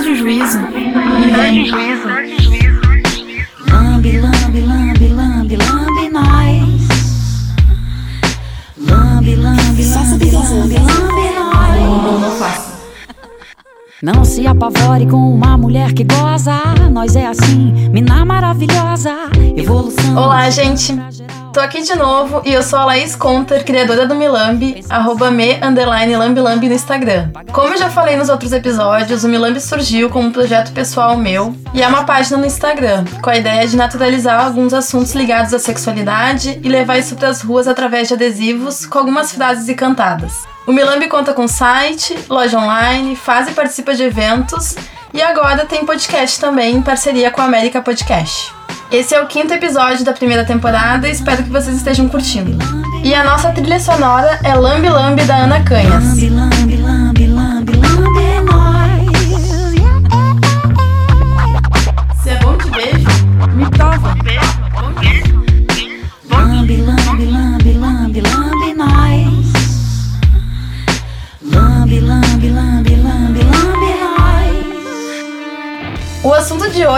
Perde 0.00 0.12
o 0.12 0.16
juízo. 0.16 0.58
O 0.58 1.62
juízo. 1.66 2.08
Lambe, 3.70 4.18
lambe, 4.18 4.60
lambe, 4.62 5.08
lambe, 5.08 5.56
lambe 5.56 6.08
nós. 6.08 6.88
Lambe, 8.78 9.36
lambe, 9.36 9.84
lambe, 9.84 10.30
lambe, 10.30 10.78
lambe 10.78 11.30
nós. 11.36 12.60
Não 14.02 14.24
se 14.24 14.46
apavore 14.46 15.06
com 15.06 15.34
uma 15.34 15.58
mulher 15.58 15.92
que 15.92 16.04
goza. 16.04 16.58
Nós 16.90 17.14
é 17.14 17.26
assim, 17.26 17.90
mina 17.90 18.24
maravilhosa. 18.24 19.14
Evolução. 19.54 20.16
Olá, 20.16 20.48
gente. 20.48 20.94
Tô 21.52 21.58
aqui 21.58 21.82
de 21.82 21.96
novo 21.96 22.42
e 22.44 22.52
eu 22.52 22.62
sou 22.62 22.78
a 22.78 22.84
Laís 22.84 23.16
Conter, 23.16 23.64
criadora 23.64 24.06
do 24.06 24.14
Milambi, 24.14 24.84
arroba 24.88 25.32
me, 25.32 25.58
underline, 25.60 26.14
no 26.14 26.72
Instagram. 26.72 27.32
Como 27.52 27.74
eu 27.74 27.78
já 27.78 27.90
falei 27.90 28.16
nos 28.16 28.28
outros 28.28 28.52
episódios, 28.52 29.24
o 29.24 29.28
Milambi 29.28 29.60
surgiu 29.60 30.08
como 30.08 30.28
um 30.28 30.32
projeto 30.32 30.70
pessoal 30.72 31.16
meu 31.16 31.52
e 31.74 31.82
é 31.82 31.88
uma 31.88 32.04
página 32.04 32.38
no 32.38 32.46
Instagram, 32.46 33.04
com 33.20 33.30
a 33.30 33.36
ideia 33.36 33.66
de 33.66 33.76
naturalizar 33.76 34.44
alguns 34.44 34.72
assuntos 34.72 35.12
ligados 35.12 35.52
à 35.52 35.58
sexualidade 35.58 36.60
e 36.62 36.68
levar 36.68 36.98
isso 36.98 37.16
pras 37.16 37.42
ruas 37.42 37.66
através 37.66 38.06
de 38.06 38.14
adesivos 38.14 38.86
com 38.86 39.00
algumas 39.00 39.32
frases 39.32 39.68
e 39.68 39.74
cantadas. 39.74 40.44
O 40.68 40.72
Milambi 40.72 41.08
conta 41.08 41.34
com 41.34 41.48
site, 41.48 42.16
loja 42.28 42.58
online, 42.58 43.16
faz 43.16 43.48
e 43.48 43.52
participa 43.52 43.92
de 43.92 44.04
eventos 44.04 44.76
e 45.12 45.20
agora 45.20 45.66
tem 45.66 45.84
podcast 45.84 46.38
também 46.38 46.76
em 46.76 46.82
parceria 46.82 47.32
com 47.32 47.40
a 47.40 47.46
América 47.46 47.82
Podcast. 47.82 48.59
Esse 48.90 49.14
é 49.14 49.20
o 49.22 49.26
quinto 49.26 49.54
episódio 49.54 50.04
da 50.04 50.12
primeira 50.12 50.44
temporada 50.44 51.06
e 51.08 51.12
espero 51.12 51.44
que 51.44 51.48
vocês 51.48 51.76
estejam 51.76 52.08
curtindo. 52.08 52.58
E 53.04 53.14
a 53.14 53.22
nossa 53.22 53.52
trilha 53.52 53.78
sonora 53.78 54.40
é 54.42 54.52
Lambi 54.54 54.88
Lambi 54.88 55.22
da 55.22 55.36
Ana 55.44 55.62
Canhas. 55.62 56.04
Lambe, 56.04 56.28
lambe, 56.28 56.69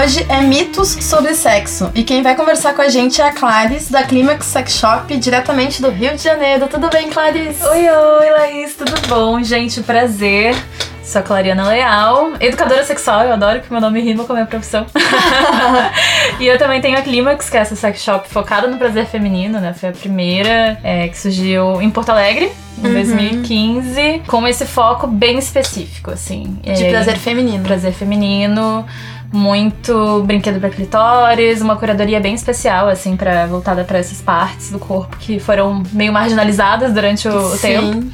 hoje 0.02 0.26
é 0.28 0.40
mitos 0.40 0.88
sobre 1.00 1.32
sexo. 1.32 1.88
E 1.94 2.02
quem 2.02 2.24
vai 2.24 2.34
conversar 2.34 2.74
com 2.74 2.82
a 2.82 2.88
gente 2.88 3.20
é 3.20 3.24
a 3.24 3.32
Clarice, 3.32 3.92
da 3.92 4.02
Climax 4.02 4.46
Sex 4.46 4.72
Shop, 4.72 5.16
diretamente 5.16 5.80
do 5.80 5.90
Rio 5.90 6.16
de 6.16 6.22
Janeiro. 6.24 6.66
Tudo 6.66 6.88
bem, 6.88 7.08
Clarice? 7.08 7.62
Oi, 7.62 7.88
oi, 7.88 8.30
Laís, 8.30 8.74
tudo 8.74 8.92
bom? 9.06 9.40
Gente, 9.44 9.80
prazer. 9.82 10.56
Sou 11.04 11.20
a 11.20 11.22
Clariana 11.22 11.68
Leal, 11.68 12.32
educadora 12.40 12.84
sexual, 12.84 13.22
eu 13.22 13.32
adoro 13.32 13.60
que 13.60 13.70
meu 13.70 13.80
nome 13.80 14.00
rima 14.00 14.24
com 14.24 14.32
a 14.32 14.36
minha 14.36 14.46
profissão. 14.46 14.86
e 16.40 16.46
eu 16.46 16.58
também 16.58 16.80
tenho 16.80 16.98
a 16.98 17.02
Climax, 17.02 17.48
que 17.48 17.56
é 17.56 17.60
essa 17.60 17.76
sex 17.76 18.02
shop 18.02 18.28
focada 18.28 18.66
no 18.66 18.78
prazer 18.78 19.06
feminino, 19.06 19.60
né? 19.60 19.72
Foi 19.72 19.90
a 19.90 19.92
primeira 19.92 20.78
é, 20.82 21.06
que 21.08 21.18
surgiu 21.18 21.80
em 21.80 21.90
Porto 21.90 22.10
Alegre, 22.10 22.50
em 22.78 22.92
2015, 22.92 24.22
com 24.26 24.46
esse 24.48 24.64
foco 24.64 25.06
bem 25.06 25.38
específico, 25.38 26.10
assim. 26.10 26.58
De 26.62 26.84
É, 26.84 26.90
prazer 26.90 27.16
feminino. 27.18 27.62
prazer 27.62 27.92
feminino, 27.92 28.84
muito 29.32 30.22
brinquedo 30.24 30.60
pra 30.60 30.68
clitóris, 30.68 31.62
uma 31.62 31.76
curadoria 31.76 32.20
bem 32.20 32.34
especial, 32.34 32.88
assim, 32.88 33.16
para 33.16 33.46
voltada 33.46 33.82
pra 33.82 33.98
essas 33.98 34.20
partes 34.20 34.70
do 34.70 34.78
corpo 34.78 35.16
que 35.16 35.40
foram 35.40 35.82
meio 35.92 36.12
marginalizadas 36.12 36.92
durante 36.92 37.26
o, 37.26 37.54
o 37.54 37.58
tempo. 37.58 38.02
Sim. 38.02 38.12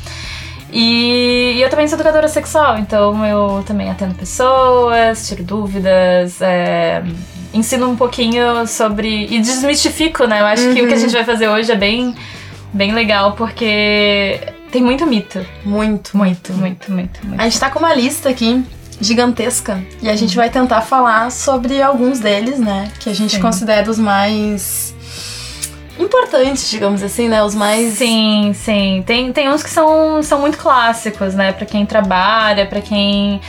E, 0.70 1.55
e 1.56 1.62
eu 1.62 1.68
também 1.70 1.89
sou 1.89 1.96
educadora 1.96 2.29
sexual, 2.29 2.79
então 2.79 3.24
eu 3.24 3.64
também 3.67 3.90
atendo 3.90 4.14
pessoas, 4.14 5.27
tiro 5.27 5.42
dúvidas, 5.42 6.40
é, 6.42 7.02
ensino 7.52 7.89
um 7.89 7.96
pouquinho 7.96 8.67
sobre. 8.67 9.27
e 9.30 9.40
desmistifico, 9.40 10.24
né? 10.24 10.40
Eu 10.40 10.46
acho 10.46 10.73
que 10.73 10.83
o 10.83 10.86
que 10.86 10.95
a 10.95 10.98
gente 10.98 11.12
vai 11.12 11.24
fazer 11.24 11.48
hoje 11.48 11.73
é 11.73 11.77
bem, 11.77 12.14
bem 12.73 12.92
legal, 12.92 13.33
porque 13.33 14.40
tem 14.70 14.83
muito 14.83 15.06
mito. 15.06 15.45
Muito, 15.64 16.17
Muito, 16.17 16.52
muito, 16.52 16.92
muito, 16.92 17.27
muito. 17.27 17.40
A 17.40 17.45
gente 17.45 17.58
tá 17.58 17.70
com 17.70 17.79
uma 17.79 17.95
lista 17.95 18.29
aqui 18.29 18.62
gigantesca 19.01 19.83
e 20.03 20.09
a 20.09 20.17
gente 20.17 20.36
vai 20.36 20.51
tentar 20.51 20.81
falar 20.83 21.31
sobre 21.31 21.81
alguns 21.83 22.20
deles, 22.20 22.59
né? 22.59 22.91
Que 22.98 23.11
a 23.11 23.14
gente 23.14 23.36
Sim. 23.36 23.41
considera 23.41 23.91
os 23.91 23.98
mais 23.98 24.95
importantes, 25.98 26.70
digamos 26.70 27.03
assim, 27.03 27.29
né? 27.29 27.42
Os 27.42 27.55
mais. 27.55 27.95
Sim, 27.95 28.53
sim. 28.55 29.03
Tem, 29.07 29.33
tem 29.33 29.48
uns 29.48 29.63
que 29.63 29.70
são, 29.70 30.23
são 30.23 30.41
muito 30.41 30.59
clássicos, 30.59 31.35
né? 31.35 31.53
Pra 31.53 31.67
quem 31.67 31.85
trabalha, 31.85 32.67
pra 32.67 32.81
quem 32.81 33.41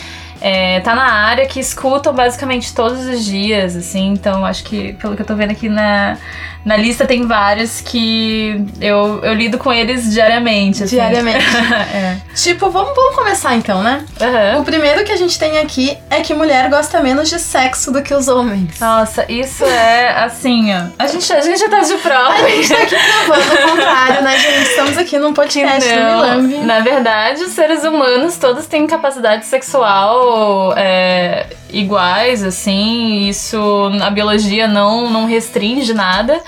é, 0.41 0.79
tá 0.79 0.95
na 0.95 1.11
área, 1.11 1.45
que 1.45 1.59
escutam 1.59 2.13
basicamente 2.13 2.73
todos 2.73 3.05
os 3.05 3.23
dias, 3.23 3.75
assim. 3.75 4.11
Então, 4.11 4.45
acho 4.45 4.63
que, 4.63 4.93
pelo 4.93 5.15
que 5.15 5.21
eu 5.21 5.25
tô 5.25 5.35
vendo 5.35 5.51
aqui 5.51 5.69
na, 5.69 6.17
na 6.65 6.75
lista, 6.75 7.05
tem 7.05 7.25
vários 7.25 7.81
que 7.81 8.65
eu, 8.81 9.21
eu 9.23 9.33
lido 9.33 9.57
com 9.57 9.71
eles 9.71 10.11
diariamente. 10.11 10.83
assim. 10.83 10.95
Diariamente. 10.95 11.45
é. 11.93 12.17
Tipo, 12.35 12.69
vamos, 12.69 12.95
vamos 12.95 13.15
começar 13.15 13.55
então, 13.55 13.81
né? 13.81 14.05
Aham. 14.19 14.61
O 14.61 14.63
primeiro 14.63 15.03
que 15.03 15.11
a 15.11 15.15
gente 15.15 15.39
tem 15.39 15.57
aqui 15.59 15.97
é 16.09 16.21
que 16.21 16.33
mulher 16.33 16.69
gosta 16.69 17.01
menos 17.01 17.29
de 17.29 17.39
sexo 17.39 17.91
do 17.91 18.01
que 18.01 18.13
os 18.13 18.27
homens. 18.27 18.79
Nossa, 18.79 19.25
isso 19.31 19.63
é 19.65 20.23
assim, 20.23 20.73
ó. 20.73 20.87
A 20.99 21.07
gente, 21.07 21.31
a 21.31 21.41
gente 21.41 21.59
já 21.59 21.69
tá 21.69 21.79
de 21.79 21.95
prova. 21.95 22.33
A 22.33 22.49
gente 22.49 22.69
tá 22.69 22.81
aqui 22.83 22.95
provando 23.25 23.53
o 23.53 23.69
contrário, 23.69 24.21
né, 24.21 24.37
gente? 24.37 24.69
Estamos 24.69 24.97
aqui 24.97 25.17
num 25.17 25.33
podcast 25.33 25.89
do 25.89 25.95
Milambi. 25.95 26.57
Na 26.57 26.81
verdade, 26.81 27.43
os 27.43 27.51
seres 27.51 27.83
humanos 27.83 28.37
todos 28.37 28.65
têm 28.67 28.85
capacidade 28.85 29.45
sexual 29.45 30.73
é, 30.75 31.47
iguais, 31.71 32.43
assim. 32.43 33.27
Isso 33.27 33.57
a 34.01 34.09
biologia 34.09 34.67
não, 34.67 35.09
não 35.09 35.25
restringe 35.25 35.93
nada. 35.93 36.41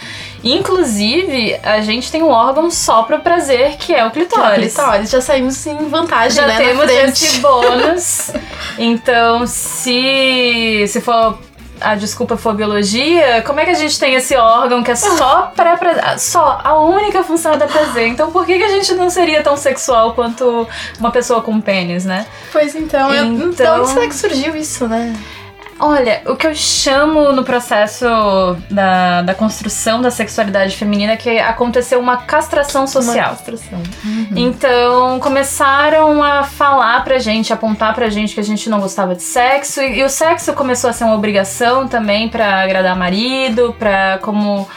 Inclusive, 0.44 1.56
a 1.62 1.82
gente 1.82 2.12
tem 2.12 2.24
um 2.24 2.30
órgão 2.30 2.72
só 2.72 3.04
pro 3.04 3.20
prazer, 3.20 3.78
que 3.78 3.94
é 3.94 4.04
o 4.06 4.10
clitóris. 4.12 4.74
Clitóris, 4.74 5.10
já 5.12 5.22
saímos 5.22 5.64
em 5.68 5.88
vantagem, 5.88 6.38
Já 6.38 6.48
né, 6.48 6.58
temos 6.58 6.86
na 6.86 6.92
frente. 6.92 7.24
esse 7.26 7.40
bônus. 7.40 8.32
então, 8.78 9.46
se, 9.46 10.86
se 10.88 11.00
for 11.00 11.38
a 11.82 11.96
desculpa 11.96 12.38
for 12.38 12.54
biologia, 12.54 13.42
como 13.46 13.60
é 13.60 13.66
que 13.66 13.72
a 13.72 13.76
gente 13.76 14.00
tem 14.00 14.16
esse 14.16 14.36
órgão 14.36 14.84
que 14.84 14.92
é 14.92 14.96
só 14.96 15.52
para 15.56 15.78
prazer? 15.78 16.20
Só, 16.20 16.60
a 16.64 16.76
única 16.80 17.24
função 17.24 17.54
é 17.54 17.58
dar 17.58 17.68
prazer. 17.68 18.08
Então, 18.08 18.32
por 18.32 18.46
que, 18.46 18.58
que 18.58 18.64
a 18.64 18.70
gente 18.70 18.94
não 18.94 19.10
seria 19.10 19.44
tão 19.44 19.58
sexual 19.58 20.14
quanto 20.14 20.68
uma 21.00 21.12
pessoa 21.12 21.42
com 21.42 21.60
pênis, 21.60 22.06
né? 22.06 22.26
Pois 22.52 22.76
então, 22.76 23.14
eu, 23.14 23.26
então... 23.26 23.50
Então- 23.50 23.82
onde 23.82 23.90
será 23.90 24.08
que 24.08 24.16
surgiu 24.16 24.56
isso, 24.56 24.88
né? 24.88 25.14
Olha, 25.84 26.22
o 26.28 26.36
que 26.36 26.46
eu 26.46 26.54
chamo 26.54 27.32
no 27.34 27.44
processo 27.44 28.06
da, 28.70 29.24
da 29.24 29.34
construção 29.34 30.00
da 30.00 30.12
sexualidade 30.12 30.78
feminina 30.78 31.14
é 31.14 31.18
que 31.18 31.40
aconteceu 31.40 32.00
uma 32.00 32.18
castração 32.18 32.86
social. 32.86 33.30
Uma 33.30 33.36
construção. 33.36 33.82
Então 34.36 35.20
começaram 35.20 36.22
a 36.22 36.44
falar 36.44 37.04
pra 37.04 37.18
gente, 37.18 37.52
apontar 37.52 37.96
pra 37.96 38.10
gente 38.10 38.36
que 38.36 38.40
a 38.40 38.44
gente 38.44 38.70
não 38.70 38.80
gostava 38.80 39.16
de 39.16 39.24
sexo 39.24 39.82
e, 39.82 39.98
e 39.98 40.04
o 40.04 40.10
sexo 40.10 40.54
começou 40.54 40.88
a 40.88 40.94
ser 40.94 41.04
uma 41.04 41.16
obrigação 41.16 41.88
também 41.88 42.30
pra 42.30 42.62
agradar 42.62 42.96
marido, 42.96 43.76
para 43.80 44.20
como 44.22 44.70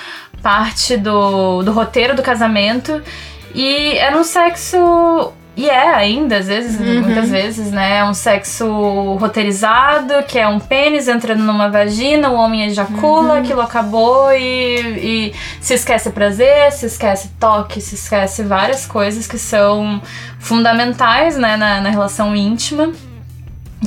parte 0.42 0.96
do, 0.96 1.62
do 1.62 1.70
roteiro 1.70 2.16
do 2.16 2.22
casamento 2.22 3.02
e 3.54 3.98
era 3.98 4.16
um 4.16 4.24
sexo 4.24 5.34
e 5.56 5.70
é 5.70 5.94
ainda, 5.94 6.38
às 6.38 6.48
vezes, 6.48 6.80
muitas 6.80 7.30
vezes, 7.30 7.70
né? 7.70 7.98
É 7.98 8.04
um 8.04 8.12
sexo 8.12 8.66
roteirizado, 9.20 10.24
que 10.24 10.36
é 10.36 10.48
um 10.48 10.58
pênis 10.58 11.06
entrando 11.06 11.44
numa 11.44 11.70
vagina, 11.70 12.28
o 12.30 12.34
homem 12.34 12.66
ejacula, 12.66 13.38
aquilo 13.38 13.60
acabou 13.60 14.32
e, 14.32 15.30
e 15.30 15.34
se 15.60 15.74
esquece 15.74 16.10
prazer, 16.10 16.72
se 16.72 16.86
esquece 16.86 17.30
toque, 17.38 17.80
se 17.80 17.94
esquece 17.94 18.42
várias 18.42 18.84
coisas 18.84 19.28
que 19.28 19.38
são 19.38 20.02
fundamentais, 20.40 21.36
né, 21.36 21.56
na, 21.56 21.80
na 21.80 21.90
relação 21.90 22.34
íntima. 22.34 22.92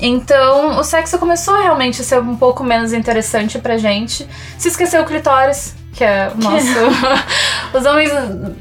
Então, 0.02 0.80
o 0.80 0.84
sexo 0.84 1.18
começou 1.18 1.56
realmente 1.62 2.00
a 2.00 2.04
ser 2.04 2.22
um 2.22 2.36
pouco 2.36 2.64
menos 2.64 2.94
interessante 2.94 3.60
pra 3.60 3.78
gente. 3.78 4.28
Se 4.58 4.70
esqueceu 4.70 5.02
o 5.02 5.06
clitóris, 5.06 5.76
que 5.98 6.04
é 6.04 6.32
o 6.34 6.42
nosso. 6.44 6.68
Os 7.74 7.86
homens 7.86 8.12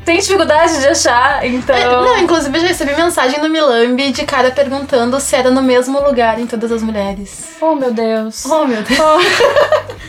têm 0.05 0.19
dificuldade 0.19 0.81
de 0.81 0.89
achar, 0.89 1.45
É, 1.45 1.49
então. 1.49 2.03
Não, 2.05 2.19
inclusive 2.19 2.57
eu 2.57 2.63
já 2.63 2.69
recebi 2.69 2.95
mensagem 2.97 3.41
no 3.41 3.49
Milambi 3.49 4.11
de 4.11 4.25
cara 4.25 4.51
perguntando 4.51 5.21
se 5.21 5.37
era 5.37 5.51
no 5.51 5.63
mesmo 5.63 6.01
lugar 6.01 6.41
em 6.41 6.47
todas 6.47 6.73
as 6.73 6.83
mulheres. 6.83 7.45
Oh, 7.61 7.75
meu 7.75 7.93
Deus. 7.93 8.45
Oh, 8.47 8.65
meu 8.65 8.83
Deus. 8.83 8.99
Oh. 8.99 9.97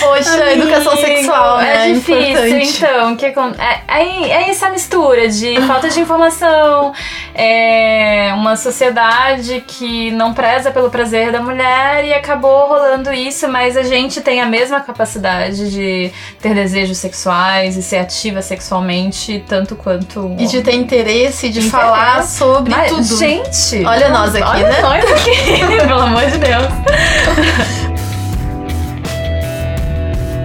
Poxa, 0.00 0.30
Amigo, 0.44 0.62
educação 0.62 0.96
sexual, 0.96 1.58
né? 1.58 1.90
É 1.90 1.92
difícil, 1.92 2.22
importante. 2.30 2.76
então. 2.78 3.16
Que, 3.16 3.26
acon- 3.26 3.54
é, 3.58 3.80
é, 4.02 4.28
é 4.30 4.50
essa 4.50 4.68
mistura 4.70 5.28
de 5.28 5.60
falta 5.66 5.88
de 5.88 6.00
informação, 6.00 6.92
é 7.34 8.30
uma 8.34 8.56
sociedade 8.56 9.62
que 9.66 10.10
não 10.12 10.32
preza 10.34 10.70
pelo 10.70 10.90
prazer 10.90 11.30
da 11.32 11.40
mulher 11.40 12.04
e 12.04 12.12
acabou 12.14 12.66
rolando 12.66 13.12
isso, 13.12 13.46
mas 13.48 13.76
a 13.76 13.82
gente 13.82 14.20
tem 14.22 14.40
a 14.40 14.46
mesma 14.46 14.80
capacidade 14.80 15.70
de 15.70 16.10
ter 16.40 16.54
desejos 16.54 16.69
sexuais 16.98 17.76
e 17.76 17.82
ser 17.82 17.96
ativa 17.96 18.42
sexualmente, 18.42 19.44
tanto 19.46 19.76
quanto. 19.76 20.34
E 20.38 20.46
de 20.46 20.62
ter 20.62 20.74
interesse 20.74 21.48
de 21.48 21.58
interesse. 21.58 21.70
falar 21.70 22.22
sobre 22.28 22.70
mas, 22.70 22.90
tudo. 22.90 23.18
Gente! 23.18 23.84
Olha 23.84 24.08
nós 24.10 24.34
aqui, 24.34 24.44
olha 24.44 24.68
né? 24.68 24.80
Nós 24.82 25.04
aqui, 25.12 25.30
pelo 25.86 26.00
amor 26.00 26.26
de 26.26 26.38
Deus. 26.38 26.66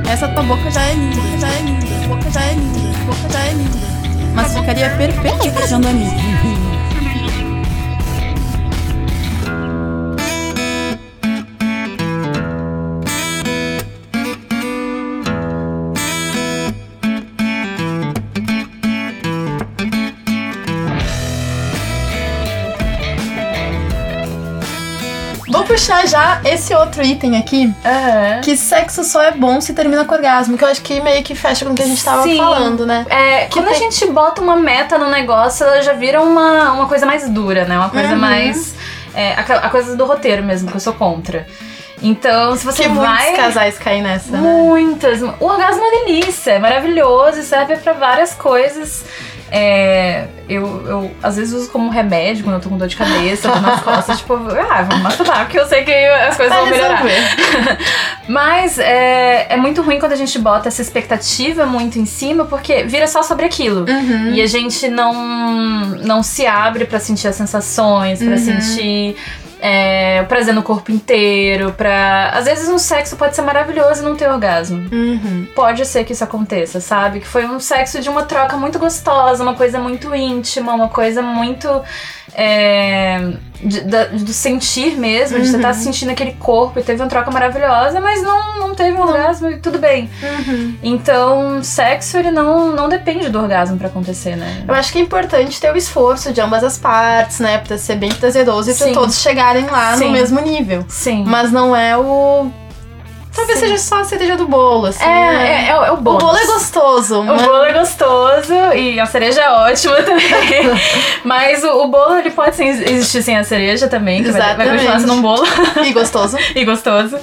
Essa 0.10 0.28
tua 0.30 0.44
boca 0.44 0.72
já 0.72 0.82
é 0.84 0.94
linda, 0.94 1.40
já 1.40 1.48
é 1.48 1.62
linda, 1.62 2.08
boca 2.08 2.32
já 2.32 2.42
é 2.42 2.54
linda, 2.54 2.98
boca 3.06 3.34
já 3.34 3.40
é 3.40 3.52
linda. 3.52 3.86
Mas 4.34 4.54
ficaria 4.54 4.90
perfeita 4.92 5.50
beijando 5.52 5.88
a 5.88 5.92
puxar 25.76 26.08
já 26.08 26.42
esse 26.46 26.74
outro 26.74 27.04
item 27.04 27.38
aqui, 27.38 27.66
uhum. 27.66 28.42
que 28.42 28.56
sexo 28.56 29.04
só 29.04 29.22
é 29.22 29.32
bom 29.32 29.60
se 29.60 29.74
termina 29.74 30.06
com 30.06 30.16
orgasmo, 30.16 30.58
que 30.58 30.64
eu 30.64 30.70
acho 30.70 30.82
que 30.82 31.02
meio 31.02 31.22
que 31.22 31.36
fecha 31.36 31.66
com 31.66 31.74
o 31.74 31.76
que 31.76 31.84
a 31.84 31.86
gente 31.86 32.04
tava 32.04 32.24
Sim. 32.24 32.38
falando, 32.38 32.86
né? 32.86 33.06
É, 33.10 33.46
que 33.46 33.54
quando 33.54 33.66
tem... 33.66 33.76
a 33.76 33.80
gente 33.80 34.06
bota 34.08 34.42
uma 34.42 34.56
meta 34.56 34.98
no 34.98 35.10
negócio, 35.10 35.66
ela 35.66 35.82
já 35.82 35.92
vira 35.92 36.22
uma, 36.22 36.72
uma 36.72 36.88
coisa 36.88 37.06
mais 37.06 37.30
dura, 37.30 37.66
né? 37.66 37.78
Uma 37.78 37.90
coisa 37.90 38.14
uhum. 38.14 38.20
mais. 38.20 38.74
É, 39.14 39.34
a, 39.34 39.42
a, 39.42 39.70
coisa 39.70 39.96
do 39.98 40.06
roteiro 40.06 40.44
mesmo, 40.44 40.70
que 40.70 40.78
eu 40.78 40.80
sou 40.80 40.94
contra. 40.94 41.46
Então, 42.02 42.56
se 42.56 42.66
você 42.66 42.84
que 42.84 42.90
vai. 42.90 43.32
Muitos 43.32 43.46
casais 43.46 43.78
caem 43.78 44.02
nessa. 44.02 44.38
Muitas. 44.38 45.22
Né? 45.22 45.34
O 45.40 45.46
orgasmo 45.46 45.84
é 45.84 45.88
uma 45.88 46.06
delícia, 46.06 46.52
é 46.52 46.60
maravilhoso 46.60 47.40
e 47.40 47.44
serve 47.44 47.76
para 47.78 47.94
várias 47.94 48.34
coisas. 48.34 49.04
É, 49.58 50.28
eu, 50.50 50.86
eu 50.86 51.12
às 51.24 51.38
vezes 51.38 51.54
uso 51.54 51.72
como 51.72 51.90
remédio 51.90 52.44
quando 52.44 52.56
eu 52.56 52.60
tô 52.60 52.68
com 52.68 52.78
dor 52.78 52.90
de 52.90 52.98
cabeça, 52.98 53.48
dor 53.48 53.62
nas 53.62 53.82
costas, 53.82 54.18
tipo, 54.18 54.34
ah, 54.34 54.82
vamos 54.82 55.02
masturbar, 55.02 55.46
porque 55.46 55.58
eu 55.58 55.66
sei 55.66 55.86
que 55.86 55.94
as 55.94 56.36
coisas 56.36 56.54
vão 56.54 56.66
melhorar. 56.66 57.02
Mas 58.28 58.78
é, 58.78 59.48
é 59.52 59.56
muito 59.56 59.82
ruim 59.82 59.98
quando 59.98 60.12
a 60.12 60.18
gente 60.18 60.38
bota 60.40 60.68
essa 60.68 60.82
expectativa 60.82 61.66
muito 61.66 61.98
em 61.98 62.06
cima, 62.06 62.44
porque 62.44 62.84
vira 62.84 63.08
só 63.08 63.24
sobre 63.24 63.46
aquilo. 63.46 63.86
Uhum. 63.90 64.34
E 64.34 64.42
a 64.42 64.46
gente 64.46 64.90
não, 64.90 65.14
não 66.04 66.22
se 66.22 66.46
abre 66.46 66.84
para 66.84 67.00
sentir 67.00 67.30
as 67.30 67.38
sensações, 67.38 68.20
para 68.20 68.32
uhum. 68.32 68.38
sentir 68.38 69.16
é, 69.68 70.22
prazer 70.26 70.54
no 70.54 70.62
corpo 70.62 70.92
inteiro, 70.92 71.74
pra. 71.74 72.30
Às 72.36 72.46
vezes 72.46 72.70
um 72.70 72.78
sexo 72.78 73.16
pode 73.16 73.36
ser 73.36 73.42
maravilhoso 73.42 74.04
e 74.04 74.06
não 74.06 74.16
ter 74.16 74.30
orgasmo. 74.30 74.88
Uhum. 74.92 75.48
Pode 75.56 75.84
ser 75.88 76.04
que 76.04 76.14
isso 76.14 76.24
aconteça, 76.24 76.80
sabe? 76.80 77.20
Que 77.20 77.26
foi 77.26 77.48
um 77.48 77.60
sexo 77.60 78.00
de 78.00 78.08
uma 78.08 78.22
troca 78.22 78.56
muito 78.58 78.78
gostosa, 78.78 79.42
uma 79.42 79.56
coisa 79.56 79.80
muito 79.80 80.14
íntima, 80.14 80.72
uma 80.76 80.88
coisa 80.88 81.24
muito 81.24 81.68
é, 82.34 83.34
de, 83.62 83.82
do 84.24 84.34
sentir 84.34 84.98
mesmo, 84.98 85.38
uhum. 85.38 85.44
de 85.44 85.50
você 85.50 85.58
estar 85.58 85.72
tá 85.72 85.78
uhum. 85.78 85.84
sentindo 85.84 86.12
aquele 86.12 86.34
corpo 86.34 86.80
e 86.80 86.84
teve 86.84 87.02
uma 87.02 87.08
troca 87.08 87.32
maravilhosa, 87.32 88.00
mas 88.00 88.22
não, 88.22 88.60
não 88.60 88.76
teve 88.76 88.98
um 88.98 89.02
orgasmo 89.02 89.50
e 89.50 89.58
tudo 89.58 89.80
bem. 89.80 90.10
Uhum. 90.22 90.76
Então, 90.84 91.64
sexo, 91.64 92.18
ele 92.18 92.32
não, 92.32 92.72
não 92.76 92.90
depende 92.90 93.30
do 93.30 93.40
orgasmo 93.40 93.78
para 93.78 93.88
acontecer, 93.88 94.36
né? 94.36 94.64
Eu 94.68 94.74
acho 94.74 94.92
que 94.92 95.00
é 95.00 95.02
importante 95.02 95.60
ter 95.60 95.72
o 95.72 95.78
esforço 95.78 96.34
de 96.34 96.42
ambas 96.42 96.64
as 96.64 96.78
partes, 96.78 97.40
né? 97.40 97.60
Pra 97.60 97.78
ser 97.78 97.96
bem 97.96 98.12
prazeroso 98.14 98.72
e 98.72 98.74
pra 98.74 98.88
todos 98.92 99.20
chegarem 99.20 99.66
lá 99.66 99.96
Sim. 99.98 100.06
no 100.06 100.12
mesmo 100.12 100.42
nível. 100.42 100.86
Sim. 100.88 101.24
Mas 101.26 101.52
não 101.52 101.76
é 101.76 101.98
o 101.98 102.50
Talvez 103.36 103.60
Sim. 103.60 103.66
seja 103.66 103.78
só 103.78 104.00
a 104.00 104.04
cereja 104.06 104.38
do 104.38 104.48
bolo, 104.48 104.86
assim. 104.86 105.04
É, 105.04 105.08
né? 105.08 105.48
é, 105.48 105.66
é, 105.66 105.70
é, 105.70 105.92
o 105.92 105.98
bolo. 105.98 106.18
O 106.18 106.20
bolo 106.20 106.38
é 106.38 106.46
gostoso. 106.46 107.20
O 107.20 107.26
bolo 107.26 107.64
é 107.66 107.74
gostoso 107.74 108.54
e 108.74 108.98
a 108.98 109.06
cereja 109.06 109.42
é 109.42 109.50
ótima 109.50 110.02
também. 110.04 110.24
mas 111.26 111.62
o, 111.64 111.84
o, 111.84 111.88
bolo, 111.90 112.18
ele 112.18 112.32
pode 112.32 112.56
sim, 112.56 112.68
existir 112.68 113.22
sem 113.22 113.38
a 113.38 113.44
cereja 113.44 113.90
também, 113.90 114.24
que 114.24 114.32
vai, 114.32 114.56
vai, 114.56 114.70
continuar 114.70 115.00
sendo 115.00 115.14
um 115.14 115.22
bolo. 115.22 115.44
E 115.86 115.92
gostoso. 115.92 116.38
e 116.56 116.64
gostoso. 116.64 117.18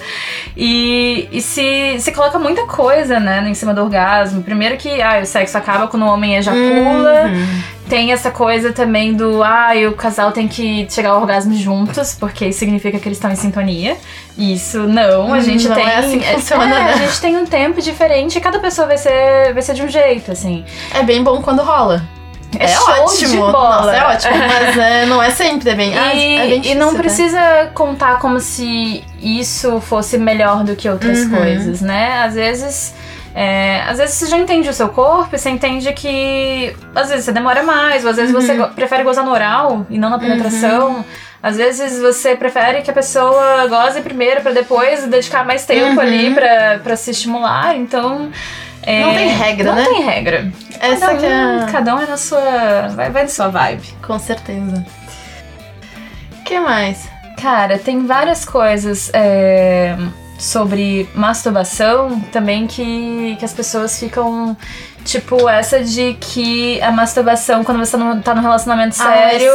E, 0.55 1.29
e 1.33 1.41
se, 1.41 1.97
se 1.99 2.13
coloca 2.13 2.39
muita 2.39 2.67
coisa, 2.67 3.19
né, 3.19 3.43
em 3.49 3.55
cima 3.55 3.73
do 3.73 3.81
orgasmo. 3.83 4.43
Primeiro 4.43 4.77
que 4.77 5.01
ah, 5.01 5.21
o 5.23 5.27
sexo 5.27 5.57
acaba 5.57 5.89
quando 5.89 6.03
o 6.03 6.09
homem 6.09 6.37
ejacula. 6.37 7.25
Uhum. 7.25 7.63
Tem 7.89 8.13
essa 8.13 8.31
coisa 8.31 8.73
também 8.73 9.15
do, 9.15 9.43
ah, 9.43 9.73
o 9.89 9.93
casal 9.93 10.33
tem 10.33 10.49
que 10.49 10.87
chegar 10.89 11.11
ao 11.11 11.21
orgasmo 11.21 11.55
juntos, 11.55 12.15
porque 12.19 12.47
isso 12.47 12.61
significa 12.61 12.99
que 12.99 13.09
eles 13.09 13.19
estão 13.19 13.31
em 13.31 13.37
sintonia. 13.37 13.97
Isso 14.39 14.81
não, 14.81 15.35
a 15.35 15.41
gente 15.41 15.69
não 15.69 15.75
tem. 15.75 15.87
É 15.87 15.97
assim 15.97 16.19
que 16.19 16.27
funciona, 16.33 16.65
é, 16.65 16.69
né? 16.69 16.93
A 16.95 16.97
gente 16.97 17.21
tem 17.21 17.37
um 17.37 17.45
tempo 17.45 17.83
diferente 17.83 18.39
e 18.39 18.41
cada 18.41 18.59
pessoa 18.59 18.87
vai 18.87 18.97
ser, 18.97 19.53
vai 19.53 19.63
ser 19.63 19.75
de 19.75 19.83
um 19.83 19.89
jeito, 19.89 20.33
assim. 20.33 20.65
É 20.95 21.03
bem 21.03 21.23
bom 21.23 21.43
quando 21.43 21.63
rola. 21.63 22.03
É, 22.59 22.71
é 22.71 22.79
ótimo. 22.79 23.51
Nossa, 23.51 23.93
é 23.93 24.05
ótimo, 24.05 24.35
mas 24.39 24.77
é, 24.77 25.07
não 25.07 25.23
é 25.23 25.31
sempre, 25.31 25.71
é 25.71 25.75
bem, 25.75 25.93
e, 25.93 25.99
ah, 25.99 26.13
é 26.13 26.49
bem 26.49 26.61
difícil, 26.61 26.73
E 26.73 26.75
não 26.79 26.93
né? 26.93 26.99
precisa 26.99 27.71
contar 27.75 28.19
como 28.19 28.39
se 28.41 29.03
isso 29.21 29.81
fosse 29.81 30.19
melhor 30.19 30.63
do 30.63 30.77
que 30.77 30.89
outras 30.89 31.21
uhum. 31.21 31.31
coisas, 31.31 31.81
né? 31.81 32.23
Às 32.25 32.35
vezes 32.35 32.95
é, 33.35 33.83
às 33.87 33.99
vezes 33.99 34.17
você 34.17 34.27
já 34.27 34.37
entende 34.37 34.69
o 34.69 34.75
seu 34.75 34.89
corpo 34.89 35.35
e 35.35 35.39
você 35.39 35.49
entende 35.49 35.91
que 35.93 36.77
às 36.95 37.09
vezes 37.09 37.25
você 37.25 37.33
demora 37.33 37.63
mais, 37.63 38.05
ou 38.05 38.11
às 38.11 38.17
vezes 38.17 38.35
uhum. 38.35 38.41
você 38.41 38.67
prefere 38.75 39.03
gozar 39.03 39.25
no 39.25 39.31
oral 39.31 39.87
e 39.89 39.99
não 39.99 40.11
na 40.11 40.19
penetração. 40.19 40.97
Uhum. 40.97 41.05
Às 41.43 41.57
vezes 41.57 42.01
você 42.01 42.37
prefere 42.37 42.83
que 42.83 42.91
a 42.91 42.95
pessoa 42.95 43.67
goze 43.67 44.01
primeiro 44.03 44.43
para 44.43 44.53
depois 44.53 45.07
dedicar 45.07 45.45
mais 45.45 45.65
tempo 45.65 45.95
uhum. 45.95 46.01
ali 46.01 46.35
para 46.35 46.95
se 46.95 47.11
estimular. 47.11 47.77
Então. 47.77 48.31
É, 48.85 49.01
não 49.01 49.15
tem 49.15 49.29
regra, 49.29 49.65
não 49.65 49.75
né? 49.77 49.83
Não 49.85 49.95
tem 49.95 50.03
regra. 50.03 50.53
Essa 50.81 51.07
cada 51.07 51.15
um, 51.15 51.19
que 51.19 51.27
é... 51.27 51.73
cada 51.73 51.95
um 51.95 52.01
é 52.01 52.07
na 52.07 52.17
sua. 52.17 52.89
Vai, 52.95 53.11
vai 53.11 53.23
na 53.23 53.29
sua 53.29 53.49
vibe. 53.49 53.95
Com 54.07 54.19
certeza. 54.19 54.85
O 56.39 56.45
que 56.45 56.61
mais? 56.61 57.09
Cara, 57.41 57.79
tem 57.79 58.07
várias 58.07 58.45
coisas. 58.45 59.11
É 59.15 59.97
sobre 60.43 61.09
masturbação 61.15 62.19
também 62.33 62.67
que, 62.67 63.37
que 63.37 63.45
as 63.45 63.53
pessoas 63.53 63.99
ficam. 63.99 64.57
Tipo, 65.05 65.49
essa 65.49 65.83
de 65.83 66.15
que 66.21 66.81
a 66.81 66.91
masturbação, 66.91 67.65
quando 67.65 67.79
você 67.79 67.97
não 67.97 68.21
tá 68.21 68.35
num 68.35 68.43
relacionamento 68.43 68.97
ah, 69.01 69.05
sério, 69.05 69.53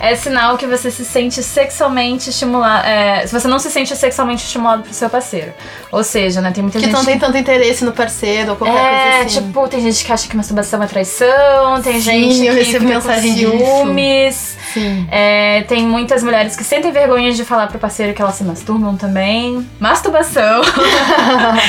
ah, 0.00 0.06
é 0.06 0.16
sinal 0.16 0.56
que 0.56 0.66
você 0.66 0.90
se 0.90 1.04
sente 1.04 1.42
sexualmente 1.42 2.30
estimulado. 2.30 2.86
É, 2.86 3.26
se 3.26 3.32
você 3.32 3.46
não 3.46 3.58
se 3.58 3.70
sente 3.70 3.94
sexualmente 3.94 4.44
estimulado 4.44 4.82
pro 4.82 4.92
seu 4.92 5.10
parceiro. 5.10 5.52
Ou 5.92 6.02
seja, 6.02 6.40
né, 6.40 6.50
tem 6.50 6.62
muita 6.62 6.78
que 6.78 6.84
gente. 6.84 6.94
Que 6.94 6.98
não 6.98 7.04
tem 7.04 7.18
tanto 7.18 7.36
interesse 7.36 7.84
no 7.84 7.92
parceiro 7.92 8.50
ou 8.50 8.56
qualquer 8.56 8.76
é, 8.76 9.10
coisa 9.10 9.26
assim. 9.26 9.46
tipo, 9.46 9.68
tem 9.68 9.80
gente 9.80 10.04
que 10.04 10.12
acha 10.12 10.28
que 10.28 10.36
masturbação 10.36 10.82
é 10.82 10.86
traição, 10.86 11.82
tem 11.82 11.94
Sim, 11.94 12.00
gente 12.00 12.46
eu 12.46 12.54
que 12.54 12.62
recebo 12.62 12.84
mensagem 12.86 13.34
de 13.34 13.40
ciúmes. 13.40 14.56
Sim. 14.72 15.06
É, 15.10 15.62
tem 15.62 15.86
muitas 15.86 16.22
mulheres 16.22 16.56
que 16.56 16.64
sentem 16.64 16.92
vergonha 16.92 17.32
de 17.32 17.44
falar 17.44 17.66
pro 17.66 17.78
parceiro 17.78 18.12
que 18.12 18.20
elas 18.20 18.34
se 18.34 18.44
masturbam 18.44 18.96
também. 18.96 19.66
Masturbação 19.78 20.62
é 20.62 20.66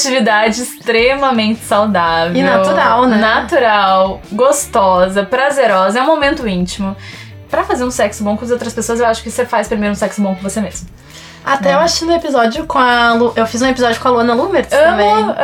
atividade 0.00 0.60
extremamente 0.60 1.60
saudável. 1.60 2.36
E 2.36 2.42
natural, 2.42 3.06
né? 3.06 3.18
Natural, 3.18 4.20
gostosa, 4.32 5.22
prazerosa. 5.24 5.98
É 5.98 6.02
um 6.02 6.06
momento 6.06 6.46
íntimo. 6.46 6.96
Para 7.50 7.64
fazer 7.64 7.84
um 7.84 7.90
sexo 7.90 8.22
bom 8.22 8.36
com 8.36 8.44
as 8.44 8.50
outras 8.50 8.72
pessoas, 8.72 9.00
eu 9.00 9.06
acho 9.06 9.22
que 9.22 9.30
você 9.30 9.44
faz 9.44 9.68
primeiro 9.68 9.92
um 9.92 9.96
sexo 9.96 10.22
bom 10.22 10.34
com 10.34 10.42
você 10.42 10.60
mesmo. 10.60 10.88
Até 11.44 11.70
é. 11.70 11.74
eu 11.74 11.80
assisti 11.80 12.04
no 12.04 12.14
episódio 12.14 12.66
com 12.66 12.78
a 12.78 13.14
Lu, 13.14 13.32
Eu 13.34 13.46
fiz 13.46 13.62
um 13.62 13.66
episódio 13.66 14.00
com 14.00 14.08
a 14.08 14.10
Luana 14.10 14.34
Lumertz 14.34 14.72
amo, 14.72 14.84
também. 14.84 15.12
Amo, 15.12 15.34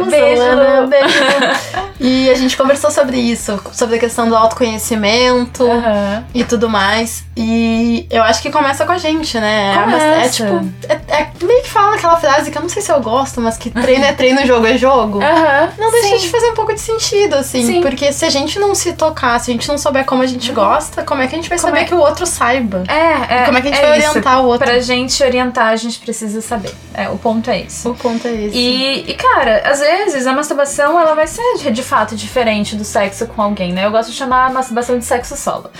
amo, 0.00 0.10
beijo, 0.10 0.42
Luana, 0.42 0.86
beijo. 0.86 1.18
e 2.00 2.30
a 2.30 2.34
gente 2.34 2.56
conversou 2.56 2.90
sobre 2.90 3.16
isso, 3.18 3.60
sobre 3.72 3.96
a 3.96 3.98
questão 3.98 4.28
do 4.28 4.36
autoconhecimento 4.36 5.64
uhum. 5.64 6.24
e 6.34 6.44
tudo 6.44 6.68
mais. 6.68 7.24
E 7.36 8.06
eu 8.10 8.22
acho 8.22 8.42
que 8.42 8.50
começa 8.50 8.84
com 8.84 8.92
a 8.92 8.98
gente, 8.98 9.38
né? 9.38 9.72
É 9.72 9.82
começa. 9.82 10.04
É, 10.04 10.24
é 10.24 10.28
tipo. 10.28 10.70
É, 10.88 10.94
é, 10.94 11.30
meio 11.40 11.62
que 11.62 11.70
fala 11.70 11.94
aquela 11.94 12.16
frase 12.16 12.50
que 12.50 12.58
eu 12.58 12.62
não 12.62 12.68
sei 12.68 12.82
se 12.82 12.90
eu 12.90 13.00
gosto, 13.00 13.40
mas 13.40 13.56
que 13.56 13.70
treino 13.70 14.04
é 14.04 14.12
treino, 14.12 14.44
jogo 14.44 14.66
é 14.66 14.76
jogo. 14.76 15.18
Uhum. 15.18 15.68
Não 15.78 15.90
deixa 15.92 16.08
Sim. 16.08 16.18
de 16.18 16.28
fazer 16.30 16.50
um 16.50 16.54
pouco 16.54 16.74
de 16.74 16.80
sentido, 16.80 17.34
assim. 17.34 17.64
Sim. 17.64 17.80
Porque 17.80 18.12
se 18.12 18.24
a 18.24 18.30
gente 18.30 18.58
não 18.58 18.74
se 18.74 18.92
tocar, 18.94 19.38
se 19.38 19.50
a 19.50 19.54
gente 19.54 19.68
não 19.68 19.78
souber 19.78 20.04
como 20.04 20.22
a 20.22 20.26
gente 20.26 20.50
gosta, 20.52 21.02
como 21.04 21.22
é 21.22 21.28
que 21.28 21.34
a 21.34 21.38
gente 21.38 21.48
vai 21.48 21.58
como 21.58 21.70
saber 21.70 21.82
é... 21.82 21.84
que 21.84 21.94
o 21.94 21.98
outro 21.98 22.26
saiba? 22.26 22.82
É, 22.88 23.42
é. 23.42 23.44
como 23.44 23.58
é 23.58 23.60
que 23.60 23.68
a 23.68 23.72
gente 23.72 23.86
vai 23.86 23.98
isso. 23.98 24.10
orientar 24.10 24.42
o 24.42 24.46
outro? 24.46 24.66
Pra 24.66 24.80
gente 24.80 25.22
orientar, 25.28 25.68
a 25.68 25.76
gente 25.76 25.98
precisa 25.98 26.40
saber. 26.40 26.74
É, 26.92 27.08
o 27.08 27.16
ponto 27.16 27.50
é 27.50 27.60
esse. 27.60 27.86
O 27.86 27.94
ponto 27.94 28.26
é 28.26 28.32
esse. 28.32 28.56
E, 28.56 29.10
e, 29.10 29.14
cara, 29.14 29.62
às 29.70 29.80
vezes 29.80 30.26
a 30.26 30.32
masturbação 30.32 30.98
ela 30.98 31.14
vai 31.14 31.26
ser 31.26 31.70
de 31.70 31.82
fato 31.82 32.16
diferente 32.16 32.74
do 32.74 32.84
sexo 32.84 33.26
com 33.26 33.40
alguém, 33.40 33.72
né? 33.72 33.86
Eu 33.86 33.90
gosto 33.90 34.10
de 34.10 34.16
chamar 34.16 34.46
a 34.46 34.50
masturbação 34.50 34.98
de 34.98 35.04
sexo 35.04 35.36
solo. 35.36 35.70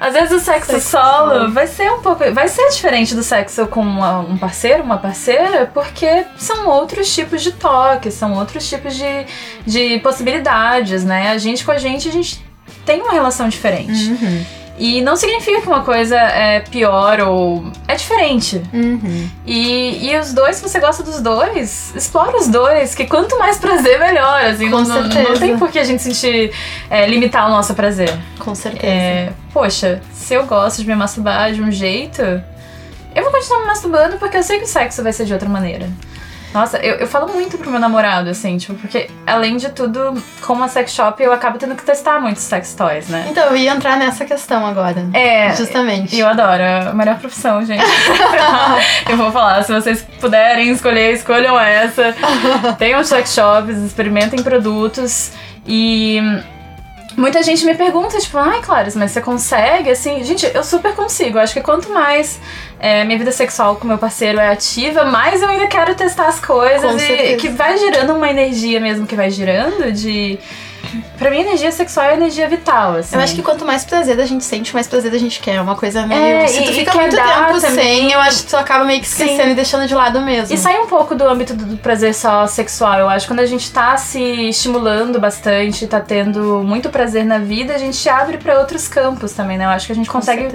Às 0.00 0.14
vezes 0.14 0.32
o 0.32 0.40
sexo, 0.40 0.72
sexo 0.72 0.90
solo, 0.90 1.30
solo 1.30 1.52
vai 1.52 1.66
ser 1.66 1.90
um 1.92 2.00
pouco. 2.00 2.32
Vai 2.32 2.48
ser 2.48 2.68
diferente 2.70 3.14
do 3.14 3.22
sexo 3.22 3.66
com 3.66 3.80
uma, 3.80 4.20
um 4.20 4.38
parceiro, 4.38 4.82
uma 4.82 4.98
parceira, 4.98 5.70
porque 5.72 6.24
são 6.36 6.68
outros 6.68 7.12
tipos 7.14 7.42
de 7.42 7.52
toque, 7.52 8.10
são 8.10 8.34
outros 8.34 8.68
tipos 8.68 8.94
de, 8.94 9.26
de 9.66 9.98
possibilidades, 10.00 11.04
né? 11.04 11.30
A 11.30 11.38
gente 11.38 11.64
com 11.64 11.72
a 11.72 11.78
gente, 11.78 12.08
a 12.08 12.12
gente 12.12 12.44
tem 12.84 13.00
uma 13.00 13.12
relação 13.12 13.48
diferente. 13.48 14.10
Uhum. 14.10 14.61
E 14.84 15.00
não 15.00 15.14
significa 15.14 15.60
que 15.60 15.68
uma 15.68 15.84
coisa 15.84 16.16
é 16.16 16.58
pior 16.58 17.20
ou. 17.20 17.64
é 17.86 17.94
diferente. 17.94 18.60
Uhum. 18.72 19.30
E, 19.46 20.10
e 20.10 20.18
os 20.18 20.32
dois, 20.32 20.56
se 20.56 20.62
você 20.68 20.80
gosta 20.80 21.04
dos 21.04 21.20
dois, 21.20 21.94
explora 21.94 22.36
os 22.36 22.48
dois, 22.48 22.92
que 22.92 23.06
quanto 23.06 23.38
mais 23.38 23.58
prazer, 23.58 24.00
melhor. 24.00 24.44
Assim, 24.44 24.68
Com 24.68 24.80
não, 24.80 25.02
certeza. 25.04 25.28
não 25.28 25.38
tem 25.38 25.56
por 25.56 25.70
que 25.70 25.78
a 25.78 25.84
gente 25.84 26.02
sentir. 26.02 26.52
é, 26.90 27.06
limitar 27.06 27.46
o 27.46 27.50
nosso 27.50 27.74
prazer. 27.74 28.12
Com 28.40 28.56
certeza. 28.56 28.92
É, 28.92 29.32
poxa, 29.52 30.02
se 30.12 30.34
eu 30.34 30.46
gosto 30.46 30.78
de 30.82 30.88
me 30.88 30.96
masturbar 30.96 31.52
de 31.52 31.62
um 31.62 31.70
jeito, 31.70 32.20
eu 33.14 33.22
vou 33.22 33.30
continuar 33.30 33.60
me 33.60 33.66
masturbando 33.66 34.16
porque 34.16 34.36
eu 34.36 34.42
sei 34.42 34.58
que 34.58 34.64
o 34.64 34.68
sexo 34.68 35.00
vai 35.00 35.12
ser 35.12 35.26
de 35.26 35.32
outra 35.32 35.48
maneira. 35.48 35.88
Nossa, 36.52 36.78
eu, 36.78 36.96
eu 36.96 37.06
falo 37.06 37.32
muito 37.32 37.56
pro 37.56 37.70
meu 37.70 37.80
namorado, 37.80 38.28
assim, 38.28 38.58
tipo, 38.58 38.74
porque 38.74 39.08
além 39.26 39.56
de 39.56 39.70
tudo, 39.70 40.14
como 40.42 40.62
a 40.62 40.68
sex 40.68 40.92
shop, 40.92 41.22
eu 41.22 41.32
acabo 41.32 41.58
tendo 41.58 41.74
que 41.74 41.82
testar 41.82 42.20
muitos 42.20 42.42
sex 42.42 42.74
toys, 42.74 43.08
né? 43.08 43.26
Então, 43.30 43.44
eu 43.46 43.56
ia 43.56 43.72
entrar 43.72 43.96
nessa 43.96 44.24
questão 44.24 44.66
agora. 44.66 45.08
É, 45.14 45.54
Justamente. 45.56 46.14
e 46.14 46.20
eu 46.20 46.28
adoro, 46.28 46.62
é 46.62 46.88
a 46.88 46.92
melhor 46.92 47.18
profissão, 47.18 47.64
gente. 47.64 47.82
eu 49.08 49.16
vou 49.16 49.32
falar, 49.32 49.62
se 49.62 49.72
vocês 49.72 50.06
puderem 50.20 50.70
escolher, 50.70 51.14
escolham 51.14 51.58
essa. 51.58 52.14
Tenham 52.78 53.02
sex 53.04 53.32
shops, 53.32 53.76
experimentem 53.78 54.42
produtos 54.42 55.32
e. 55.66 56.20
Muita 57.16 57.42
gente 57.42 57.64
me 57.64 57.74
pergunta, 57.74 58.18
tipo, 58.18 58.38
ai, 58.38 58.60
Clarice, 58.62 58.96
mas 58.96 59.10
você 59.10 59.20
consegue? 59.20 59.90
Assim, 59.90 60.22
gente, 60.24 60.50
eu 60.54 60.64
super 60.64 60.94
consigo. 60.94 61.38
Acho 61.38 61.54
que 61.54 61.60
quanto 61.60 61.90
mais 61.90 62.40
é, 62.78 63.04
minha 63.04 63.18
vida 63.18 63.32
sexual 63.32 63.76
com 63.76 63.86
meu 63.86 63.98
parceiro 63.98 64.38
é 64.38 64.48
ativa, 64.48 65.04
mais 65.04 65.42
eu 65.42 65.48
ainda 65.48 65.66
quero 65.66 65.94
testar 65.94 66.28
as 66.28 66.40
coisas. 66.40 66.90
Com 66.90 66.96
e 66.96 67.00
certeza. 67.00 67.36
que 67.36 67.48
vai 67.48 67.76
gerando 67.76 68.14
uma 68.14 68.28
energia 68.28 68.80
mesmo 68.80 69.06
que 69.06 69.14
vai 69.14 69.30
girando 69.30 69.92
de. 69.92 70.38
Pra 71.18 71.30
mim, 71.30 71.40
energia 71.40 71.70
sexual 71.70 72.06
é 72.06 72.14
energia 72.14 72.48
vital, 72.48 72.96
assim. 72.96 73.14
Eu 73.16 73.22
acho 73.22 73.34
que 73.34 73.42
quanto 73.42 73.64
mais 73.64 73.84
prazer 73.84 74.18
a 74.20 74.26
gente 74.26 74.44
sente, 74.44 74.74
mais 74.74 74.86
prazer 74.88 75.12
a 75.14 75.18
gente 75.18 75.40
quer. 75.40 75.54
É 75.56 75.60
uma 75.62 75.76
coisa 75.76 76.06
meio. 76.06 76.20
É, 76.20 76.46
Se 76.48 76.62
tu 76.64 76.70
e- 76.70 76.74
fica 76.74 76.92
e 76.94 76.96
muito 76.98 77.16
tempo 77.16 77.60
também. 77.60 77.60
sem, 77.84 78.12
eu 78.12 78.20
acho 78.20 78.42
que 78.44 78.50
tu 78.50 78.56
acaba 78.56 78.84
meio 78.84 79.00
que 79.00 79.06
Sim. 79.08 79.24
esquecendo 79.24 79.50
e 79.50 79.54
deixando 79.54 79.86
de 79.86 79.94
lado 79.94 80.20
mesmo. 80.20 80.54
E 80.54 80.58
sai 80.58 80.78
um 80.80 80.86
pouco 80.86 81.14
do 81.14 81.24
âmbito 81.24 81.54
do 81.54 81.76
prazer 81.76 82.14
só 82.14 82.46
sexual. 82.46 82.98
Eu 82.98 83.08
acho 83.08 83.26
que 83.26 83.32
quando 83.32 83.40
a 83.40 83.46
gente 83.46 83.70
tá 83.70 83.96
se 83.96 84.20
estimulando 84.48 85.20
bastante, 85.20 85.86
tá 85.86 86.00
tendo 86.00 86.62
muito 86.64 86.88
prazer 86.90 87.24
na 87.24 87.38
vida, 87.38 87.74
a 87.74 87.78
gente 87.78 88.08
abre 88.08 88.36
pra 88.38 88.58
outros 88.58 88.88
campos 88.88 89.32
também, 89.32 89.56
né? 89.56 89.64
Eu 89.64 89.70
acho 89.70 89.86
que 89.86 89.92
a 89.92 89.96
gente 89.96 90.10
consegue 90.10 90.48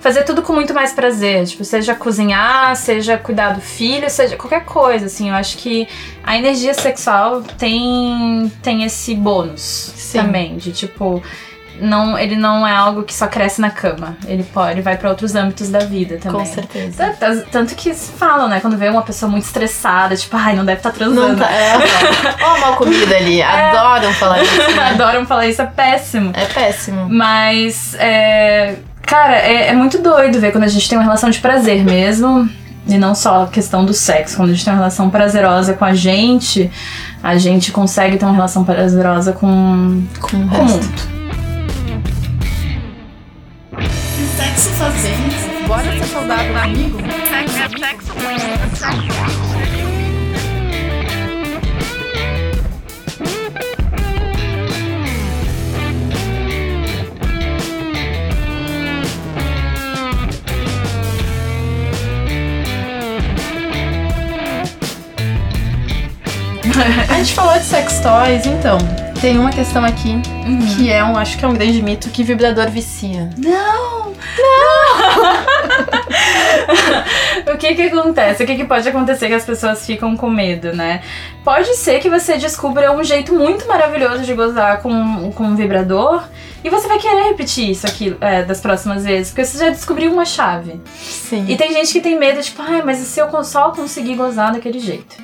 fazer 0.00 0.22
tudo 0.24 0.42
com 0.42 0.52
muito 0.52 0.72
mais 0.72 0.92
prazer. 0.92 1.46
Tipo, 1.46 1.64
seja 1.64 1.94
cozinhar, 1.94 2.74
seja 2.76 3.16
cuidar 3.18 3.50
do 3.54 3.60
filho, 3.60 4.08
seja 4.08 4.36
qualquer 4.36 4.64
coisa, 4.64 5.06
assim. 5.06 5.28
Eu 5.30 5.34
acho 5.34 5.56
que 5.58 5.88
a 6.24 6.36
energia 6.36 6.74
sexual 6.74 7.42
tem, 7.58 8.50
tem 8.62 8.84
esse 8.84 9.14
bônus 9.14 9.71
Sim. 9.72 10.18
também, 10.18 10.56
de 10.56 10.72
tipo. 10.72 11.22
Não, 11.80 12.18
ele 12.18 12.36
não 12.36 12.66
é 12.66 12.70
algo 12.76 13.02
que 13.02 13.14
só 13.14 13.26
cresce 13.26 13.58
na 13.60 13.70
cama. 13.70 14.14
Ele 14.26 14.42
pode, 14.44 14.72
ele 14.72 14.82
vai 14.82 14.96
pra 14.96 15.08
outros 15.08 15.34
âmbitos 15.34 15.70
da 15.70 15.78
vida 15.80 16.18
também. 16.18 16.40
Com 16.40 16.44
certeza. 16.46 17.14
Tanto- 17.18 17.46
Tanto, 17.50 17.74
que 17.74 17.92
se 17.94 18.12
falam, 18.12 18.46
né? 18.46 18.60
Quando 18.60 18.76
vê 18.76 18.88
uma 18.90 19.00
pessoa 19.02 19.28
muito 19.30 19.44
estressada, 19.44 20.14
tipo, 20.14 20.36
ai, 20.36 20.54
não 20.54 20.66
deve 20.66 20.80
estar 20.80 20.90
transando. 20.92 21.28
Não 21.28 21.36
tá. 21.36 21.50
É, 21.50 21.72
ó, 22.44 22.58
mal 22.60 22.76
comida 22.76 23.16
ali. 23.16 23.42
Adoram 23.42 24.12
falar 24.12 24.42
isso. 24.42 24.54
né? 24.58 24.90
Adoram 24.92 25.26
falar 25.26 25.46
isso, 25.46 25.62
é 25.62 25.66
péssimo. 25.66 26.30
É 26.36 26.44
péssimo. 26.44 27.08
Mas, 27.08 27.94
é, 27.98 28.76
cara, 29.00 29.36
é, 29.38 29.68
é 29.68 29.72
muito 29.72 29.98
doido 29.98 30.38
ver 30.38 30.52
quando 30.52 30.64
a 30.64 30.68
gente 30.68 30.86
tem 30.88 30.98
uma 30.98 31.04
relação 31.04 31.30
de 31.30 31.40
prazer 31.40 31.82
mesmo. 31.82 32.48
E 32.86 32.98
não 32.98 33.14
só 33.14 33.44
a 33.44 33.46
questão 33.46 33.84
do 33.84 33.92
sexo. 33.94 34.36
Quando 34.36 34.50
a 34.50 34.52
gente 34.52 34.64
tem 34.64 34.72
uma 34.72 34.78
relação 34.78 35.08
prazerosa 35.08 35.74
com 35.74 35.84
a 35.84 35.94
gente, 35.94 36.70
a 37.22 37.36
gente 37.38 37.70
consegue 37.70 38.16
ter 38.16 38.24
uma 38.24 38.34
relação 38.34 38.64
prazerosa 38.64 39.32
com, 39.32 40.02
Com 40.20 40.26
o 40.26 40.30
com 40.30 40.36
o 40.36 40.48
resto. 40.48 40.76
mundo. 40.78 41.12
Sexo 44.36 44.70
faz 44.70 44.94
bem. 45.02 45.66
Bora 45.66 45.84
ser 45.84 46.04
saudável 46.04 46.56
amigo? 46.58 46.98
A 66.82 67.18
gente 67.18 67.32
falou 67.32 67.54
de 67.54 67.64
sex 67.64 68.00
toys, 68.00 68.44
então. 68.44 68.76
Tem 69.20 69.38
uma 69.38 69.50
questão 69.50 69.84
aqui 69.84 70.20
que 70.74 70.90
é 70.90 71.04
um, 71.04 71.16
acho 71.16 71.38
que 71.38 71.44
é 71.44 71.48
um 71.48 71.54
grande 71.54 71.80
mito 71.80 72.10
que 72.10 72.24
vibrador 72.24 72.68
vicia. 72.68 73.30
Não! 73.38 74.10
o 77.54 77.56
que 77.56 77.76
que 77.76 77.82
acontece? 77.82 78.42
O 78.42 78.46
que 78.46 78.56
que 78.56 78.64
pode 78.64 78.88
acontecer 78.88 79.28
que 79.28 79.34
as 79.34 79.44
pessoas 79.44 79.86
ficam 79.86 80.16
com 80.16 80.28
medo, 80.28 80.74
né? 80.74 81.02
Pode 81.44 81.72
ser 81.76 82.00
que 82.00 82.10
você 82.10 82.36
descubra 82.36 82.90
um 82.90 83.04
jeito 83.04 83.32
muito 83.32 83.68
maravilhoso 83.68 84.24
de 84.24 84.34
gozar 84.34 84.82
com, 84.82 85.30
com 85.30 85.44
um 85.44 85.54
vibrador 85.54 86.24
e 86.64 86.70
você 86.70 86.88
vai 86.88 86.98
querer 86.98 87.28
repetir 87.28 87.70
isso 87.70 87.86
aqui 87.86 88.16
é, 88.20 88.42
das 88.42 88.60
próximas 88.60 89.04
vezes, 89.04 89.28
porque 89.28 89.44
você 89.44 89.58
já 89.58 89.70
descobriu 89.70 90.12
uma 90.12 90.24
chave. 90.24 90.80
Sim. 90.96 91.44
E 91.48 91.56
tem 91.56 91.72
gente 91.72 91.92
que 91.92 92.00
tem 92.00 92.18
medo, 92.18 92.42
tipo, 92.42 92.60
ai, 92.60 92.82
mas 92.82 93.00
e 93.00 93.04
se 93.04 93.20
eu 93.20 93.44
só 93.44 93.70
conseguir 93.70 94.16
gozar 94.16 94.52
daquele 94.52 94.80
jeito? 94.80 95.14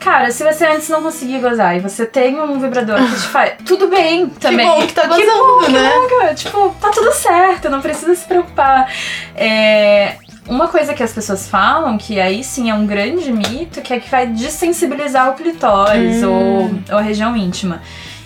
Cara, 0.00 0.32
se 0.32 0.42
você 0.42 0.64
antes 0.66 0.88
não 0.88 1.02
conseguir 1.02 1.38
gozar 1.40 1.76
e 1.76 1.80
você 1.80 2.06
tem 2.06 2.40
um 2.40 2.58
vibrador 2.58 2.96
que 2.96 3.12
te 3.20 3.28
faz. 3.28 3.52
Tudo 3.66 3.86
bem 3.88 4.28
também. 4.28 4.66
bom 4.66 4.86
que 4.86 4.92
tá 4.94 5.06
bom, 5.06 5.14
gozando, 5.16 5.66
que 5.66 5.72
né? 5.72 5.90
bom 5.94 6.08
que- 6.28 6.34
tipo, 6.36 6.74
tá 6.80 6.88
tudo 6.90 7.12
certo, 7.12 7.68
não 7.68 7.80
precisa 7.82 8.14
se 8.14 8.24
preocupar. 8.26 8.90
É, 9.36 10.16
Uma 10.48 10.66
coisa 10.68 10.94
que 10.94 11.02
as 11.02 11.12
pessoas 11.12 11.46
falam, 11.48 11.96
que 11.98 12.18
aí 12.18 12.42
sim 12.42 12.70
é 12.70 12.74
um 12.74 12.86
grande 12.86 13.30
mito, 13.30 13.80
que 13.82 13.92
é 13.92 14.00
que 14.00 14.10
vai 14.10 14.26
dessensibilizar 14.26 15.28
o 15.30 15.34
clitóris 15.34 16.22
ou, 16.24 16.70
ou 16.90 16.98
a 16.98 17.02
região 17.02 17.36
íntima. 17.36 17.80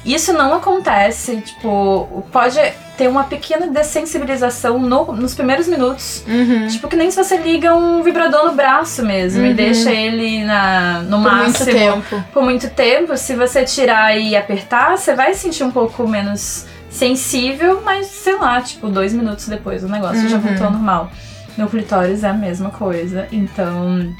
Isso 0.07 0.33
não 0.33 0.54
acontece, 0.54 1.37
tipo, 1.43 2.25
pode 2.33 2.59
ter 2.96 3.08
uma 3.08 3.24
pequena 3.24 3.66
dessensibilização 3.68 4.78
no- 4.78 5.12
nos 5.12 5.34
primeiros 5.34 5.66
minutos. 5.66 6.22
Uhum. 6.28 6.68
Tipo, 6.68 6.88
que 6.88 6.96
nem 6.96 7.10
se 7.10 7.16
você 7.22 7.36
liga 7.36 7.74
um 7.74 8.02
vibrador 8.02 8.46
no 8.46 8.52
braço 8.52 9.04
mesmo 9.04 9.44
e 9.44 9.48
Uhum. 9.50 9.54
deixa 9.54 9.90
ele 9.90 10.44
na, 10.44 11.00
no 11.02 11.16
Por 11.22 11.32
máximo 11.32 11.64
muito 11.64 11.64
tempo. 11.64 12.24
por 12.32 12.42
muito 12.42 12.70
tempo. 12.70 13.16
Se 13.16 13.34
você 13.34 13.64
tirar 13.64 14.16
e 14.16 14.36
apertar, 14.36 14.96
você 14.96 15.14
vai 15.14 15.34
sentir 15.34 15.64
um 15.64 15.70
pouco 15.70 16.06
menos 16.06 16.66
sensível, 16.88 17.82
mas 17.84 18.06
sei 18.06 18.36
lá, 18.36 18.60
tipo, 18.60 18.88
dois 18.88 19.12
minutos 19.12 19.48
depois 19.48 19.82
o 19.82 19.88
negócio 19.88 20.28
já 20.28 20.36
Uhum. 20.36 20.42
voltou 20.42 20.66
ao 20.66 20.72
normal. 20.72 21.10
No 21.56 21.68
clitóris 21.68 22.22
é 22.24 22.28
a 22.28 22.32
mesma 22.32 22.70
coisa, 22.70 23.26
então. 23.32 24.12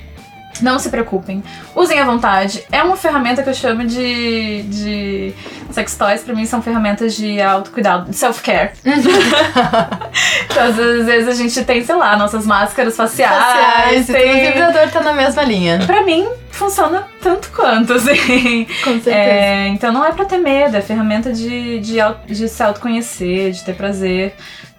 Não 0.61 0.79
se 0.79 0.89
preocupem. 0.89 1.43
Usem 1.75 1.99
à 1.99 2.05
vontade. 2.05 2.65
É 2.71 2.83
uma 2.83 2.97
ferramenta 2.97 3.43
que 3.43 3.51
eu 3.51 3.55
chamo 3.55 3.85
de, 3.85 4.63
de 4.63 5.35
sex 5.71 5.97
toys. 5.97 6.23
Pra 6.23 6.35
mim 6.35 6.47
são 6.47 6.63
ferramentas 6.63 7.15
de 7.15 7.41
autocuidado, 7.41 8.11
de 8.11 8.17
self-care. 8.17 8.73
então, 8.85 10.65
às 10.65 10.77
vezes 10.77 11.29
a 11.29 11.35
gente 11.35 11.65
tem, 11.65 11.85
sei 11.85 11.95
lá, 11.97 12.17
nossas 12.17 12.47
máscaras 12.47 12.97
faciais. 12.97 13.35
Faciais, 13.35 14.07
tudo, 14.07 14.17
o 14.17 14.21
tem... 14.21 14.53
vibrador 14.53 14.91
tá 14.91 15.01
na 15.01 15.13
mesma 15.13 15.43
linha. 15.43 15.81
Pra 15.87 16.03
mim, 16.05 16.29
funciona 16.51 17.07
tanto 17.21 17.51
quanto, 17.51 17.95
assim. 17.95 18.67
Com 18.85 18.93
certeza. 18.93 19.11
É, 19.11 19.69
então 19.69 19.93
não 19.93 20.05
é 20.05 20.13
pra 20.13 20.25
ter 20.25 20.39
medo, 20.39 20.77
é 20.77 20.81
ferramenta 20.81 21.33
de, 21.33 21.81
de, 21.81 21.97
de 22.27 22.49
se 22.49 22.63
autoconhecer, 22.63 23.51
de 23.51 23.65
ter 23.65 23.75
prazer. 23.75 24.35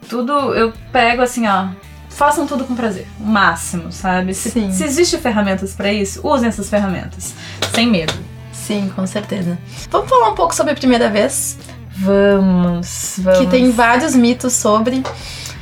Tudo 0.07 0.53
eu 0.53 0.71
pego 0.91 1.21
assim, 1.21 1.47
ó. 1.47 1.67
Façam 2.15 2.47
tudo 2.47 2.63
com 2.63 2.75
prazer, 2.75 3.07
o 3.19 3.23
máximo, 3.25 3.91
sabe? 3.91 4.33
Se, 4.33 4.49
Sim. 4.49 4.71
se 4.71 4.83
existe 4.83 5.17
ferramentas 5.17 5.73
pra 5.73 5.91
isso, 5.91 6.21
usem 6.23 6.47
essas 6.47 6.69
ferramentas, 6.69 7.33
sem 7.73 7.87
medo. 7.87 8.13
Sim, 8.53 8.91
com 8.95 9.05
certeza. 9.05 9.57
Vamos 9.91 10.09
falar 10.09 10.29
um 10.29 10.35
pouco 10.35 10.55
sobre 10.55 10.71
a 10.73 10.75
primeira 10.75 11.09
vez? 11.09 11.57
Vamos, 11.97 13.15
vamos. 13.19 13.39
Que 13.39 13.47
tem 13.47 13.69
vários 13.71 14.15
mitos 14.15 14.53
sobre. 14.53 15.03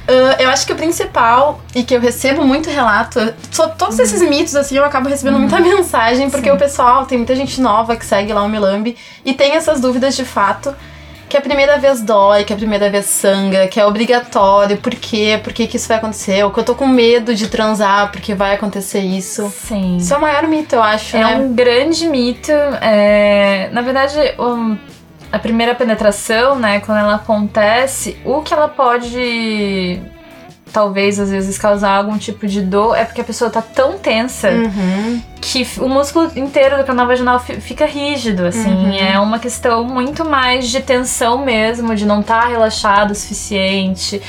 Ah, 0.07 0.35
eu 0.41 0.49
acho 0.49 0.65
que 0.67 0.73
o 0.73 0.75
principal, 0.75 1.59
e 1.73 1.81
que 1.83 1.95
eu 1.95 1.99
recebo 1.99 2.45
muito 2.45 2.69
relato, 2.69 3.19
so- 3.51 3.69
todos 3.69 3.97
esses 3.99 4.21
mitos, 4.21 4.55
assim, 4.55 4.75
eu 4.77 4.85
acabo 4.85 5.09
recebendo 5.09 5.39
muita 5.39 5.59
mensagem, 5.59 6.29
porque 6.29 6.49
Sim. 6.49 6.55
o 6.55 6.59
pessoal, 6.59 7.05
tem 7.05 7.17
muita 7.17 7.35
gente 7.35 7.59
nova 7.61 7.95
que 7.95 8.05
segue 8.05 8.31
lá 8.33 8.43
o 8.43 8.49
Milambi 8.49 8.95
e 9.25 9.33
tem 9.33 9.53
essas 9.53 9.79
dúvidas 9.81 10.15
de 10.15 10.25
fato. 10.25 10.73
Que 11.33 11.37
a 11.37 11.41
primeira 11.41 11.79
vez 11.79 11.99
dói, 11.99 12.43
que 12.43 12.53
a 12.53 12.55
primeira 12.55 12.91
vez 12.91 13.05
sangra, 13.05 13.67
que 13.67 13.79
é 13.79 13.85
obrigatório, 13.87 14.77
por 14.77 14.93
quê? 14.93 15.39
Por 15.43 15.51
que, 15.51 15.65
que 15.65 15.77
isso 15.77 15.87
vai 15.87 15.97
acontecer? 15.97 16.43
Ou 16.45 16.51
que 16.51 16.59
eu 16.59 16.63
tô 16.63 16.75
com 16.75 16.85
medo 16.85 17.33
de 17.33 17.47
transar 17.47 18.11
porque 18.11 18.35
vai 18.35 18.53
acontecer 18.53 18.99
isso. 18.99 19.49
Sim. 19.49 19.97
Isso 19.97 20.13
é 20.13 20.17
o 20.17 20.21
maior 20.21 20.43
mito, 20.47 20.75
eu 20.75 20.83
acho, 20.83 21.17
É 21.17 21.21
né? 21.21 21.35
um 21.37 21.51
grande 21.51 22.05
mito. 22.07 22.51
é, 22.51 23.67
Na 23.71 23.81
verdade, 23.81 24.13
um, 24.37 24.77
a 25.31 25.39
primeira 25.39 25.73
penetração, 25.73 26.55
né, 26.55 26.79
quando 26.81 26.99
ela 26.99 27.15
acontece, 27.15 28.15
o 28.23 28.43
que 28.43 28.53
ela 28.53 28.67
pode 28.67 29.99
talvez 30.73 31.19
às 31.19 31.29
vezes 31.29 31.57
causar 31.57 31.91
algum 31.97 32.17
tipo 32.17 32.47
de 32.47 32.61
dor 32.61 32.97
é 32.97 33.05
porque 33.05 33.21
a 33.21 33.23
pessoa 33.23 33.49
tá 33.51 33.61
tão 33.61 33.97
tensa 33.99 34.49
Uhum. 34.49 35.21
que 35.39 35.65
o 35.79 35.87
músculo 35.87 36.31
inteiro 36.35 36.77
do 36.77 36.83
canal 36.83 37.05
vaginal 37.07 37.39
fi- 37.39 37.61
fica 37.61 37.85
rígido, 37.85 38.45
assim. 38.47 38.73
Uhum. 38.73 38.93
É 38.93 39.19
uma 39.19 39.37
questão 39.39 39.83
muito 39.83 40.25
mais 40.25 40.67
de 40.69 40.81
tensão 40.81 41.37
mesmo, 41.45 41.95
de 41.95 42.05
não 42.05 42.21
estar 42.21 42.47
relaxado 42.47 43.11
o 43.11 43.15
suficiente, 43.15 44.19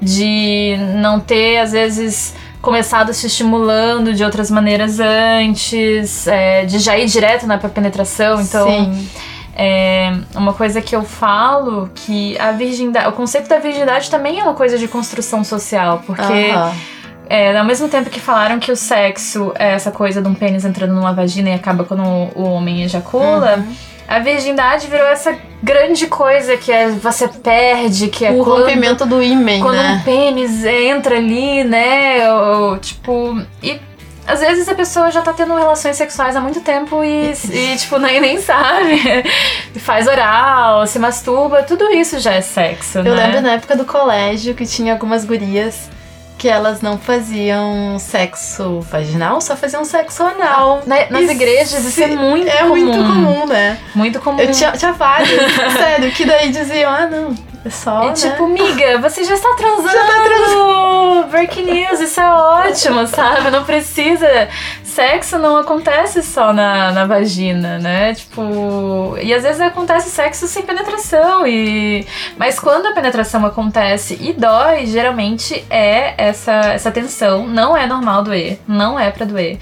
de 0.00 0.76
não 1.00 1.18
ter, 1.18 1.58
às 1.58 1.72
vezes, 1.72 2.34
começado 2.62 3.12
se 3.12 3.26
estimulando 3.26 4.14
de 4.14 4.22
outras 4.22 4.50
maneiras 4.50 4.98
antes, 5.00 6.26
é, 6.26 6.64
de 6.64 6.78
já 6.78 6.96
ir 6.96 7.06
direto 7.06 7.46
né, 7.46 7.56
pra 7.56 7.68
penetração. 7.68 8.40
Então. 8.40 8.68
Sim. 8.68 9.08
É 9.60 10.12
uma 10.36 10.52
coisa 10.52 10.80
que 10.80 10.94
eu 10.94 11.02
falo 11.02 11.90
que 11.92 12.38
a 12.38 12.52
virgindade, 12.52 13.08
o 13.08 13.12
conceito 13.12 13.48
da 13.48 13.58
virgindade 13.58 14.08
também 14.08 14.38
é 14.38 14.42
uma 14.44 14.54
coisa 14.54 14.78
de 14.78 14.86
construção 14.86 15.42
social, 15.42 16.00
porque 16.06 16.52
é, 17.28 17.58
ao 17.58 17.64
mesmo 17.64 17.88
tempo 17.88 18.08
que 18.08 18.20
falaram 18.20 18.60
que 18.60 18.70
o 18.70 18.76
sexo 18.76 19.52
é 19.58 19.72
essa 19.72 19.90
coisa 19.90 20.22
de 20.22 20.28
um 20.28 20.34
pênis 20.34 20.64
entrando 20.64 20.94
numa 20.94 21.12
vagina 21.12 21.50
e 21.50 21.54
acaba 21.54 21.82
quando 21.84 22.04
o 22.04 22.42
homem 22.44 22.84
ejacula, 22.84 23.56
Uhum. 23.56 23.74
a 24.06 24.18
virgindade 24.20 24.86
virou 24.86 25.08
essa 25.08 25.36
grande 25.60 26.06
coisa 26.06 26.56
que 26.56 26.70
é 26.70 26.88
você 26.90 27.26
perde, 27.26 28.06
que 28.08 28.24
é 28.24 28.30
O 28.30 28.44
quando, 28.44 28.60
rompimento 28.62 29.04
do 29.04 29.20
ímen, 29.20 29.60
quando 29.60 29.76
um 29.76 29.82
né? 29.82 30.02
pênis 30.04 30.64
entra 30.64 31.16
ali, 31.16 31.64
né? 31.64 32.32
Ou, 32.32 32.78
tipo. 32.78 33.42
E 33.62 33.78
às 34.28 34.40
vezes 34.40 34.68
a 34.68 34.74
pessoa 34.74 35.10
já 35.10 35.22
tá 35.22 35.32
tendo 35.32 35.54
relações 35.56 35.96
sexuais 35.96 36.36
há 36.36 36.40
muito 36.40 36.60
tempo 36.60 37.02
e, 37.02 37.32
e 37.50 37.76
tipo, 37.76 37.98
nem, 37.98 38.20
nem 38.20 38.40
sabe. 38.40 39.00
Faz 39.80 40.06
oral, 40.06 40.86
se 40.86 40.98
masturba, 40.98 41.62
tudo 41.62 41.90
isso 41.90 42.18
já 42.20 42.34
é 42.34 42.40
sexo, 42.40 43.02
né? 43.02 43.10
Eu 43.10 43.14
lembro 43.14 43.40
na 43.40 43.52
época 43.54 43.74
do 43.74 43.84
colégio 43.84 44.54
que 44.54 44.66
tinha 44.66 44.92
algumas 44.92 45.24
gurias 45.24 45.88
que 46.36 46.48
elas 46.48 46.80
não 46.80 46.96
faziam 46.96 47.98
sexo 47.98 48.80
vaginal, 48.82 49.40
só 49.40 49.56
faziam 49.56 49.84
sexo 49.84 50.22
anal. 50.22 50.82
Na- 50.86 51.10
nas 51.10 51.22
Isso 51.22 51.32
igrejas 51.32 51.84
isso 51.84 52.00
é 52.00 52.06
muito 52.06 52.48
é 52.48 52.58
comum. 52.58 52.68
muito 52.68 52.96
comum, 52.98 53.46
né? 53.46 53.76
Muito 53.92 54.20
comum. 54.20 54.38
Eu 54.38 54.52
tinha, 54.52 54.70
tinha 54.70 54.92
vários, 54.92 55.30
sério, 55.76 56.12
que 56.12 56.24
daí 56.24 56.50
diziam, 56.50 56.92
ah, 56.92 57.08
não, 57.08 57.30
é 57.30 57.34
só, 57.70 58.04
E 58.04 58.06
né? 58.08 58.12
tipo, 58.14 58.46
miga, 58.46 58.98
você 58.98 59.24
já 59.24 59.34
está 59.34 59.54
transando! 59.54 59.92
Já 59.92 60.06
tá 60.06 60.18
Breaking 61.30 61.64
news, 61.66 62.00
isso 62.00 62.20
é 62.20 62.32
ótimo, 62.32 63.06
sabe? 63.06 63.50
Não 63.50 63.64
precisa. 63.64 64.48
Sexo 64.82 65.38
não 65.38 65.56
acontece 65.56 66.22
só 66.22 66.52
na, 66.52 66.90
na 66.90 67.04
vagina, 67.04 67.78
né? 67.78 68.14
Tipo. 68.14 69.16
E 69.20 69.32
às 69.32 69.42
vezes 69.42 69.60
acontece 69.60 70.10
sexo 70.10 70.48
sem 70.48 70.62
penetração. 70.62 71.46
E... 71.46 72.06
Mas 72.36 72.58
quando 72.58 72.86
a 72.86 72.92
penetração 72.92 73.44
acontece 73.44 74.18
e 74.20 74.32
dói, 74.32 74.86
geralmente 74.86 75.64
é 75.70 76.14
essa, 76.16 76.52
essa 76.52 76.90
tensão. 76.90 77.46
Não 77.46 77.76
é 77.76 77.86
normal 77.86 78.24
doer. 78.24 78.58
Não 78.66 78.98
é 78.98 79.10
pra 79.10 79.24
doer. 79.24 79.58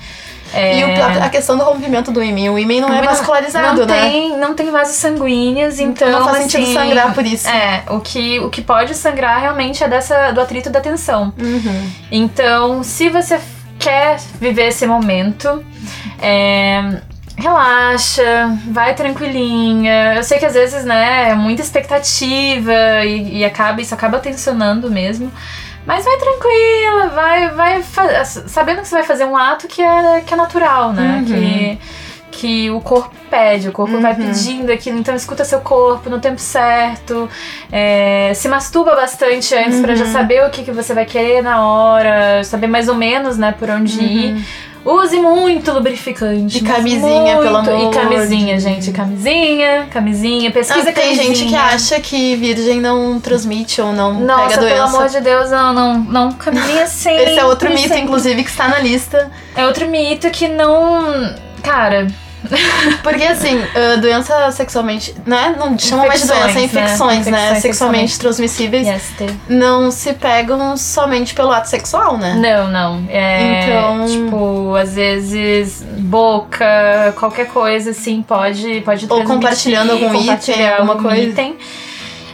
É... 0.55 0.79
E 0.79 0.85
o- 0.85 1.03
a, 1.03 1.27
a 1.27 1.29
questão 1.29 1.57
do 1.59 1.65
rompimento 1.65 2.11
do 2.13 2.23
ímen, 2.23 2.49
o 2.51 2.59
ímen 2.59 2.81
não 2.81 2.93
é 2.93 2.97
Não- 3.03 3.05
vascularizado, 3.05 3.81
não 3.81 3.87
né? 3.87 4.01
Tem, 4.03 4.37
não 4.39 4.55
tem 4.55 4.71
vasos 4.71 4.97
sanguíneos, 4.97 5.79
então. 5.81 6.09
não 6.11 6.25
faz 6.25 6.39
sentido 6.39 6.63
assim, 6.63 6.75
sangrar 6.75 7.13
por 7.15 7.25
isso. 7.27 7.49
É, 7.49 7.83
o 7.89 8.01
que, 8.01 8.39
o 8.41 8.49
que 8.51 8.63
pode 8.63 8.95
sangrar 8.95 9.41
realmente 9.41 9.83
é 9.83 9.89
dessa, 9.89 10.31
do 10.33 10.41
atrito 10.41 10.71
da 10.71 10.81
tensão. 10.81 11.33
Uhum. 11.39 11.91
Então, 12.11 12.83
se 12.83 13.09
você 13.09 13.41
quer 13.79 14.19
viver 14.41 14.69
esse 14.69 14.87
momento, 14.87 15.65
é, 16.23 17.01
relaxa, 17.37 18.57
vai 18.71 18.95
tranquilinha. 18.95 20.15
Eu 20.15 20.25
sei 20.25 20.39
que 20.39 20.47
às 20.47 20.55
vezes, 20.55 20.85
né, 20.85 21.31
é 21.31 21.35
muita 21.35 21.63
expectativa 21.63 22.73
e, 23.05 23.39
e 23.39 23.45
acaba, 23.45 23.81
isso 23.81 23.95
acaba 23.95 24.19
tensionando 24.19 24.91
mesmo. 24.91 25.31
Mas 25.87 26.05
vai 26.05 26.17
tranquila, 26.19 27.09
vai, 27.15 27.51
vai 27.51 27.83
sabendo 28.49 28.83
que 28.83 28.89
você 28.89 28.97
vai 28.97 29.05
fazer 29.05 29.25
um 29.25 29.37
ato 29.37 29.69
que 29.69 29.81
é, 29.81 30.21
que 30.27 30.35
é 30.35 30.37
natural, 30.37 30.93
né? 30.93 31.19
Uhum. 31.19 31.25
Que, 31.25 31.79
que 32.33 32.71
o 32.71 32.81
corpo 32.81 33.15
pede, 33.31 33.69
o 33.69 33.73
corpo 33.73 33.99
vai 34.01 34.13
Uhum. 34.13 34.19
pedindo 34.27 34.71
aquilo, 34.73 34.99
então 34.99 35.15
escuta 35.15 35.45
seu 35.45 35.61
corpo 35.61 36.11
no 36.11 36.21
tempo 36.21 36.39
certo, 36.41 37.29
é, 37.73 38.33
se 38.35 38.49
masturba 38.49 38.95
bastante 38.95 39.55
antes 39.55 39.81
pra 39.81 39.95
já 39.95 40.05
Uhum. 40.05 40.13
saber 40.13 40.45
o 40.45 40.51
que, 40.51 40.63
que 40.65 40.71
você 40.73 40.93
vai 40.93 41.05
querer 41.07 41.43
na 41.43 41.65
hora, 41.67 42.43
saber 42.45 42.67
mais 42.67 42.89
ou 42.89 42.95
menos, 42.95 43.39
né, 43.39 43.55
por 43.59 43.71
onde 43.71 44.01
ir. 44.03 44.45
Use 44.89 45.17
muito 45.19 45.73
lubrificante. 45.73 46.59
E 46.59 46.61
camisinha, 46.61 47.35
muito. 47.35 47.43
pelo 47.43 47.57
amor 47.57 47.93
E 47.93 47.95
camisinha, 47.95 48.61
gente. 48.61 48.93
Camisinha, 48.93 49.89
camisinha. 49.91 50.49
Ah, 50.49 50.53
Pesquisa 50.53 50.93
tem 50.93 50.95
camisinha. 51.17 51.35
gente 51.35 51.49
que 51.49 51.55
acha 51.57 52.01
que 52.01 52.37
virgem 52.37 52.81
não 52.81 53.19
transmite 53.19 53.81
ou 53.81 53.93
não 53.93 54.15
Nossa, 54.21 54.43
pega 54.49 54.59
pelo 54.61 54.69
doença. 54.69 54.97
amor 54.97 55.09
de 55.09 55.21
Deus, 55.21 55.51
não, 55.51 55.73
não, 55.75 55.99
não. 55.99 56.33
Camisinha 56.33 56.87
sempre. 56.89 57.25
Esse 57.25 57.39
é 57.41 57.45
outro 57.45 57.69
mito, 57.69 57.83
sempre. 57.83 58.01
inclusive, 58.03 58.45
que 58.45 58.51
está 58.51 58.69
na 58.69 58.79
lista. 58.79 59.29
É 59.57 59.67
outro 59.67 59.89
mito 59.89 60.31
que 60.31 60.47
não. 60.47 61.35
Cara, 61.63 62.07
Porque, 63.03 63.25
assim, 63.25 63.61
doença 64.01 64.51
sexualmente. 64.53 65.15
Né? 65.27 65.55
Não 65.59 65.79
chama 65.79 66.07
mais 66.07 66.21
de 66.23 66.29
doença, 66.29 66.59
é 66.59 66.63
infecções, 66.65 67.27
né? 67.27 67.33
né? 67.33 67.39
Infecções 67.45 67.63
Sexualmente 67.63 68.19
transmissíveis. 68.19 68.87
yes. 68.87 69.15
Não 69.49 69.91
se 69.91 70.13
pegam 70.13 70.77
somente 70.77 71.35
pelo 71.35 71.51
ato 71.51 71.69
sexual, 71.69 72.17
né? 72.19 72.35
Não, 72.35 72.69
não. 72.71 73.05
É, 73.09 73.65
Então- 73.67 74.07
Tipo, 74.07 74.75
às 74.77 74.95
vezes, 74.95 75.83
boca, 75.99 77.13
qualquer 77.19 77.49
coisa, 77.49 77.91
assim, 77.91 78.23
pode, 78.23 78.81
pode 78.83 79.07
Ou 79.11 79.25
compartilhando 79.25 79.93
algum 79.93 80.13
compartilhar 80.13 80.57
item, 80.57 80.71
alguma 80.75 80.93
algum 80.95 81.09
coisa. 81.09 81.23
item. 81.23 81.57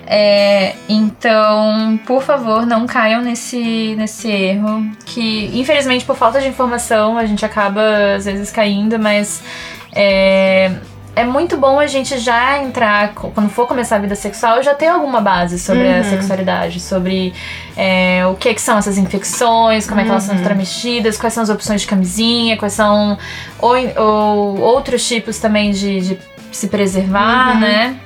É, 0.07 0.75
então, 0.89 1.99
por 2.07 2.23
favor, 2.23 2.67
não 2.67 2.87
caiam 2.87 3.23
nesse, 3.23 3.95
nesse 3.97 4.31
erro. 4.31 4.85
Que, 5.07 5.51
infelizmente, 5.59 6.05
por 6.05 6.17
falta 6.17 6.41
de 6.41 6.49
informação, 6.49 7.17
a 7.17 7.25
gente 7.25 7.45
acaba, 7.45 8.15
às 8.17 8.25
vezes, 8.27 8.51
caindo, 8.51 8.99
mas 8.99 9.41
é, 9.95 10.73
é 11.15 11.25
muito 11.25 11.57
bom 11.59 11.79
a 11.79 11.87
gente 11.87 12.19
já 12.19 12.59
entrar, 12.63 13.13
quando 13.15 13.51
for 13.51 13.67
começar 13.67 13.97
a 13.97 13.99
vida 13.99 14.15
sexual, 14.15 14.63
já 14.63 14.75
ter 14.75 14.87
alguma 14.87 15.21
base 15.21 15.59
sobre 15.59 15.87
a 15.93 15.99
Uhum. 15.99 16.05
sexualidade, 16.05 16.81
sobre 16.81 17.35
é, 17.77 18.23
o 18.27 18.35
que, 18.35 18.55
que 18.55 18.61
são 18.61 18.79
essas 18.79 18.97
infecções, 18.97 19.87
como 19.87 20.01
é 20.01 20.05
que 20.05 20.11
elas 20.11 20.27
Uhum. 20.29 20.35
são 20.37 20.43
transmitidas, 20.45 21.19
quais 21.19 21.35
são 21.35 21.43
as 21.43 21.51
opções 21.51 21.83
de 21.83 21.87
camisinha, 21.87 22.57
quais 22.57 22.73
são 22.73 23.19
ou, 23.59 23.75
ou 23.97 24.61
outros 24.61 25.07
tipos 25.07 25.39
também 25.39 25.71
de, 25.71 26.01
de 26.01 26.19
se 26.51 26.69
preservar, 26.69 27.55
Uhum. 27.55 27.61
né? 27.61 27.97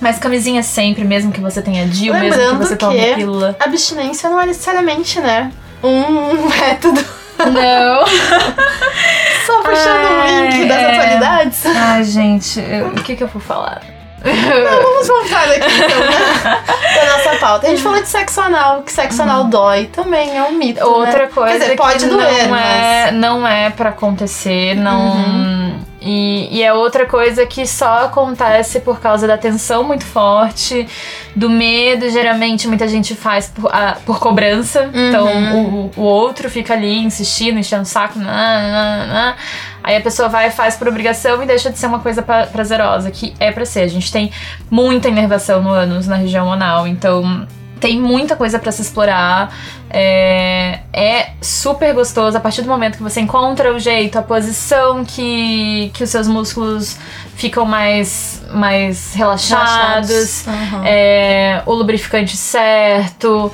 Mas 0.00 0.18
camisinha 0.18 0.62
sempre, 0.62 1.04
mesmo 1.04 1.30
que 1.30 1.40
você 1.40 1.60
tenha 1.60 1.84
DIU, 1.86 2.14
mesmo 2.14 2.50
que 2.58 2.64
você 2.64 2.74
tome 2.76 2.98
que- 2.98 3.14
pílula. 3.16 3.54
Abstinência 3.60 4.30
não 4.30 4.40
é 4.40 4.46
necessariamente, 4.46 5.20
né? 5.20 5.50
Um 5.82 6.46
método. 6.48 7.04
Não. 7.46 8.06
Só 9.46 9.62
puxando 9.62 10.04
o 10.04 10.26
link 10.26 10.68
das 10.68 10.78
é. 10.78 10.90
atualidades. 10.90 11.66
Ai, 11.66 12.04
gente, 12.04 12.60
o 12.60 13.02
que 13.02 13.16
que 13.16 13.24
eu 13.24 13.28
vou 13.28 13.40
falar? 13.40 13.82
Vamos 14.22 15.08
voltar 15.08 15.44
aqui, 15.44 15.60
então, 15.60 16.00
né? 16.00 16.62
Da 16.94 17.16
nossa 17.16 17.38
pauta. 17.40 17.66
A 17.66 17.70
gente 17.70 17.82
falou 17.82 18.00
de 18.02 18.08
sexo 18.08 18.40
anal, 18.40 18.82
que 18.82 18.92
sexo 18.92 19.22
anal 19.22 19.44
dói. 19.44 19.86
Também 19.86 20.36
é 20.36 20.42
um 20.42 20.52
mito. 20.52 20.84
Outra 20.84 21.24
né? 21.24 21.30
coisa 21.32 21.52
Quer 21.52 21.58
dizer, 21.60 21.76
pode 21.76 22.06
doer, 22.06 22.42
não 22.42 22.50
mas. 22.50 22.62
é, 22.62 23.10
não 23.12 23.48
é 23.48 23.70
para 23.70 23.90
acontecer, 23.90 24.74
não. 24.74 25.12
Uhum. 25.12 25.89
E, 26.02 26.48
e 26.50 26.62
é 26.62 26.72
outra 26.72 27.04
coisa 27.04 27.44
que 27.44 27.66
só 27.66 28.04
acontece 28.06 28.80
por 28.80 29.00
causa 29.00 29.26
da 29.26 29.36
tensão 29.36 29.84
muito 29.84 30.04
forte, 30.04 30.88
do 31.36 31.50
medo. 31.50 32.08
Geralmente 32.08 32.66
muita 32.66 32.88
gente 32.88 33.14
faz 33.14 33.48
por, 33.48 33.70
ah, 33.72 33.98
por 34.06 34.18
cobrança. 34.18 34.90
Então 34.94 35.26
o, 35.56 35.90
o 35.96 36.02
outro 36.02 36.48
fica 36.48 36.72
ali 36.72 36.98
insistindo, 36.98 37.58
enchendo 37.58 37.82
o 37.82 37.86
saco. 37.86 38.18
Nah, 38.18 38.26
nah, 38.26 39.06
nah. 39.06 39.34
Aí 39.82 39.96
a 39.96 40.00
pessoa 40.00 40.28
vai 40.28 40.48
e 40.48 40.50
faz 40.50 40.76
por 40.76 40.88
obrigação 40.88 41.42
e 41.42 41.46
deixa 41.46 41.70
de 41.70 41.78
ser 41.78 41.86
uma 41.86 41.98
coisa 42.00 42.22
pra- 42.22 42.46
prazerosa, 42.46 43.10
que 43.10 43.34
é 43.38 43.50
pra 43.52 43.64
ser. 43.66 43.80
A 43.82 43.88
gente 43.88 44.10
tem 44.10 44.30
muita 44.70 45.08
inervação 45.08 45.62
no 45.62 45.70
ânus, 45.70 46.06
na 46.06 46.16
região 46.16 46.50
anal, 46.52 46.86
então 46.86 47.46
tem 47.80 47.98
muita 48.00 48.36
coisa 48.36 48.58
pra 48.58 48.70
se 48.70 48.82
explorar. 48.82 49.52
É, 49.88 50.80
é 50.92 51.30
super 51.42 51.92
gostoso 51.94 52.36
a 52.36 52.40
partir 52.40 52.62
do 52.62 52.68
momento 52.68 52.96
que 52.98 53.02
você 53.02 53.20
encontra 53.20 53.74
o 53.74 53.78
jeito, 53.80 54.16
a 54.18 54.22
posição 54.22 55.04
que, 55.04 55.90
que 55.94 56.04
os 56.04 56.10
seus 56.10 56.28
músculos 56.28 56.96
ficam 57.34 57.64
mais, 57.64 58.40
mais 58.52 59.14
relaxados, 59.14 60.46
Uhum. 60.46 60.82
é, 60.84 61.62
o 61.66 61.72
lubrificante 61.74 62.36
certo. 62.36 63.52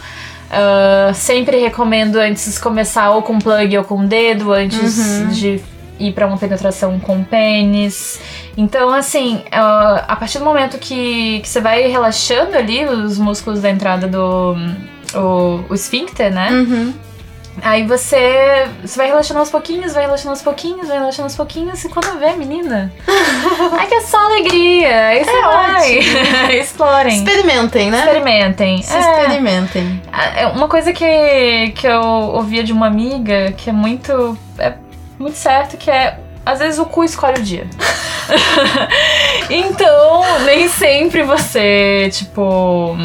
ah, 0.51 1.13
sempre 1.15 1.59
recomendo 1.59 2.17
antes 2.17 2.53
de 2.55 2.61
começar 2.61 3.11
ou 3.11 3.23
com 3.23 3.39
plug 3.39 3.77
ou 3.79 3.85
com 3.85 4.05
dedo, 4.05 4.53
antes 4.53 4.99
Uhum. 4.99 5.29
de 5.29 5.61
ir 5.99 6.13
pra 6.13 6.27
uma 6.27 6.37
penetração 6.37 6.99
com 7.01 7.25
pênis. 7.25 8.21
Então, 8.57 8.91
assim, 8.93 9.43
ah, 9.53 10.05
a 10.09 10.17
partir 10.17 10.39
do 10.39 10.45
momento 10.45 10.79
que, 10.79 11.41
que 11.41 11.49
você 11.49 11.61
vai 11.61 11.83
relaxando 11.89 12.57
ali 12.57 12.85
os 12.87 13.19
músculos 13.19 13.61
da 13.61 13.71
entrada 13.71 14.07
do 14.07 14.55
o, 15.15 15.65
o 15.69 15.75
esfíncter, 15.75 16.33
né? 16.33 16.49
Uhum. 16.51 16.95
Aí 17.63 17.87
você, 17.87 18.69
você 18.83 18.99
vai 18.99 19.07
relaxando 19.07 19.41
aos 19.41 19.49
pouquinhos, 19.51 19.95
vai 19.95 20.03
relaxando 20.05 20.31
aos 20.31 20.43
pouquinhos, 20.43 20.89
vai 20.89 20.99
relaxando 20.99 21.25
aos 21.25 21.37
pouquinhos, 21.37 21.83
e 21.85 21.89
quando 21.89 22.19
vê, 22.19 22.33
menina, 22.35 22.93
aí 23.79 23.87
que 23.87 23.95
é 23.95 24.01
só 24.03 24.27
alegria. 24.27 25.07
Aí 25.07 25.25
você 25.25 25.31
É 25.31 25.43
vai. 25.43 25.99
Explorem. 26.61 27.17
Experimentem, 27.17 27.91
né? 27.91 27.99
Experimentem. 28.01 28.83
Se 28.83 28.95
É. 28.95 29.23
experimentem. 29.23 30.03
É 30.37 30.47
uma 30.49 30.69
coisa 30.69 30.93
que, 30.93 31.73
que 31.75 31.87
eu 31.87 32.03
ouvia 32.03 32.63
de 32.63 32.73
uma 32.75 32.87
amiga 32.87 33.53
que 33.53 33.71
é 33.71 33.73
muito. 33.73 34.37
É 34.59 34.75
muito 35.19 35.37
certo, 35.37 35.79
que 35.79 35.91
é. 35.91 36.19
Às 36.47 36.61
vezes 36.61 36.79
o 36.79 36.87
cu 36.87 37.03
escolhe 37.03 37.41
o 37.41 37.43
dia. 37.43 37.67
então, 39.51 40.23
nem 40.45 40.69
sempre 40.69 41.25
você, 41.25 42.09
tipo, 42.13 42.97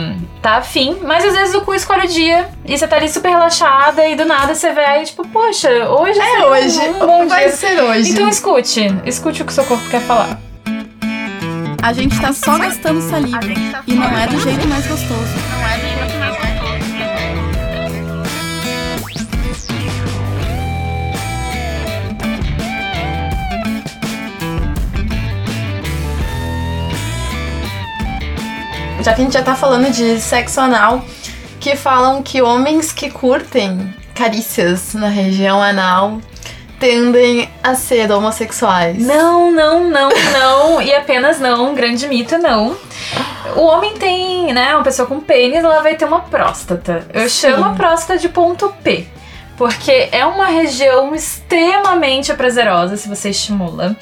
tá 0.43 0.57
afim, 0.57 0.97
mas 1.01 1.25
às 1.25 1.33
vezes 1.33 1.55
o 1.55 1.61
cu 1.61 1.73
escolhe 1.73 2.05
o 2.05 2.07
dia 2.07 2.47
e 2.63 2.77
você 2.77 2.87
tá 2.87 2.97
ali 2.97 3.09
super 3.09 3.29
relaxada 3.29 4.07
e 4.07 4.15
do 4.15 4.25
nada 4.25 4.53
você 4.53 4.71
vai, 4.71 5.03
tipo, 5.05 5.27
poxa, 5.27 5.69
hoje 5.89 6.19
é 6.19 6.45
hoje. 6.45 6.79
Um, 6.79 7.03
um 7.03 7.07
bom 7.07 7.27
vai 7.27 7.45
dia. 7.45 7.55
ser 7.55 7.81
hoje. 7.81 8.11
Então 8.11 8.29
escute, 8.29 8.95
escute 9.05 9.41
o 9.41 9.45
que 9.45 9.51
o 9.51 9.55
seu 9.55 9.65
corpo 9.65 9.89
quer 9.89 10.01
falar. 10.01 10.39
A 11.81 11.93
gente 11.93 12.21
tá 12.21 12.31
só 12.31 12.59
gastando 12.59 13.01
saliva 13.01 13.39
tá 13.71 13.83
e 13.87 13.93
não 13.95 14.19
é 14.19 14.27
do 14.27 14.39
jeito 14.39 14.67
mais 14.67 14.85
gostoso. 14.85 15.33
Não 15.51 15.67
é 15.67 15.80
já 29.03 29.13
que 29.13 29.21
a 29.21 29.23
gente 29.23 29.33
já 29.33 29.43
tá 29.43 29.55
falando 29.55 29.91
de 29.91 30.19
sexo 30.19 30.59
anal, 30.59 31.03
que 31.59 31.75
falam 31.75 32.21
que 32.21 32.41
homens 32.41 32.91
que 32.91 33.09
curtem 33.09 33.93
carícias 34.13 34.93
na 34.93 35.07
região 35.07 35.61
anal 35.61 36.19
tendem 36.79 37.47
a 37.63 37.75
ser 37.75 38.11
homossexuais. 38.11 38.97
Não, 38.97 39.51
não, 39.51 39.87
não, 39.87 40.09
não. 40.09 40.81
e 40.81 40.93
apenas 40.93 41.39
não, 41.39 41.75
grande 41.75 42.07
mito, 42.07 42.37
não. 42.39 42.75
O 43.55 43.61
homem 43.61 43.93
tem, 43.93 44.51
né, 44.51 44.73
uma 44.73 44.83
pessoa 44.83 45.07
com 45.07 45.19
pênis, 45.19 45.63
ela 45.63 45.81
vai 45.81 45.95
ter 45.95 46.05
uma 46.05 46.21
próstata. 46.21 47.05
Eu 47.13 47.29
Sim. 47.29 47.51
chamo 47.51 47.65
a 47.65 47.73
próstata 47.73 48.17
de 48.17 48.27
ponto 48.29 48.73
P. 48.83 49.05
Porque 49.57 50.09
é 50.11 50.25
uma 50.25 50.47
região 50.47 51.13
extremamente 51.13 52.33
prazerosa 52.33 52.97
se 52.97 53.07
você 53.07 53.29
estimula. 53.29 53.95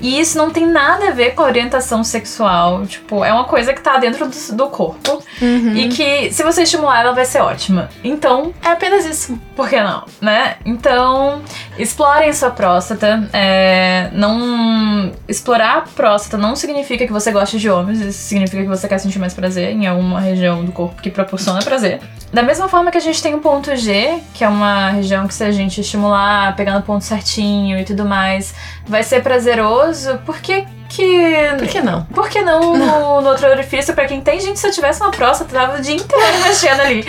E 0.00 0.20
isso 0.20 0.36
não 0.36 0.50
tem 0.50 0.66
nada 0.66 1.08
a 1.08 1.10
ver 1.10 1.34
com 1.34 1.42
a 1.42 1.46
orientação 1.46 2.04
sexual. 2.04 2.86
Tipo, 2.86 3.24
é 3.24 3.32
uma 3.32 3.44
coisa 3.44 3.72
que 3.72 3.80
tá 3.80 3.96
dentro 3.98 4.28
do, 4.28 4.56
do 4.56 4.66
corpo. 4.68 5.22
Uhum. 5.40 5.76
E 5.76 5.88
que, 5.88 6.32
se 6.32 6.42
você 6.42 6.62
estimular, 6.62 7.00
ela 7.00 7.12
vai 7.12 7.24
ser 7.24 7.40
ótima. 7.40 7.88
Então, 8.02 8.52
é 8.62 8.68
apenas 8.68 9.04
isso. 9.04 9.38
Por 9.54 9.68
que 9.68 9.80
não? 9.80 10.04
Né? 10.20 10.56
Então, 10.64 11.42
explorem 11.78 12.32
sua 12.32 12.50
próstata. 12.50 13.28
É, 13.32 14.10
não. 14.12 15.12
Explorar 15.28 15.78
a 15.78 15.80
próstata 15.82 16.36
não 16.36 16.54
significa 16.54 17.06
que 17.06 17.12
você 17.12 17.30
gosta 17.30 17.58
de 17.58 17.70
homens. 17.70 18.00
Isso 18.00 18.18
significa 18.18 18.62
que 18.62 18.68
você 18.68 18.86
quer 18.86 18.98
sentir 18.98 19.18
mais 19.18 19.34
prazer 19.34 19.70
em 19.70 19.86
alguma 19.86 20.20
região 20.20 20.64
do 20.64 20.72
corpo 20.72 21.00
que 21.00 21.10
proporciona 21.10 21.60
prazer. 21.60 22.00
Da 22.32 22.42
mesma 22.42 22.68
forma 22.68 22.90
que 22.90 22.98
a 22.98 23.00
gente 23.00 23.22
tem 23.22 23.34
o 23.34 23.38
ponto 23.38 23.74
G, 23.76 24.18
que 24.34 24.44
é 24.44 24.48
uma 24.48 24.90
região 24.90 25.26
que 25.26 25.34
se 25.34 25.44
a 25.44 25.50
gente 25.50 25.80
estimular, 25.80 26.54
pegar 26.56 26.74
no 26.74 26.82
ponto 26.82 27.04
certinho 27.04 27.78
e 27.78 27.84
tudo 27.84 28.04
mais, 28.04 28.54
vai 28.86 29.02
ser 29.02 29.22
prazeroso, 29.22 30.18
por 30.26 30.38
que 30.40 30.66
que... 30.88 31.34
Por 31.58 31.68
que 31.68 31.80
não? 31.80 32.04
Por 32.04 32.28
que 32.28 32.42
não, 32.42 32.76
não. 32.76 33.14
No, 33.14 33.20
no, 33.22 33.28
outro 33.28 33.48
orifício? 33.48 33.94
Pra 33.94 34.06
quem 34.06 34.20
tem, 34.20 34.40
gente, 34.40 34.58
se 34.58 34.66
eu 34.66 34.72
tivesse 34.72 35.00
uma 35.00 35.10
próstata, 35.10 35.54
eu 35.54 35.60
tava 35.60 35.78
o 35.78 35.82
dia 35.82 35.94
inteiro 35.94 36.38
mexendo 36.44 36.80
ali. 36.80 37.04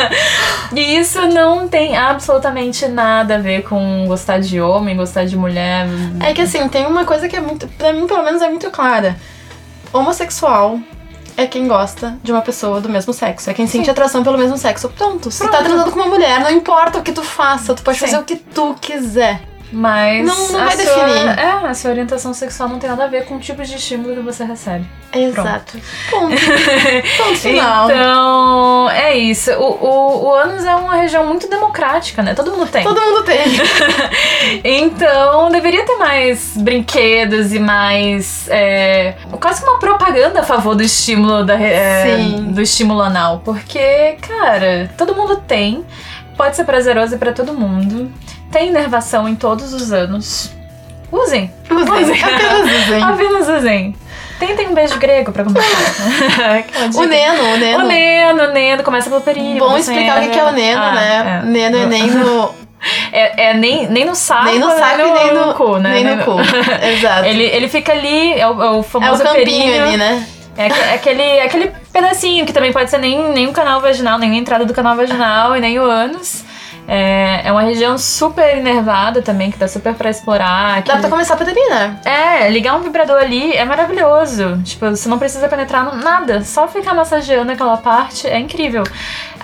e 0.74 0.96
isso 0.98 1.20
não 1.28 1.68
tem 1.68 1.96
absolutamente 1.96 2.86
nada 2.86 3.36
a 3.36 3.38
ver 3.38 3.62
com 3.62 4.06
gostar 4.06 4.40
de 4.40 4.60
homem, 4.60 4.96
gostar 4.96 5.24
de 5.24 5.36
mulher. 5.36 5.86
É 6.20 6.32
que 6.32 6.42
assim, 6.42 6.68
tem 6.68 6.86
uma 6.86 7.04
coisa 7.04 7.28
que 7.28 7.36
é 7.36 7.40
muito, 7.40 7.66
pra 7.68 7.92
mim 7.92 8.06
pelo 8.06 8.22
menos 8.22 8.42
é 8.42 8.48
muito 8.48 8.70
clara. 8.70 9.16
Homossexual 9.92 10.78
é 11.36 11.46
quem 11.46 11.66
gosta 11.66 12.18
de 12.22 12.32
uma 12.32 12.40
pessoa 12.42 12.80
do 12.80 12.88
mesmo 12.88 13.12
sexo. 13.12 13.50
É 13.50 13.54
quem 13.54 13.66
sente 13.66 13.86
Sim. 13.86 13.90
atração 13.90 14.22
pelo 14.22 14.38
mesmo 14.38 14.56
sexo. 14.56 14.88
Pronto. 14.90 15.30
Se 15.30 15.48
tá 15.48 15.62
transando 15.62 15.90
com 15.90 15.98
uma 16.00 16.08
mulher, 16.08 16.40
não 16.40 16.50
importa 16.50 16.98
o 16.98 17.02
que 17.02 17.12
tu 17.12 17.22
faça, 17.22 17.74
tu 17.74 17.82
pode 17.82 17.98
Sim. 17.98 18.06
fazer 18.06 18.18
o 18.18 18.24
que 18.24 18.36
tu 18.36 18.74
quiser. 18.80 19.53
Mas 19.72 20.24
não, 20.24 20.52
não 20.52 20.64
vai 20.64 20.76
sua, 20.76 20.84
definir. 20.84 21.38
É, 21.38 21.50
a 21.50 21.74
sua 21.74 21.90
orientação 21.90 22.32
sexual 22.32 22.68
não 22.68 22.78
tem 22.78 22.88
nada 22.88 23.04
a 23.04 23.08
ver 23.08 23.24
com 23.24 23.36
o 23.36 23.40
tipo 23.40 23.62
de 23.62 23.74
estímulo 23.74 24.14
que 24.14 24.20
você 24.20 24.44
recebe. 24.44 24.86
Exato. 25.12 25.78
Ponto. 26.10 26.34
Ponto 27.18 27.38
final. 27.38 27.90
Então, 27.90 28.90
é 28.90 29.16
isso. 29.16 29.52
O, 29.52 29.84
o, 29.84 30.24
o 30.26 30.34
ânus 30.34 30.64
é 30.64 30.74
uma 30.74 30.94
região 30.94 31.26
muito 31.26 31.48
democrática, 31.48 32.22
né? 32.22 32.34
Todo 32.34 32.50
mundo 32.52 32.66
tem. 32.68 32.82
Todo 32.84 33.00
mundo 33.00 33.24
tem. 33.24 33.44
então, 34.64 35.50
deveria 35.50 35.84
ter 35.84 35.96
mais 35.96 36.56
brinquedos 36.56 37.52
e 37.52 37.58
mais. 37.58 38.48
É, 38.48 39.14
quase 39.40 39.62
uma 39.62 39.78
propaganda 39.78 40.40
a 40.40 40.44
favor 40.44 40.74
do 40.74 40.82
estímulo 40.82 41.44
da, 41.44 41.54
é, 41.54 42.16
do 42.40 42.60
estímulo 42.60 43.00
anal. 43.00 43.40
Porque, 43.44 44.16
cara, 44.20 44.90
todo 44.96 45.14
mundo 45.14 45.36
tem. 45.46 45.84
Pode 46.36 46.56
ser 46.56 46.64
prazeroso 46.64 47.16
para 47.16 47.32
todo 47.32 47.54
mundo 47.54 48.10
tem 48.54 48.68
inervação 48.68 49.28
em 49.28 49.34
todos 49.34 49.74
os 49.74 49.92
anos. 49.92 50.52
Usem. 51.10 51.50
Usem. 51.68 51.92
usem. 51.92 52.22
Apenas 52.22 52.84
usem. 52.86 53.02
Apenas 53.02 53.48
usem. 53.48 53.96
Tentem 54.38 54.68
um 54.68 54.74
beijo 54.74 54.96
grego 54.96 55.32
pra 55.32 55.42
começar. 55.42 55.66
o 56.94 57.04
neno, 57.04 57.42
o 57.42 57.56
neno. 57.56 57.84
O 57.84 57.88
neno, 57.88 58.42
o 58.44 58.52
neno, 58.52 58.82
começa 58.84 59.10
pelo 59.10 59.22
período. 59.22 59.58
Bom 59.58 59.76
explicar 59.76 60.22
o 60.22 60.30
que 60.30 60.38
é 60.38 60.44
o 60.44 60.52
neno, 60.52 60.82
ah, 60.82 60.92
né? 60.92 61.40
É. 61.42 61.46
Neno 61.46 61.78
é 61.78 61.86
nem 61.86 62.06
no... 62.10 62.54
É, 63.10 63.46
é, 63.46 63.54
nem, 63.54 63.88
nem 63.88 64.04
no 64.04 64.14
saco, 64.14 64.44
nem 64.44 64.58
no 64.58 64.68
saco 64.68 64.98
nem 64.98 65.06
no, 65.06 65.14
nem 65.14 65.32
no 65.32 65.54
cu, 65.54 65.78
né? 65.78 65.94
Nem 65.94 66.04
no 66.04 66.22
cu, 66.22 66.36
exato. 66.86 67.24
Ele, 67.24 67.44
ele 67.44 67.66
fica 67.66 67.92
ali, 67.92 68.38
é 68.38 68.46
o, 68.46 68.62
é 68.62 68.70
o 68.72 68.82
famoso 68.82 69.22
É 69.22 69.24
o 69.24 69.28
campinho 69.28 69.46
perinho. 69.46 69.84
ali, 69.84 69.96
né? 69.96 70.26
É, 70.54 70.66
é 70.66 70.94
aquele, 70.94 71.40
aquele 71.40 71.72
pedacinho 71.90 72.44
que 72.44 72.52
também 72.52 72.72
pode 72.74 72.90
ser 72.90 72.98
nem, 72.98 73.30
nem 73.30 73.46
o 73.46 73.52
canal 73.52 73.80
vaginal, 73.80 74.18
nem 74.18 74.32
a 74.32 74.34
entrada 74.34 74.66
do 74.66 74.74
canal 74.74 74.94
vaginal 74.96 75.56
e 75.56 75.60
nem 75.62 75.78
o 75.78 75.82
ânus. 75.82 76.44
É, 76.86 77.48
é 77.48 77.52
uma 77.52 77.62
região 77.62 77.96
super 77.96 78.56
inervada 78.56 79.22
também, 79.22 79.50
que 79.50 79.58
tá 79.58 79.66
super 79.66 79.94
pra 79.94 80.10
explorar. 80.10 80.82
Que... 80.82 80.92
Dá 80.92 80.98
pra 80.98 81.08
começar 81.08 81.34
a 81.34 81.36
pedalinhar. 81.36 82.00
É, 82.04 82.50
ligar 82.50 82.76
um 82.76 82.82
vibrador 82.82 83.16
ali 83.16 83.52
é 83.54 83.64
maravilhoso. 83.64 84.60
Tipo, 84.62 84.90
você 84.90 85.08
não 85.08 85.18
precisa 85.18 85.48
penetrar 85.48 85.96
nada, 85.96 86.42
só 86.42 86.68
ficar 86.68 86.94
massageando 86.94 87.52
aquela 87.52 87.76
parte 87.76 88.26
é 88.26 88.38
incrível. 88.38 88.84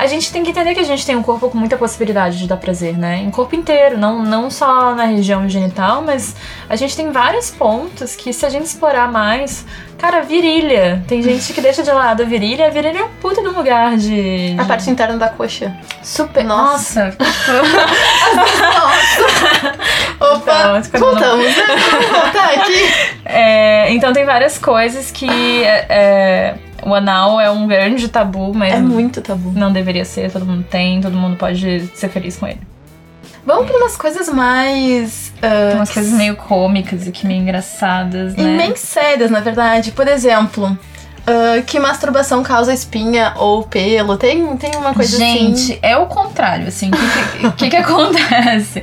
A 0.00 0.06
gente 0.06 0.32
tem 0.32 0.42
que 0.42 0.48
entender 0.48 0.72
que 0.72 0.80
a 0.80 0.84
gente 0.84 1.04
tem 1.04 1.14
um 1.14 1.22
corpo 1.22 1.50
com 1.50 1.58
muita 1.58 1.76
possibilidade 1.76 2.38
de 2.38 2.48
dar 2.48 2.56
prazer, 2.56 2.96
né? 2.96 3.18
Em 3.18 3.30
corpo 3.30 3.54
inteiro, 3.54 3.98
não, 3.98 4.22
não 4.22 4.50
só 4.50 4.94
na 4.94 5.04
região 5.04 5.46
genital, 5.46 6.00
mas 6.00 6.34
a 6.70 6.74
gente 6.74 6.96
tem 6.96 7.12
vários 7.12 7.50
pontos 7.50 8.16
que 8.16 8.32
se 8.32 8.46
a 8.46 8.48
gente 8.48 8.64
explorar 8.64 9.12
mais, 9.12 9.66
Cara, 10.00 10.22
virilha. 10.22 11.04
Tem 11.06 11.22
gente 11.22 11.52
que 11.52 11.60
deixa 11.60 11.82
de 11.82 11.90
lado 11.90 12.22
a 12.22 12.24
virilha. 12.24 12.66
A 12.66 12.70
virilha 12.70 13.00
é 13.00 13.04
um 13.04 13.10
puta 13.20 13.42
um 13.42 13.52
lugar 13.52 13.98
de. 13.98 14.56
A 14.58 14.64
parte 14.64 14.88
interna 14.88 15.18
da 15.18 15.28
coxa. 15.28 15.76
Super. 16.02 16.42
Nossa. 16.42 17.14
Nossa. 17.18 17.52
Opa, 20.18 20.80
então, 20.86 21.00
voltamos. 21.00 21.44
Né? 21.44 21.52
Vamos 21.90 22.08
voltar 22.08 22.54
aqui. 22.54 22.90
É, 23.26 23.92
então 23.92 24.14
tem 24.14 24.24
várias 24.24 24.56
coisas 24.56 25.10
que. 25.10 25.62
É, 25.62 25.86
é, 25.90 26.54
o 26.84 26.94
anal 26.94 27.40
é 27.40 27.50
um 27.50 27.66
grande 27.66 28.08
tabu, 28.08 28.52
mas. 28.54 28.74
É 28.74 28.80
muito 28.80 29.20
tabu. 29.20 29.52
Não 29.52 29.72
deveria 29.72 30.04
ser, 30.04 30.30
todo 30.30 30.44
mundo 30.46 30.64
tem, 30.68 31.00
todo 31.00 31.16
mundo 31.16 31.36
pode 31.36 31.86
ser 31.94 32.08
feliz 32.08 32.36
com 32.36 32.46
ele. 32.46 32.60
Vamos 33.44 33.66
para 33.66 33.76
umas 33.76 33.96
coisas 33.96 34.28
mais. 34.28 35.32
Uh, 35.42 35.76
umas 35.76 35.90
coisas 35.90 36.12
meio 36.12 36.36
cômicas 36.36 37.06
e 37.06 37.12
que 37.12 37.26
meio 37.26 37.40
engraçadas, 37.40 38.36
né? 38.36 38.54
E 38.54 38.58
bem 38.58 38.76
sérias, 38.76 39.30
na 39.30 39.40
verdade. 39.40 39.92
Por 39.92 40.06
exemplo, 40.06 40.66
uh, 40.66 41.62
que 41.66 41.78
masturbação 41.80 42.42
causa 42.42 42.72
espinha 42.72 43.32
ou 43.36 43.62
pelo? 43.62 44.16
Tem, 44.16 44.56
tem 44.56 44.76
uma 44.76 44.92
coisa 44.92 45.16
Gente, 45.16 45.42
assim. 45.42 45.66
Gente, 45.66 45.78
é 45.82 45.96
o 45.96 46.06
contrário, 46.06 46.68
assim. 46.68 46.90
O 46.90 46.92
que, 46.92 47.38
que, 47.38 47.52
que, 47.52 47.70
que 47.70 47.76
acontece? 47.76 48.82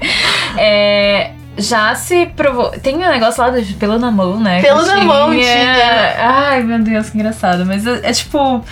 É 0.57 1.31
já 1.57 1.95
se 1.95 2.27
provou. 2.27 2.69
Tem 2.71 2.95
um 2.95 3.09
negócio 3.09 3.41
lá 3.41 3.49
do 3.49 3.61
pelo 3.75 3.97
na 3.97 4.11
mão, 4.11 4.39
né? 4.39 4.61
Pelo 4.61 4.85
na 4.85 5.03
mão, 5.03 5.31
tinha. 5.31 6.15
Ai, 6.19 6.63
meu 6.63 6.79
Deus, 6.79 7.09
que 7.09 7.17
engraçado. 7.17 7.65
Mas 7.65 7.85
é, 7.85 7.99
é 8.03 8.13
tipo. 8.13 8.63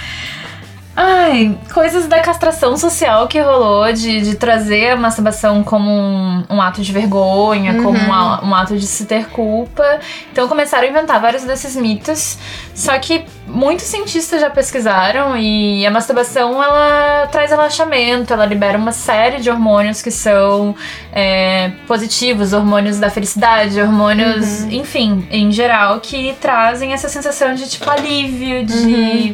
Ai, 0.97 1.57
coisas 1.73 2.07
da 2.07 2.21
castração 2.21 2.77
social 2.77 3.27
que 3.27 3.37
rolou, 3.41 3.91
de, 3.91 4.21
de 4.21 4.35
trazer 4.35 4.91
a 4.91 4.95
masturbação 4.95 5.61
como 5.61 5.91
um, 5.91 6.45
um 6.49 6.61
ato 6.61 6.81
de 6.81 6.89
vergonha, 6.93 7.73
uhum. 7.73 7.83
como 7.83 7.99
um, 7.99 8.47
um, 8.47 8.55
ato 8.55 8.77
de 8.77 8.87
se 8.87 9.05
ter 9.05 9.27
culpa. 9.27 9.99
Então 10.31 10.47
começaram 10.47 10.87
a 10.87 10.89
inventar 10.89 11.19
vários 11.19 11.43
desses 11.43 11.75
mitos. 11.75 12.37
Só 12.73 12.97
que 12.97 13.25
muitos 13.47 13.85
cientistas 13.85 14.41
já 14.41 14.49
pesquisaram 14.49 15.37
e 15.37 15.85
a 15.85 15.91
masturbação 15.91 16.61
ela 16.61 17.27
traz 17.27 17.51
relaxamento, 17.51 18.33
ela 18.33 18.45
libera 18.45 18.77
uma 18.77 18.91
série 18.91 19.39
de 19.39 19.49
hormônios 19.49 20.01
que 20.01 20.11
são 20.11 20.75
é, 21.11 21.71
positivos, 21.87 22.53
hormônios 22.53 22.99
da 22.99 23.09
felicidade, 23.09 23.79
hormônios, 23.79 24.61
uhum. 24.61 24.71
enfim, 24.71 25.27
em 25.29 25.51
geral, 25.51 25.99
que 25.99 26.35
trazem 26.41 26.93
essa 26.93 27.07
sensação 27.07 27.53
de 27.55 27.69
tipo 27.69 27.89
alívio, 27.89 28.65
de. 28.65 28.75
Uhum 28.75 29.33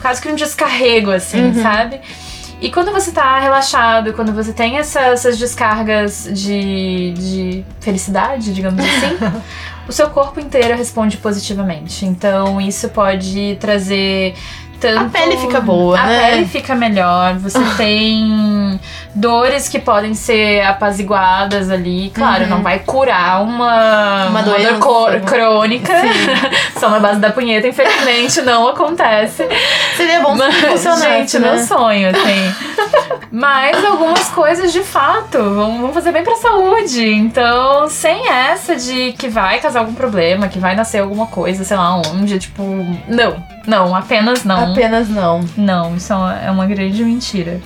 quase 0.00 0.22
que 0.22 0.28
um 0.28 0.34
descarrego, 0.34 1.10
assim, 1.10 1.46
uhum. 1.46 1.62
sabe? 1.62 2.00
E 2.60 2.70
quando 2.70 2.90
você 2.90 3.12
tá 3.12 3.38
relaxado, 3.38 4.12
quando 4.14 4.32
você 4.32 4.52
tem 4.52 4.78
essa, 4.78 5.00
essas 5.00 5.38
descargas 5.38 6.28
de, 6.32 7.12
de 7.12 7.64
felicidade, 7.80 8.52
digamos 8.52 8.84
assim, 8.84 9.42
o 9.88 9.92
seu 9.92 10.10
corpo 10.10 10.38
inteiro 10.38 10.76
responde 10.76 11.16
positivamente. 11.16 12.04
Então, 12.04 12.60
isso 12.60 12.88
pode 12.90 13.56
trazer 13.58 14.34
Tanto, 14.80 15.06
A 15.06 15.08
pele 15.08 15.36
fica 15.36 15.60
boa, 15.60 15.98
a 15.98 16.06
né? 16.06 16.30
pele 16.30 16.46
fica 16.46 16.74
melhor, 16.74 17.34
você 17.34 17.58
tem 17.76 18.78
dores 19.12 19.68
que 19.68 19.78
podem 19.80 20.14
ser 20.14 20.60
apaziguadas 20.62 21.68
ali. 21.68 22.10
Claro, 22.14 22.46
não 22.46 22.62
vai 22.62 22.78
curar 22.78 23.42
uma, 23.42 24.24
Uhum. 24.24 24.30
Uma 24.30 24.42
dor 24.42 25.20
crônica. 25.22 25.92
Só 26.78 26.88
na 26.90 27.00
base 27.00 27.18
da 27.18 27.30
punheta, 27.30 27.66
infelizmente, 27.66 28.40
não 28.42 28.68
acontece. 28.68 29.46
Seria 29.96 30.20
bom 30.20 30.34
Mas, 30.36 30.54
funcionasse, 30.54 31.02
gente, 31.02 31.38
né? 31.38 31.52
meu 31.52 31.64
sonho, 31.64 32.10
assim. 32.10 32.54
Mas 33.30 33.84
algumas 33.84 34.28
coisas, 34.30 34.72
de 34.72 34.82
fato, 34.82 35.38
vão, 35.38 35.80
vão 35.80 35.92
fazer 35.92 36.12
bem 36.12 36.22
pra 36.22 36.36
saúde. 36.36 37.04
Então, 37.04 37.88
sem 37.88 38.28
essa 38.28 38.76
de 38.76 39.12
que 39.12 39.28
vai 39.28 39.58
causar 39.60 39.80
algum 39.80 39.94
problema, 39.94 40.48
que 40.48 40.58
vai 40.58 40.74
nascer 40.74 40.98
alguma 41.00 41.26
coisa, 41.26 41.64
sei 41.64 41.76
lá 41.76 41.96
onde, 41.96 42.38
tipo, 42.38 42.62
não. 43.08 43.57
Não, 43.68 43.94
apenas 43.94 44.42
não. 44.44 44.72
Apenas 44.72 45.08
não. 45.08 45.44
Não, 45.56 45.94
isso 45.96 46.12
é 46.12 46.16
uma, 46.16 46.38
é 46.46 46.50
uma 46.50 46.66
grande 46.66 47.04
mentira. 47.04 47.60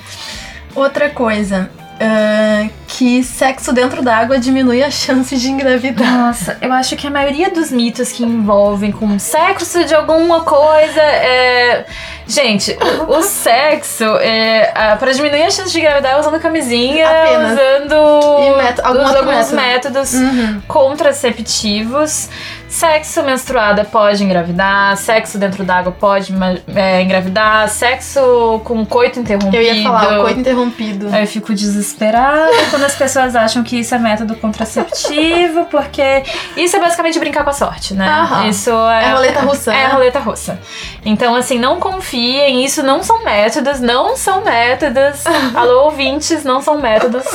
Outra 0.74 1.08
coisa, 1.10 1.70
ah, 2.00 2.66
que 2.88 3.22
sexo 3.22 3.72
dentro 3.72 4.02
d'água 4.02 4.38
diminui 4.38 4.82
a 4.82 4.90
chance 4.90 5.36
de 5.36 5.48
engravidar. 5.48 6.10
Nossa, 6.12 6.58
eu 6.60 6.72
acho 6.72 6.96
que 6.96 7.06
a 7.06 7.10
maioria 7.10 7.50
dos 7.50 7.70
mitos 7.70 8.10
que 8.10 8.24
envolvem 8.24 8.90
com 8.90 9.16
sexo 9.18 9.84
de 9.84 9.94
alguma 9.94 10.40
coisa 10.40 11.00
é. 11.00 11.86
Gente, 12.26 12.76
o, 13.06 13.18
o 13.18 13.22
sexo 13.22 14.04
é. 14.20 14.96
Pra 14.98 15.12
diminuir 15.12 15.42
a 15.42 15.50
chance 15.50 15.70
de 15.70 15.78
engravidar 15.78 16.12
é 16.14 16.18
usando 16.20 16.40
camisinha, 16.40 17.06
Apenas. 17.06 17.52
usando 17.52 18.56
método- 18.56 18.88
alguns 18.88 19.12
método. 19.52 19.54
métodos 19.56 20.14
Uhum. 20.14 20.62
contraceptivos. 20.66 22.28
Sexo 22.72 23.22
menstruada 23.22 23.84
pode 23.84 24.24
engravidar, 24.24 24.96
sexo 24.96 25.36
dentro 25.36 25.62
d'água 25.62 25.92
pode 25.92 26.32
é, 26.74 27.02
engravidar, 27.02 27.68
sexo 27.68 28.62
com 28.64 28.82
coito 28.86 29.20
interrompido. 29.20 29.56
Eu 29.56 29.62
ia 29.62 29.82
falar, 29.82 30.18
o 30.18 30.22
coito 30.22 30.40
interrompido. 30.40 31.08
Aí 31.12 31.22
eu 31.22 31.26
fico 31.26 31.52
desesperada 31.52 32.50
quando 32.72 32.84
as 32.84 32.94
pessoas 32.94 33.36
acham 33.36 33.62
que 33.62 33.78
isso 33.78 33.94
é 33.94 33.98
método 33.98 34.34
contraceptivo, 34.36 35.66
porque 35.66 36.22
isso 36.56 36.74
é 36.74 36.80
basicamente 36.80 37.18
brincar 37.18 37.44
com 37.44 37.50
a 37.50 37.52
sorte, 37.52 37.92
né? 37.92 38.08
Aham. 38.08 38.48
Isso 38.48 38.70
é. 38.70 39.04
É 39.04 39.12
roleta 39.12 39.40
russa, 39.40 39.74
É 39.74 39.86
né? 39.88 39.92
roleta 39.92 40.18
russa. 40.18 40.58
Então, 41.04 41.34
assim, 41.34 41.58
não 41.58 41.78
confiem, 41.78 42.64
isso 42.64 42.82
não 42.82 43.02
são 43.02 43.22
métodos, 43.22 43.80
não 43.80 44.16
são 44.16 44.42
métodos. 44.42 45.26
Alô, 45.54 45.84
ouvintes, 45.84 46.42
não 46.42 46.62
são 46.62 46.80
métodos. 46.80 47.26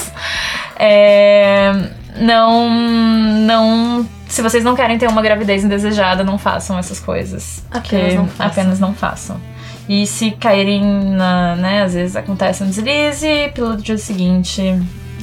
É, 0.79 1.73
não. 2.15 2.67
Não. 2.71 4.16
Se 4.27 4.41
vocês 4.41 4.63
não 4.63 4.75
querem 4.75 4.97
ter 4.97 5.07
uma 5.07 5.21
gravidez 5.21 5.63
indesejada, 5.63 6.23
não 6.23 6.37
façam 6.37 6.77
essas 6.77 6.99
coisas. 6.99 7.63
Apenas 7.71 8.13
não 8.15 8.27
façam. 8.27 8.45
apenas 8.45 8.79
não 8.79 8.93
façam. 8.93 9.41
E 9.87 10.05
se 10.05 10.31
caírem 10.31 10.83
na, 10.83 11.55
né, 11.55 11.83
às 11.83 11.93
vezes 11.93 12.15
acontece 12.15 12.61
um 12.61 12.67
deslize, 12.67 13.51
pelo 13.55 13.77
dia 13.77 13.97
seguinte, 13.97 14.61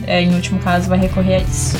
é, 0.07 0.23
em 0.23 0.35
último 0.35 0.59
caso, 0.59 0.89
vai 0.89 0.99
recorrer 0.99 1.37
a 1.37 1.39
isso. 1.39 1.77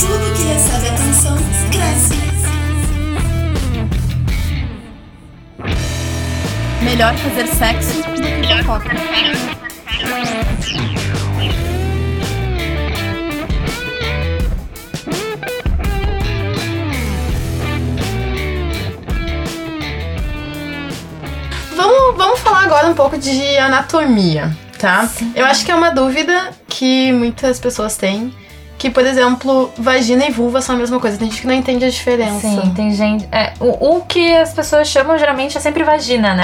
Tudo 0.00 0.36
que 0.36 0.42
recebe 0.42 0.88
atenção 0.88 1.36
cresce. 1.70 2.14
Melhor 6.82 7.14
fazer 7.14 7.46
sexo 7.46 8.02
do 8.02 8.12
que 8.20 8.56
fofoca. 8.58 9.61
Agora 22.72 22.88
um 22.88 22.94
pouco 22.94 23.18
de 23.18 23.58
anatomia, 23.58 24.50
tá? 24.78 25.06
Eu 25.34 25.44
acho 25.44 25.62
que 25.62 25.70
é 25.70 25.74
uma 25.74 25.90
dúvida 25.90 26.54
que 26.66 27.12
muitas 27.12 27.60
pessoas 27.60 27.98
têm. 27.98 28.34
Que, 28.82 28.90
por 28.90 29.06
exemplo, 29.06 29.72
vagina 29.78 30.26
e 30.26 30.32
vulva 30.32 30.60
são 30.60 30.74
a 30.74 30.78
mesma 30.78 30.98
coisa. 30.98 31.16
Tem 31.16 31.30
gente 31.30 31.40
que 31.42 31.46
não 31.46 31.54
entende 31.54 31.84
a 31.84 31.88
diferença. 31.88 32.40
Sim, 32.40 32.72
tem 32.74 32.92
gente. 32.92 33.28
É, 33.30 33.52
o, 33.60 33.98
o 33.98 34.00
que 34.04 34.34
as 34.34 34.52
pessoas 34.52 34.88
chamam 34.88 35.16
geralmente 35.16 35.56
é 35.56 35.60
sempre 35.60 35.84
vagina, 35.84 36.34
né? 36.34 36.42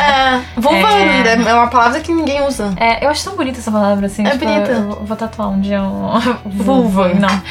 É, 0.56 0.60
vulva 0.60 0.88
É. 0.88 1.32
é 1.32 1.54
uma 1.54 1.66
palavra 1.66 1.98
que 1.98 2.12
ninguém 2.14 2.40
usa. 2.46 2.72
É, 2.76 3.04
eu 3.04 3.10
acho 3.10 3.24
tão 3.24 3.34
bonita 3.34 3.58
essa 3.58 3.72
palavra, 3.72 4.06
assim. 4.06 4.24
É 4.24 4.30
tipo, 4.30 4.44
bonita. 4.44 4.70
Eu, 4.70 4.78
eu 4.90 5.04
vou 5.04 5.16
tatuar 5.16 5.48
um 5.48 5.60
dia 5.60 5.82
um... 5.82 6.12
Vulva. 6.46 7.08
Não. 7.08 7.42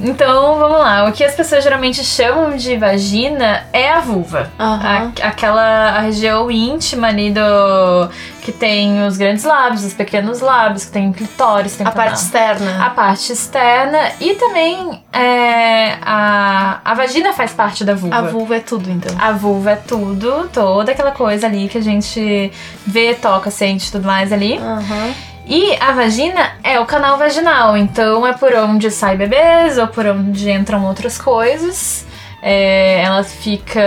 Então, 0.00 0.58
vamos 0.58 0.78
lá. 0.78 1.06
O 1.06 1.12
que 1.12 1.22
as 1.22 1.34
pessoas 1.34 1.62
geralmente 1.62 2.02
chamam 2.02 2.56
de 2.56 2.78
vagina 2.78 3.64
é 3.74 3.92
a 3.92 4.00
vulva. 4.00 4.50
A- 4.58 5.08
aquela 5.22 5.90
a 5.90 6.00
região 6.00 6.50
íntima 6.50 7.08
ali 7.08 7.30
do... 7.30 8.08
Que 8.42 8.52
tem 8.52 9.06
os 9.06 9.16
grandes 9.16 9.44
lábios, 9.44 9.84
os 9.84 9.92
pequenos 9.92 10.40
lábios, 10.40 10.84
que 10.86 10.92
tem 10.92 11.12
clitóris, 11.12 11.76
tem 11.76 11.86
A 11.86 11.90
parte 11.90 12.16
externa. 12.16 12.86
A 12.86 12.90
parte 12.90 13.32
externa 13.32 14.12
e 14.20 14.34
também 14.34 15.02
é, 15.12 15.98
a, 16.02 16.80
a 16.84 16.94
vagina 16.94 17.32
faz 17.32 17.52
parte 17.52 17.84
da 17.84 17.94
vulva. 17.94 18.16
A 18.16 18.22
vulva 18.22 18.56
é 18.56 18.60
tudo, 18.60 18.90
então. 18.90 19.14
A 19.18 19.32
vulva 19.32 19.72
é 19.72 19.76
tudo, 19.76 20.48
toda 20.52 20.92
aquela 20.92 21.12
coisa 21.12 21.46
ali 21.46 21.68
que 21.68 21.78
a 21.78 21.82
gente 21.82 22.50
vê, 22.86 23.14
toca, 23.14 23.50
sente 23.50 23.88
e 23.88 23.92
tudo 23.92 24.06
mais 24.06 24.32
ali. 24.32 24.58
Aham. 24.58 25.14
E 25.46 25.76
a 25.80 25.92
vagina 25.92 26.52
é 26.62 26.78
o 26.78 26.86
canal 26.86 27.18
vaginal, 27.18 27.76
então 27.76 28.24
é 28.24 28.32
por 28.32 28.54
onde 28.54 28.88
sai 28.90 29.16
bebês 29.16 29.78
ou 29.78 29.88
por 29.88 30.06
onde 30.06 30.48
entram 30.48 30.84
outras 30.84 31.18
coisas. 31.18 32.06
É, 32.40 33.02
ela 33.02 33.22
fica. 33.24 33.80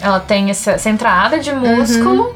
Ela 0.00 0.20
tem 0.20 0.50
essa, 0.50 0.72
essa 0.72 0.90
entrada 0.90 1.38
de 1.38 1.52
músculo, 1.52 2.34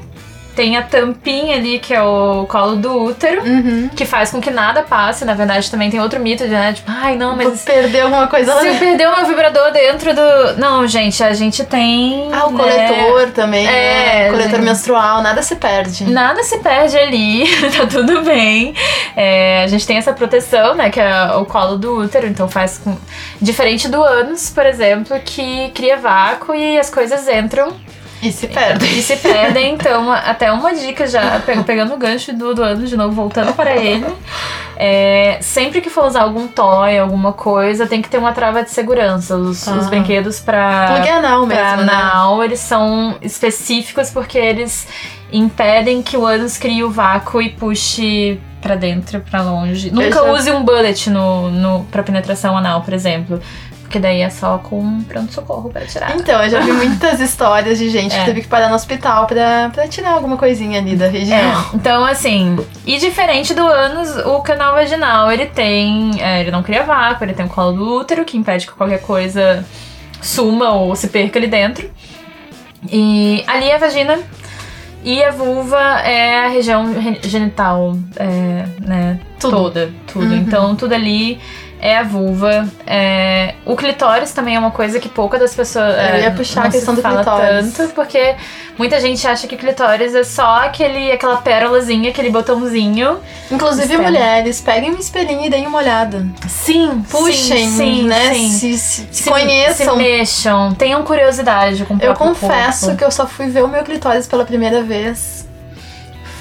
tem 0.57 0.77
a 0.79 0.83
tampinha 0.83 1.57
ali 1.57 1.79
que 1.79 1.93
é 1.93 2.03
o 2.03 2.47
colo 2.49 2.77
do 2.77 3.05
útero. 3.05 3.43
Uhum. 3.43 3.91
Que 3.95 4.07
faz 4.07 4.31
com 4.31 4.41
que 4.41 4.51
nada 4.51 4.83
passe. 4.83 5.25
Na 5.25 5.35
verdade, 5.35 5.71
também 5.71 5.91
tem 5.91 6.01
outro 6.01 6.19
mito 6.19 6.45
de, 6.45 6.51
né? 6.51 6.73
Tipo, 6.73 6.91
ai, 6.91 7.15
não, 7.15 7.37
mas 7.37 7.63
Perder 7.63 8.01
alguma 8.01 8.27
coisa 8.27 8.55
lá 8.55 8.63
se 8.63 8.69
eu 8.69 8.75
perder 8.77 9.07
o 9.07 9.17
meu 9.17 9.27
vibrador 9.27 9.71
dentro 9.71 10.15
do. 10.15 10.57
Não, 10.59 10.87
gente, 10.87 11.23
a 11.23 11.35
gente 11.35 11.63
tem. 11.65 12.31
Ah, 12.33 12.47
o 12.47 12.53
né, 12.53 12.59
coletor 12.59 13.31
também, 13.33 13.67
É, 13.67 13.71
né? 13.71 14.31
Coletor 14.31 14.51
gente. 14.53 14.65
menstrual, 14.65 15.23
nada 15.23 15.43
se 15.43 15.57
perde. 15.57 16.05
Nada 16.05 16.43
se 16.43 16.59
perde 16.59 16.97
ali, 16.97 17.45
tá 17.77 17.87
tudo 17.87 18.23
bem. 18.23 18.75
É, 19.15 19.63
a 19.65 19.67
gente 19.67 19.87
tem 19.87 19.99
essa 19.99 20.13
proteção, 20.13 20.75
né, 20.75 20.89
que 20.89 21.01
é 21.01 21.33
o 21.35 21.45
colo 21.45 21.77
do 21.77 22.01
útero, 22.01 22.27
então 22.27 22.49
faz 22.49 22.79
com... 22.79 22.97
Diferente 23.41 23.89
do 23.89 24.03
ânus, 24.03 24.49
por 24.49 24.65
exemplo, 24.65 25.19
que 25.21 25.71
cria 25.75 25.97
vácuo 25.99 26.55
e 26.55 26.79
as 26.79 26.89
coisas 26.89 27.29
entram 27.29 27.75
E 28.23 28.33
se 28.33 28.47
perde. 28.49 28.87
e 28.87 29.03
se 29.03 29.17
perdem. 29.17 29.75
Então, 29.75 30.11
até 30.11 30.51
uma 30.51 30.75
dica 30.75 31.07
já, 31.07 31.39
pe- 31.41 31.63
pegando 31.65 31.95
o 31.95 31.97
gancho 31.99 32.33
do, 32.33 32.55
do 32.55 32.63
ânus 32.63 32.89
de 32.89 32.97
novo, 32.97 33.13
voltando 33.15 33.53
para 33.53 33.77
ele. 33.77 34.07
é, 34.77 35.39
sempre 35.41 35.81
que 35.81 35.91
for 35.91 36.07
usar 36.07 36.23
algum 36.23 36.47
toy, 36.49 36.99
alguma 36.99 37.33
coisa, 37.33 37.87
tem 37.87 38.01
que 38.03 38.09
ter 38.09 38.19
uma 38.19 38.33
trava 38.33 38.63
de 38.63 38.71
segurança. 38.71 39.37
Os, 39.37 39.67
os 39.67 39.87
Ah. 39.87 39.89
brinquedos 39.91 40.41
pra... 40.41 40.87
Plug 40.95 41.09
anal 41.09 41.47
pra 41.47 41.57
mesmo, 41.57 41.83
né? 41.85 41.93
anal, 41.93 42.43
eles 42.45 42.61
são 42.61 43.17
específicos 43.23 44.11
porque 44.11 44.39
eles 44.39 44.87
impedem 45.33 46.03
que 46.03 46.17
o 46.17 46.25
ânus 46.27 46.57
crie 46.57 46.85
o 46.85 46.91
vácuo 46.91 47.43
e 47.43 47.51
puxe 47.51 48.41
pra 48.63 48.75
dentro, 48.75 49.21
pra 49.21 49.43
longe. 49.43 49.91
Nunca 49.91 50.11
já- 50.25 50.33
use 50.33 50.51
um 50.51 50.65
bullet 50.65 51.09
no, 51.11 51.51
no, 51.51 51.85
pra 51.85 52.03
penetração 52.03 52.57
anal, 52.57 52.81
por 52.83 52.93
exemplo. 52.95 53.41
Porque 53.87 54.01
daí 54.01 54.21
é 54.21 54.29
só 54.31 54.59
com 54.59 54.81
um 54.81 55.03
pronto-socorro 55.05 55.71
pra 55.71 55.87
tirar. 55.87 56.17
Então, 56.17 56.43
eu 56.43 56.51
já 56.51 56.59
vi 56.59 56.73
muitas 56.73 57.21
histórias 57.21 57.79
de 57.79 57.89
gente 57.89 58.13
É. 58.15 58.19
que 58.19 58.25
teve 58.25 58.41
que 58.43 58.49
parar 58.49 58.69
no 58.69 58.75
hospital 58.75 59.27
pra, 59.29 59.71
pra 59.73 59.87
tirar 59.87 60.11
alguma 60.11 60.37
coisinha 60.37 60.81
ali 60.81 60.97
da 60.97 61.07
região. 61.07 61.39
É, 61.39 61.55
então 61.73 62.05
assim, 62.05 62.59
e 62.85 62.99
diferente 62.99 63.55
do 63.55 63.65
ânus, 63.65 64.17
o 64.27 64.41
canal 64.41 64.75
vaginal, 64.75 65.31
ele 65.31 65.47
tem, 65.47 66.11
é, 66.21 66.41
ele 66.41 66.51
não 66.51 66.65
cria 66.65 66.83
vácuo, 66.83 67.25
ele 67.25 67.33
tem 67.33 67.47
o 67.47 67.49
colo 67.49 67.73
do 67.77 67.95
útero, 68.01 68.25
que 68.25 68.37
impede 68.37 68.67
que 68.67 68.73
qualquer 68.73 69.01
coisa 69.01 69.65
suma 70.21 70.71
ou 70.73 70.97
se 70.97 71.07
perca 71.07 71.39
ali 71.39 71.47
dentro. 71.47 71.89
E 72.91 73.45
ali 73.47 73.69
é 73.69 73.77
a 73.77 73.79
vagina 73.79 74.19
e 75.05 75.23
a 75.23 75.31
vulva 75.31 75.79
é 76.01 76.45
a 76.47 76.49
região 76.49 76.93
re- 76.99 77.21
genital, 77.23 77.97
é, 78.17 78.67
né, 78.81 79.21
Tudo. 79.39 79.57
toda, 79.57 79.91
tudo. 80.13 80.27
Uhum. 80.27 80.37
Então 80.37 80.75
tudo 80.75 80.93
ali 80.95 81.39
é 81.81 81.99
a 81.99 82.03
vulva. 82.03 82.67
É, 82.87 83.55
o 83.65 83.77
clitóris 83.77 84.33
também 84.33 84.57
é 84.57 84.59
uma 84.59 84.71
coisa 84.71 84.99
que 84.99 85.09
pouca 85.09 85.39
das 85.39 85.55
pessoas. 85.55 85.95
Eu 85.95 86.01
é, 86.01 86.21
ia 86.23 86.31
puxar 86.31 86.67
a 86.67 86.71
questão 86.71 86.95
do 86.95 87.03
fala 87.03 87.17
clitóris. 87.23 87.73
tanto, 87.75 87.95
porque 87.95 88.35
muita 88.79 89.01
gente 89.01 89.27
acha 89.27 89.47
que 89.47 89.57
clitóris 89.57 90.15
é 90.15 90.25
só 90.25 90.61
aquele, 90.65 91.13
aquela 91.13 91.37
pérolazinha, 91.39 92.11
aquele 92.11 92.31
botãozinho. 92.31 93.19
Inclusive, 93.51 93.97
mulheres, 93.99 94.61
peguem 94.61 94.93
um 94.95 94.99
espelhinho 94.99 95.45
e 95.47 95.51
deem 95.51 95.67
uma 95.67 95.79
olhada. 95.79 96.27
Sim, 96.49 97.05
Puxem, 97.11 97.69
sim, 97.69 98.03
né? 98.09 98.35
sim. 98.35 98.51
Se, 98.51 98.79
se- 98.79 99.09
se 99.11 99.31
conheçam. 99.31 99.95
Se 99.95 100.03
mexam, 100.03 100.75
tenham 100.75 101.03
curiosidade 101.03 101.85
com 101.85 101.95
o 101.95 101.99
Eu 102.01 102.15
confesso 102.15 102.87
corpo. 102.87 102.99
que 102.99 103.05
eu 103.05 103.11
só 103.11 103.27
fui 103.27 103.47
ver 103.49 103.63
o 103.65 103.69
meu 103.69 103.83
clitóris 103.85 104.27
pela 104.27 104.45
primeira 104.45 104.83
vez. 104.83 105.46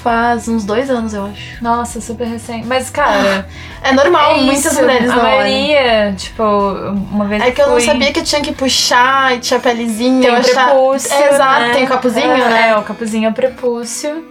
Faz 0.06 0.46
uns 0.46 0.64
dois 0.64 0.88
anos, 0.88 1.12
eu 1.14 1.24
acho. 1.26 1.60
Nossa, 1.60 2.00
super 2.00 2.28
recente. 2.28 2.64
Mas, 2.64 2.88
cara. 2.88 3.44
É 3.82 3.92
normal, 3.92 4.36
é 4.36 4.40
muitas 4.42 4.72
isso, 4.72 4.80
mulheres 4.80 5.10
A 5.10 5.16
não 5.16 5.24
olham. 5.24 5.36
maioria, 5.36 6.14
tipo, 6.16 6.44
uma 6.44 7.24
vez 7.24 7.42
É 7.42 7.50
que 7.50 7.60
eu 7.60 7.68
não 7.68 7.80
sabia 7.80 8.12
que 8.12 8.22
tinha 8.22 8.40
que 8.40 8.52
puxar 8.52 9.34
e 9.34 9.40
tinha 9.40 9.58
pelezinha. 9.58 10.20
Tem 10.20 10.36
eu 10.36 10.42
prepúcio. 10.42 11.12
É, 11.12 11.34
exato, 11.34 11.60
né? 11.60 11.72
tem 11.72 11.84
o 11.84 11.88
capuzinho, 11.88 12.30
é, 12.30 12.36
né? 12.48 12.68
É, 12.68 12.76
o 12.76 12.82
capuzinho 12.82 13.26
é 13.26 13.30
o 13.30 13.34
prepúcio. 13.34 14.24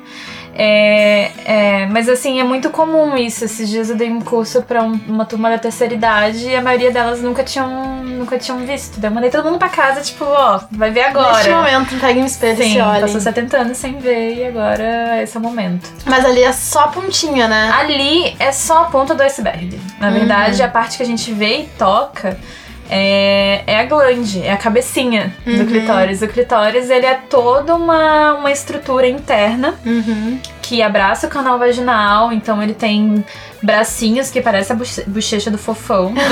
É, 0.57 1.31
é, 1.45 1.85
mas 1.87 2.07
assim, 2.07 2.39
é 2.39 2.43
muito 2.43 2.69
comum 2.69 3.17
isso. 3.17 3.43
Esses 3.43 3.69
dias 3.69 3.89
eu 3.89 3.95
dei 3.97 4.09
um 4.09 4.21
curso 4.21 4.61
pra 4.61 4.81
um- 4.81 4.99
uma 5.07 5.25
turma 5.25 5.49
da 5.49 5.57
terceira 5.57 5.93
idade 5.93 6.47
e 6.47 6.55
a 6.55 6.61
maioria 6.61 6.91
delas 6.91 7.21
nunca 7.21 7.43
tinham, 7.43 8.01
nunca 8.03 8.37
tinham 8.39 8.59
visto. 8.59 8.97
Daí 8.99 9.11
eu 9.11 9.13
mandei 9.13 9.29
todo 9.29 9.45
mundo 9.45 9.59
pra 9.59 9.67
casa, 9.69 9.99
tipo, 10.01 10.23
ó, 10.23 10.61
vai 10.71 10.91
ver 10.91 11.03
agora. 11.03 11.33
Neste 11.37 11.49
momento, 11.51 11.99
pegue 11.99 12.19
um 12.21 12.25
espelho 12.25 12.53
e 12.61 12.63
Sim, 12.63 12.73
se 12.73 12.81
olhe. 12.81 13.01
passou 13.01 13.19
70 13.19 13.57
anos 13.57 13.77
sem 13.77 13.97
ver 13.99 14.35
e 14.35 14.45
agora 14.45 15.21
esse 15.21 15.35
é 15.35 15.39
o 15.39 15.43
momento. 15.43 15.89
Mas 16.05 16.23
ali 16.23 16.41
é 16.43 16.53
só 16.53 16.85
a 16.85 16.87
pontinha, 16.87 17.47
né? 17.49 17.71
Ali 17.77 18.35
é 18.39 18.51
só 18.53 18.83
a 18.83 18.85
ponta 18.85 19.13
do 19.13 19.21
iceberg. 19.23 19.77
Na 19.99 20.09
verdade, 20.09 20.63
a 20.63 20.67
parte 20.69 20.97
que 20.97 21.03
a 21.03 21.05
gente 21.05 21.31
vê 21.33 21.59
e 21.59 21.63
toca 21.77 22.37
é, 22.89 23.63
é 23.65 23.79
a 23.79 23.85
glande, 23.85 24.41
é 24.43 24.51
a 24.51 24.57
cabecinha 24.57 25.35
do 25.45 25.65
clitóris. 25.65 26.21
O 26.21 26.27
clitóris, 26.27 26.89
ele 26.89 27.05
é 27.05 27.15
toda 27.29 27.75
uma, 27.75 28.33
uma 28.35 28.51
estrutura 28.51 29.07
interna 29.07 29.75
Uhum. 29.85 30.39
que 30.61 30.81
abraça 30.81 31.27
o 31.27 31.29
canal 31.29 31.57
vaginal, 31.59 32.31
então 32.31 32.61
ele 32.61 32.73
tem 32.73 33.23
bracinhos 33.61 34.29
que 34.29 34.41
parece 34.41 34.71
a 34.71 34.75
boche- 34.75 35.03
bochecha 35.07 35.49
do 35.49 35.57
fofão. 35.57 36.13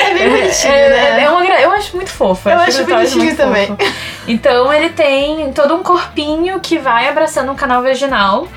É 0.00 0.14
bem 0.14 0.28
bonitinho, 0.28 0.72
É, 0.72 0.88
né? 1.16 1.22
é 1.24 1.30
uma 1.30 1.42
gra- 1.44 1.60
eu 1.60 1.70
acho 1.72 1.94
muito 1.96 2.10
fofo. 2.10 2.48
Eu 2.48 2.58
acho 2.58 2.78
clitóris 2.84 3.12
bonitinho 3.14 3.36
também. 3.36 3.66
fofo. 3.68 3.92
Então 4.26 4.72
ele 4.72 4.90
tem 4.90 5.52
todo 5.52 5.74
um 5.74 5.82
corpinho 5.82 6.58
que 6.60 6.78
vai 6.78 7.08
abraçando 7.08 7.52
o 7.52 7.54
canal 7.54 7.82
vaginal. 7.82 8.48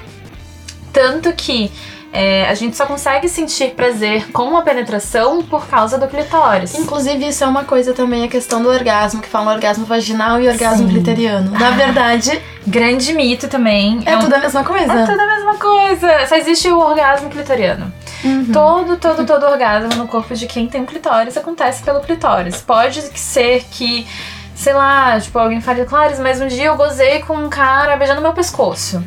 Tanto 0.92 1.34
que 1.34 1.72
é, 2.14 2.48
a 2.48 2.54
gente 2.54 2.78
só 2.78 2.86
consegue 2.86 3.28
sentir 3.28 3.72
prazer 3.72 4.32
com 4.32 4.56
a 4.56 4.62
penetração 4.62 5.42
por 5.42 5.66
causa 5.68 5.98
do 5.98 6.08
clitóris. 6.08 6.76
Inclusive, 6.76 7.28
isso 7.28 7.44
é 7.44 7.48
uma 7.48 7.64
coisa 7.64 7.92
também, 7.94 8.24
a 8.24 8.28
questão 8.28 8.62
do 8.62 8.70
orgasmo, 8.70 9.20
que 9.20 9.28
fala 9.28 9.52
orgasmo 9.52 9.84
vaginal 9.86 10.40
e 10.40 10.48
orgasmo 10.48 10.88
Sim. 10.88 10.94
clitoriano. 10.94 11.52
Na 11.58 11.72
verdade, 11.72 12.40
Grande 12.68 13.14
mito 13.14 13.48
também. 13.48 14.02
é, 14.06 14.16
um- 14.16 14.20
tudo 14.22 14.36
a 14.36 14.40
mesma 14.40 14.64
coisa. 14.64 14.94
É 14.94 15.06
tudo 15.08 15.20
a 15.20 15.26
mesma 15.26 15.56
coisa. 15.56 16.28
Só 16.28 16.36
existe 16.36 16.70
o 16.70 16.78
orgasmo 16.80 17.30
clitoriano. 17.30 17.92
Uhum. 18.24 18.46
Todo, 18.54 18.96
todo, 18.98 19.26
todo 19.26 19.46
orgasmo 19.48 19.96
no 19.96 20.08
corpo 20.08 20.34
de 20.36 20.46
quem 20.48 20.68
tem 20.68 20.82
um 20.82 20.86
clitóris 20.86 21.36
acontece 21.36 21.84
pelo 21.84 22.00
clitóris. 22.00 22.62
Pode 22.62 23.02
ser 23.20 23.66
que, 23.70 24.08
sei 24.56 24.72
lá, 24.74 25.20
tipo, 25.20 25.38
alguém 25.38 25.60
fale, 25.60 25.84
Clares, 25.84 26.20
mas 26.20 26.40
um 26.40 26.48
dia 26.48 26.66
eu 26.68 26.78
gozei 26.78 27.20
com 27.24 27.36
um 27.36 27.50
cara 27.50 27.98
beijando 27.98 28.22
meu 28.22 28.32
pescoço. 28.34 29.04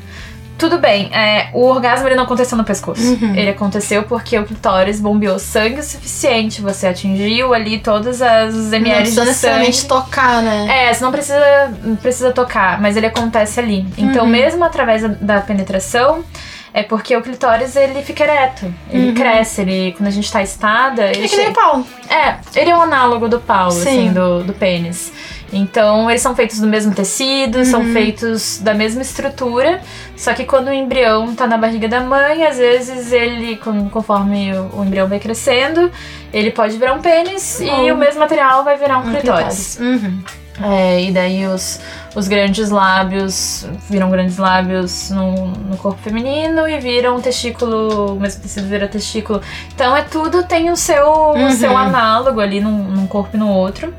Tudo 0.59 0.79
bem, 0.79 1.11
é, 1.15 1.51
o 1.53 1.67
orgasmo 1.67 2.09
ele 2.09 2.15
não 2.15 2.25
aconteceu 2.25 2.57
no 2.57 2.65
pescoço. 2.65 3.03
Uhum. 3.03 3.35
Ele 3.35 3.51
aconteceu 3.51 4.05
porque 4.05 4.39
o 4.39 4.45
clitóris 4.47 4.99
bombeou 5.01 5.39
sangue 5.39 5.81
o 5.81 5.83
suficiente, 5.83 6.63
você 6.63 6.87
atingiu 6.87 7.53
ali 7.53 7.79
todas 7.79 8.23
as 8.23 8.55
Não 8.55 8.75
ml 8.79 8.97
precisa 9.01 9.21
de 9.21 9.27
necessariamente 9.29 9.87
tocar, 9.87 10.43
né? 10.43 10.89
É, 10.89 10.95
você 10.95 11.05
não 11.05 11.13
precisa, 11.13 11.75
não 11.83 11.97
precisa 11.97 12.33
tocar, 12.33 12.81
mas 12.81 12.97
ele 12.97 13.07
acontece 13.07 13.61
ali. 13.61 13.87
Então, 13.99 14.25
Uhum. 14.25 14.31
mesmo 14.31 14.65
através 14.65 15.03
da- 15.21 15.41
penetração, 15.43 16.25
é 16.73 16.83
porque 16.83 17.15
o 17.17 17.23
clitóris 17.23 17.77
ele 17.77 18.03
fica 18.03 18.25
ereto, 18.25 18.73
ele 18.91 19.09
Uhum. 19.09 19.15
cresce, 19.15 19.61
ele 19.63 19.93
quando 19.97 20.09
a 20.09 20.11
gente 20.13 20.31
tá 20.33 20.43
estada, 20.43 21.05
ele 21.11 21.25
É 21.27 21.29
que 21.29 21.37
nem 21.37 21.49
o 21.49 21.53
pau. 21.53 21.85
é, 22.09 22.37
ele 22.59 22.71
é 22.71 22.77
um 22.77 22.81
análogo 22.83 23.29
do 23.29 23.41
pau, 23.41 23.71
Sim. 23.71 23.81
assim, 23.81 24.13
do, 24.13 24.43
do 24.43 24.53
pênis. 24.55 25.13
Então, 25.53 26.11
eles 26.11 26.21
são 26.23 26.35
feitos 26.35 26.59
do 26.61 26.67
mesmo 26.67 26.93
tecido, 26.95 27.65
são 27.65 27.81
Uhum. 27.83 27.93
feitos 27.93 28.59
da 28.59 28.75
mesma 28.75 29.01
estrutura, 29.03 29.81
só 30.17 30.35
que 30.35 30.45
quando 30.45 30.69
o 30.69 30.73
embrião 30.73 31.35
tá 31.35 31.47
na 31.47 31.57
barriga 31.57 31.89
da 31.89 32.01
mãe, 32.01 32.45
às 32.45 32.59
vezes 32.59 33.13
ele, 33.13 33.57
conforme 33.93 34.53
o, 34.75 34.83
embrião 34.85 35.07
vai 35.09 35.21
crescendo, 35.21 35.91
ele 36.33 36.51
pode 36.51 36.77
virar 36.77 36.95
um 36.95 37.01
pênis 37.01 37.61
e 37.61 37.93
o 37.93 37.97
mesmo 37.97 38.19
material 38.21 38.65
vai 38.65 38.77
virar 38.77 38.99
um, 38.99 39.09
Um 39.09 39.15
clitóris. 39.15 39.79
Uhum. 39.81 40.21
É, 40.59 41.03
e 41.03 41.13
daí 41.13 41.47
os, 41.47 41.79
os 42.15 42.27
grandes 42.29 42.71
lábios 42.71 43.67
viram 43.91 44.11
grandes 44.11 44.39
lábios 44.39 45.11
no, 45.11 45.49
no 45.49 45.77
corpo 45.77 46.01
feminino 46.03 46.67
e 46.67 46.81
viram 46.81 47.21
testículo, 47.21 48.15
o 48.17 48.21
mesmo 48.21 48.41
tecido 48.43 48.67
vira 48.67 48.89
testículo. 48.89 49.41
Então 49.75 49.95
é 49.95 50.03
tudo 50.03 50.43
tem 50.45 50.71
o 50.71 50.77
seu, 50.77 51.07
Uhum. 51.07 51.47
o 51.49 51.53
seu 51.53 51.77
análogo 51.77 52.41
ali 52.41 52.59
num, 52.61 52.71
num 52.85 53.07
corpo 53.07 53.37
e 53.37 53.39
no 53.39 53.49
outro. 53.51 53.93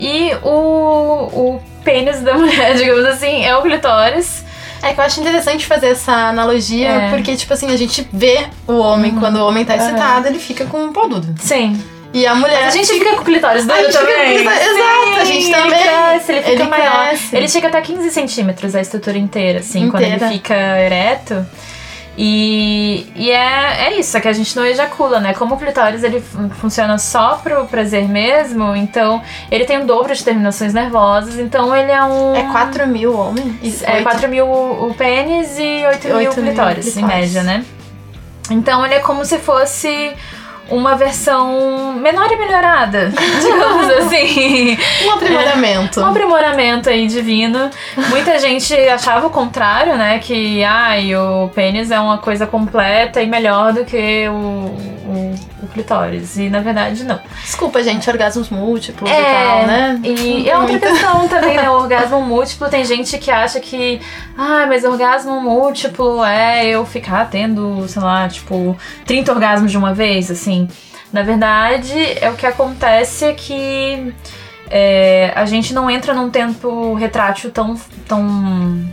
E 0.00 0.32
o, 0.42 0.48
o 0.50 1.62
pênis 1.84 2.20
da 2.22 2.34
mulher, 2.34 2.74
digamos 2.78 3.04
assim, 3.04 3.44
é 3.44 3.54
o 3.56 3.62
clitóris. 3.62 4.44
É 4.82 4.94
que 4.94 5.00
eu 5.00 5.04
acho 5.04 5.20
interessante 5.20 5.66
fazer 5.66 5.88
essa 5.88 6.10
analogia, 6.30 6.88
É. 6.88 6.98
Uhum. 7.04 7.10
porque, 7.10 7.36
tipo 7.36 7.52
assim, 7.52 7.70
a 7.70 7.76
gente 7.76 8.08
vê 8.10 8.46
o 8.66 8.78
homem, 8.78 9.14
quando 9.16 9.36
o 9.36 9.46
homem 9.46 9.62
tá 9.62 9.76
excitado, 9.76 10.26
ele 10.28 10.38
fica 10.38 10.64
com 10.64 10.78
um 10.84 10.90
pau 10.92 11.06
duro. 11.06 11.26
Sim. 11.38 11.78
E 12.14 12.26
a 12.26 12.34
mulher. 12.34 12.64
A 12.64 12.70
gente 12.70 12.88
fica 12.88 13.14
com 13.14 13.20
o 13.20 13.24
clitóris 13.24 13.62
fica 13.64 13.76
com 13.84 13.92
também. 13.92 14.36
exato, 14.38 15.20
a 15.20 15.24
gente 15.24 15.50
também. 15.50 15.80
Ele 15.80 15.82
cresce, 15.90 16.32
ele 16.32 16.40
fica 16.40 16.50
Ele 16.52 16.64
maior. 16.64 17.06
cresce. 17.08 17.36
Ele 17.36 17.48
chega 17.48 17.68
até 17.68 17.80
15 17.82 18.10
centímetros, 18.10 18.74
a 18.74 18.80
estrutura 18.80 19.18
inteira, 19.18 19.60
assim, 19.60 19.88
quando 19.90 20.02
ele 20.02 20.14
Inteira. 20.16 20.32
fica 20.32 20.54
ereto. 20.80 21.46
E, 22.22 23.06
e 23.16 23.30
é, 23.30 23.86
é 23.86 23.98
isso, 23.98 24.14
é 24.14 24.20
que 24.20 24.28
a 24.28 24.32
gente 24.34 24.54
não 24.54 24.66
ejacula, 24.66 25.20
né? 25.20 25.32
Como 25.32 25.54
o 25.54 25.58
clitóris 25.58 26.02
ele 26.04 26.20
fun- 26.20 26.50
funciona 26.50 26.98
só 26.98 27.36
pro 27.36 27.64
prazer 27.64 28.06
mesmo, 28.06 28.76
então 28.76 29.22
ele 29.50 29.64
tem 29.64 29.78
o 29.78 29.86
dobro 29.86 30.14
de 30.14 30.22
terminações 30.22 30.74
nervosas, 30.74 31.38
então 31.38 31.74
ele 31.74 31.90
é 31.90 32.02
um. 32.04 32.34
É 32.36 32.42
4 32.52 32.86
mil 32.86 33.16
homem? 33.18 33.58
Isso, 33.62 33.86
É 33.86 33.94
oito. 33.94 34.02
4 34.02 34.28
mil 34.28 34.46
o 34.46 34.94
pênis 34.98 35.58
e 35.58 35.82
8 35.86 36.08
mil 36.08 36.16
Oito 36.18 36.40
mil 36.42 36.52
clitóris, 36.52 36.94
em 36.94 37.04
média, 37.06 37.42
né? 37.42 37.64
Então 38.50 38.84
ele 38.84 38.96
é 38.96 39.00
como 39.00 39.24
se 39.24 39.38
fosse 39.38 40.12
uma 40.70 40.96
versão 40.96 41.92
menor 41.94 42.30
e 42.30 42.36
melhorada, 42.36 43.12
digamos 43.42 43.90
assim. 43.98 44.78
Um 45.04 45.10
aprimoramento. 45.12 46.00
Um 46.00 46.06
aprimoramento 46.06 46.88
aí 46.88 47.06
divino. 47.06 47.70
Muita 48.08 48.38
gente 48.38 48.74
achava 48.88 49.26
o 49.26 49.30
contrário, 49.30 49.96
né? 49.96 50.18
Que 50.18 50.62
ai, 50.64 51.14
o 51.14 51.48
pênis 51.54 51.90
é 51.90 51.98
uma 51.98 52.18
coisa 52.18 52.46
completa 52.46 53.20
e 53.20 53.26
melhor 53.26 53.72
do 53.72 53.84
que 53.84 54.28
o, 54.28 54.99
o, 55.10 55.64
o 55.64 55.68
clitóris. 55.68 56.36
E 56.36 56.48
na 56.48 56.60
verdade, 56.60 57.04
não. 57.04 57.20
Desculpa, 57.42 57.82
gente, 57.82 58.08
orgasmos 58.08 58.48
múltiplos 58.50 59.10
e 59.10 59.14
tal, 59.14 59.66
né? 59.66 60.00
E 60.04 60.48
é 60.48 60.58
outra 60.58 60.78
questão 60.78 61.26
também, 61.28 61.56
né? 61.56 61.68
O 61.70 61.74
orgasmo 61.74 62.20
múltiplo, 62.22 62.68
tem 62.68 62.84
gente 62.84 63.18
que 63.18 63.30
acha 63.30 63.60
que, 63.60 64.00
ah, 64.36 64.66
mas 64.66 64.84
orgasmo 64.84 65.40
múltiplo 65.40 66.24
é 66.24 66.66
eu 66.66 66.86
ficar 66.86 67.28
tendo, 67.28 67.86
sei 67.88 68.02
lá, 68.02 68.28
tipo, 68.28 68.76
30 69.06 69.32
orgasmos 69.32 69.70
de 69.70 69.78
uma 69.78 69.92
vez, 69.92 70.30
assim. 70.30 70.68
Na 71.12 71.22
verdade, 71.22 71.92
é 72.20 72.30
o 72.30 72.34
que 72.34 72.46
acontece 72.46 73.24
é 73.24 73.32
que 73.32 74.14
é, 74.70 75.32
a 75.34 75.44
gente 75.44 75.74
não 75.74 75.90
entra 75.90 76.14
num 76.14 76.30
tempo 76.30 76.94
retrátil 76.94 77.50
tão, 77.50 77.74
tão, 78.06 78.88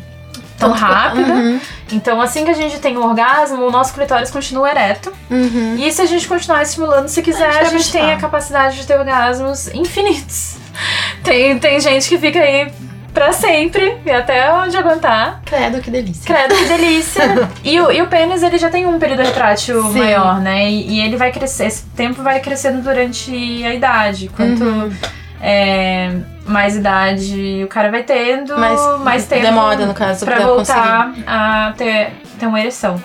tão 0.57 0.71
Tanto- 0.71 0.81
rápido. 0.81 1.31
Uhum, 1.31 1.59
Então, 1.91 2.19
assim 2.21 2.43
que 2.43 2.51
a 2.51 2.53
gente 2.55 2.79
tem 2.79 2.97
um 2.97 3.05
orgasmo, 3.05 3.65
o 3.65 3.71
nosso 3.71 3.93
clitóris 3.93 4.29
continua 4.31 4.69
ereto. 4.69 5.11
uhum. 5.29 5.75
E 5.77 5.91
se 5.91 6.01
a 6.01 6.05
gente 6.05 6.27
continuar 6.27 6.61
estimulando, 6.63 7.07
se 7.07 7.21
quiser, 7.21 7.47
A 7.47 7.51
gente 7.63 7.75
a 7.75 7.77
gente 7.77 7.91
tem 7.91 8.11
a 8.11 8.17
capacidade 8.17 8.75
de 8.77 8.85
ter 8.87 8.97
orgasmos 8.97 9.67
infinitos. 9.73 10.57
Tem, 11.23 11.57
tem 11.57 11.79
gente 11.79 12.07
que 12.07 12.17
fica 12.19 12.39
aí 12.39 12.71
pra 13.13 13.33
sempre, 13.33 13.97
e 14.05 14.11
até 14.11 14.53
onde 14.53 14.77
aguentar. 14.77 15.41
Credo, 15.43 15.81
que 15.81 15.89
delícia. 15.89 16.23
Credo, 16.23 16.53
que 16.55 16.65
delícia. 16.65 17.49
e, 17.63 17.79
o, 17.79 17.91
e 17.91 17.99
o 18.01 18.07
pênis, 18.07 18.43
ele 18.43 18.59
já 18.59 18.69
tem 18.69 18.85
um 18.85 18.99
período 18.99 19.23
retrátil 19.23 19.81
Sim. 19.91 19.97
maior, 19.97 20.39
né? 20.39 20.69
E, 20.69 20.87
e 20.97 20.99
ele 21.01 21.17
vai 21.17 21.31
crescer, 21.31 21.65
esse 21.65 21.83
tempo 21.95 22.21
vai 22.21 22.39
crescendo 22.41 22.79
durante 22.83 23.31
a 23.65 23.73
idade. 23.73 24.29
Quanto 24.35 24.63
Uhum. 24.63 24.93
é, 25.41 26.11
mais 26.47 26.75
idade 26.75 27.61
o 27.63 27.67
cara 27.67 27.91
vai 27.91 28.03
tendo, 28.03 28.57
Mas 28.57 28.79
mais 29.03 29.25
tempo 29.27 29.41
demora, 29.43 29.85
no 29.85 29.93
caso, 29.93 30.25
pra 30.25 30.37
pra 30.37 30.45
voltar 30.45 31.13
a 31.27 31.73
ter, 31.77 32.11
ter 32.39 32.45
uma 32.47 32.59
ereção. 32.59 33.01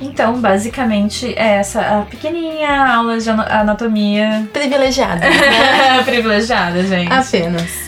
Então, 0.00 0.34
basicamente, 0.40 1.32
é 1.38 1.54
essa 1.56 1.80
a 1.80 2.02
pequenininha 2.02 2.94
aula 2.96 3.18
de 3.18 3.30
ana- 3.30 3.60
anatomia 3.60 4.46
Privilegiada. 4.52 5.20
né? 5.24 6.02
privilegiada, 6.04 6.82
gente. 6.84 7.10
Apenas. 7.12 7.85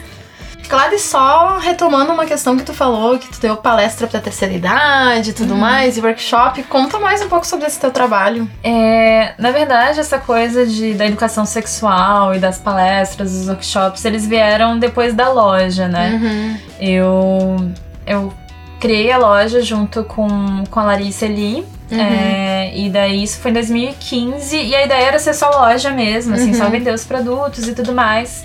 Claro, 0.69 0.95
e 0.95 0.99
só 0.99 1.57
retomando 1.59 2.13
uma 2.13 2.27
questão 2.27 2.57
que 2.57 2.63
tu 2.63 2.75
falou, 2.75 3.19
que 3.19 3.27
tu 3.29 3.41
deu 3.41 3.57
palestra 3.57 4.07
pra 4.07 4.21
terceira 4.21 4.53
idade 4.53 5.31
e 5.31 5.33
tudo 5.33 5.55
Uhum. 5.55 5.61
mais, 5.61 5.97
e 5.97 6.01
workshop. 6.01 6.63
Conta 6.65 6.99
mais 6.99 7.23
um 7.23 7.29
pouco 7.29 7.47
sobre 7.47 7.67
esse 7.67 7.81
teu 7.81 7.91
trabalho. 7.91 8.49
É, 8.63 9.33
na 9.39 9.51
verdade, 9.51 9.99
essa 9.99 10.19
coisa 10.19 10.67
de, 10.67 10.93
da 10.95 11.07
educação 11.07 11.47
sexual 11.47 12.35
e 12.35 12.39
das 12.39 12.59
palestras, 12.59 13.33
dos 13.33 13.49
workshops, 13.49 14.05
eles 14.05 14.27
vieram 14.27 14.79
depois 14.79 15.15
da 15.15 15.31
loja, 15.31 15.89
né? 15.89 16.11
Uhum. 16.21 16.57
Eu, 16.79 17.71
eu 18.07 18.33
criei 18.79 19.11
a 19.11 19.17
loja 19.19 19.63
junto 19.63 20.05
com, 20.05 20.65
com 20.71 20.81
a 20.81 20.85
Larissa 20.85 21.25
Eli. 21.25 21.65
Uhum. 21.91 21.99
é, 21.99 22.71
e 22.77 22.91
daí 22.91 23.23
isso 23.23 23.41
foi 23.41 23.51
em 23.51 23.55
2015 23.55 24.55
e 24.61 24.77
a 24.77 24.85
ideia 24.85 25.07
era 25.07 25.19
ser 25.19 25.33
só 25.33 25.49
loja 25.49 25.91
mesmo, 25.91 26.35
assim, 26.35 26.53
só 26.53 26.65
Uhum. 26.65 26.71
vender 26.71 26.93
os 26.93 27.05
produtos 27.05 27.67
e 27.67 27.75
tudo 27.75 27.95
mais. 27.95 28.45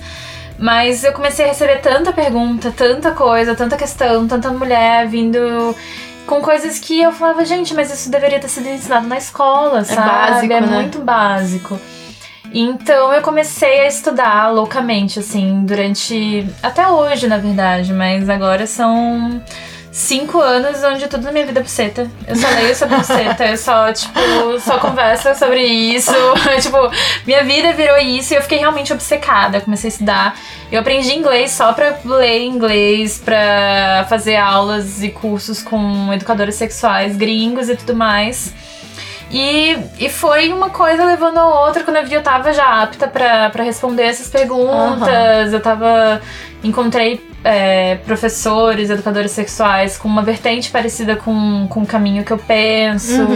Mas 0.64 1.04
eu 1.04 1.12
comecei 1.12 1.44
a 1.44 1.50
receber 1.50 1.82
tanta 1.82 2.14
pergunta, 2.14 2.72
tanta 2.72 3.12
coisa, 3.12 3.54
tanta 3.54 3.76
questão, 3.76 4.26
tanta 4.26 4.50
mulher 4.50 5.06
vindo 5.10 5.76
com 6.26 6.40
coisas 6.40 6.80
que 6.80 7.02
eu 7.02 7.12
falava, 7.12 7.44
gente, 7.44 7.74
mas 7.74 7.92
isso 7.94 8.10
deveria 8.10 8.40
ter 8.40 8.48
sido 8.48 8.70
ensinado 8.70 9.06
na 9.06 9.18
escola, 9.18 9.84
sabe? 9.84 10.08
básico, 10.08 10.54
é 10.54 10.62
né? 10.62 10.68
muito 10.68 11.00
básico. 11.00 11.78
Então 12.54 13.12
eu 13.12 13.22
comecei 13.22 13.82
a 13.82 13.88
estudar 13.88 14.54
loucamente, 14.54 15.20
assim, 15.20 15.66
durante. 15.66 16.48
Até 16.62 16.88
hoje, 16.88 17.28
na 17.28 17.40
verdade, 17.40 17.92
mas 17.92 18.30
agora 18.30 18.66
são 18.66 19.44
cinco 19.94 20.40
anos 20.40 20.84
onde 20.84 21.08
tudo 21.08 21.24
na 21.24 21.32
minha 21.32 21.46
vida 21.46 21.60
é 21.60 21.64
buceta. 21.64 22.10
Eu 22.28 22.36
só 22.36 22.48
leio 22.48 22.76
sobre 22.76 22.96
buceta, 22.98 23.46
eu 23.46 23.58
só, 23.58 23.94
tipo, 23.94 24.60
só 24.60 24.80
converso 24.80 25.36
sobre 25.36 25.64
isso. 25.64 26.12
tipo, 26.60 26.78
minha 27.28 27.44
vida 27.44 27.72
virou 27.74 28.00
isso 28.00 28.34
e 28.34 28.38
eu 28.38 28.42
fiquei 28.42 28.58
realmente 28.58 28.92
obcecada. 28.92 29.58
Eu 29.58 29.62
comecei 29.62 29.90
a 29.90 29.94
estudar. 29.94 30.40
Eu 30.72 30.82
aprendi 30.82 31.14
inglês 31.14 31.52
só 31.52 31.72
pra 31.74 31.96
ler 32.04 32.44
inglês, 32.44 33.22
pra 33.24 34.08
fazer 34.10 34.36
aulas 34.36 35.04
e 35.04 35.10
cursos 35.10 35.62
com 35.62 36.12
educadores 36.12 36.56
sexuais 36.56 37.16
gringos 37.16 37.70
e 37.70 37.76
tudo 37.76 37.96
mais. 37.96 38.52
E, 39.30 39.78
e 40.00 40.10
foi 40.10 40.52
uma 40.52 40.72
coisa 40.72 41.06
levando 41.06 41.38
a 41.38 41.66
outra. 41.66 41.84
Quando 41.84 41.98
eu 41.98 42.06
vi, 42.06 42.16
eu 42.16 42.24
tava 42.24 42.52
já 42.52 42.82
apta 42.82 43.08
pra 43.08 43.64
responder 43.64 44.04
essas 44.04 44.28
perguntas. 44.28 45.54
Eu 45.54 45.62
tava. 45.62 46.20
Encontrei 46.64 47.33
é, 47.44 47.96
professores, 48.06 48.90
educadores 48.90 49.32
sexuais 49.32 49.98
com 49.98 50.08
uma 50.08 50.22
vertente 50.22 50.72
parecida 50.72 51.16
com, 51.16 51.68
com 51.70 51.82
o 51.82 51.86
caminho 51.86 52.24
que 52.24 52.32
eu 52.32 52.38
penso. 52.38 53.28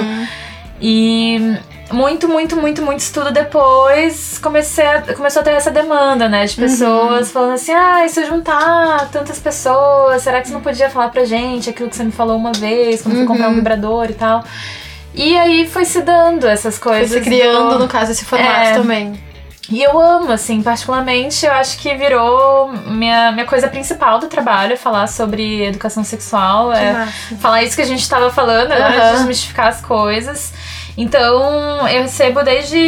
E 0.80 1.58
muito, 1.92 2.28
muito, 2.28 2.56
muito, 2.56 2.82
muito 2.84 3.00
estudo 3.00 3.32
depois 3.32 4.38
comecei 4.38 4.86
a, 4.86 5.02
começou 5.16 5.42
a 5.42 5.44
ter 5.44 5.52
essa 5.52 5.72
demanda, 5.72 6.30
né? 6.30 6.46
De 6.46 6.56
pessoas 6.56 7.32
falando 7.32 7.54
assim: 7.54 7.74
ah, 7.74 8.06
e 8.06 8.10
se 8.10 8.22
eu 8.22 8.28
juntar 8.28 9.10
tantas 9.12 9.40
pessoas, 9.40 10.22
será 10.22 10.40
que 10.42 10.48
você 10.48 10.54
não 10.54 10.62
podia 10.62 10.90
falar 10.90 11.10
pra 11.10 11.26
gente 11.26 11.70
aquilo 11.70 11.90
que 11.90 11.96
você 11.96 12.04
me 12.04 12.12
falou 12.12 12.38
uma 12.38 12.52
vez, 12.52 13.02
quando 13.02 13.16
fui 13.16 13.26
comprar 13.26 13.50
um 13.50 13.56
vibrador 13.56 14.08
e 14.10 14.14
tal? 14.14 14.44
E 15.16 15.36
aí 15.36 15.68
foi 15.68 15.84
se 15.84 16.02
dando 16.02 16.46
essas 16.48 16.78
Foi 16.78 17.00
coisas. 17.00 17.18
se 17.18 17.22
criando, 17.28 17.70
do- 17.74 17.80
no 17.80 17.88
caso, 17.88 18.12
esse 18.12 18.24
formato 18.24 18.52
É. 18.70 18.74
também. 18.76 19.20
E 19.70 19.84
eu 19.84 20.00
amo, 20.00 20.32
assim, 20.32 20.62
particularmente, 20.62 21.46
eu 21.46 21.52
acho 21.52 21.78
que 21.78 21.94
virou 21.96 22.70
minha, 22.88 23.32
minha 23.34 23.46
coisa 23.46 23.68
principal 23.68 24.18
do 24.20 24.28
trabalho, 24.28 24.74
é 24.74 24.78
falar 24.78 25.08
sobre 25.08 25.66
educação 25.66 26.04
sexual, 26.04 26.72
é 26.72 26.94
massa. 26.94 27.36
falar 27.38 27.64
isso 27.64 27.76
que 27.76 27.82
a 27.82 27.86
gente 27.86 28.08
tava 28.08 28.30
falando, 28.30 28.70
né? 28.70 28.78
Aham. 28.78 29.14
Desmistificar 29.14 29.68
as 29.68 29.82
coisas. 29.82 30.54
Então, 30.98 31.88
eu 31.88 32.02
recebo 32.04 32.44
desde 32.44 32.80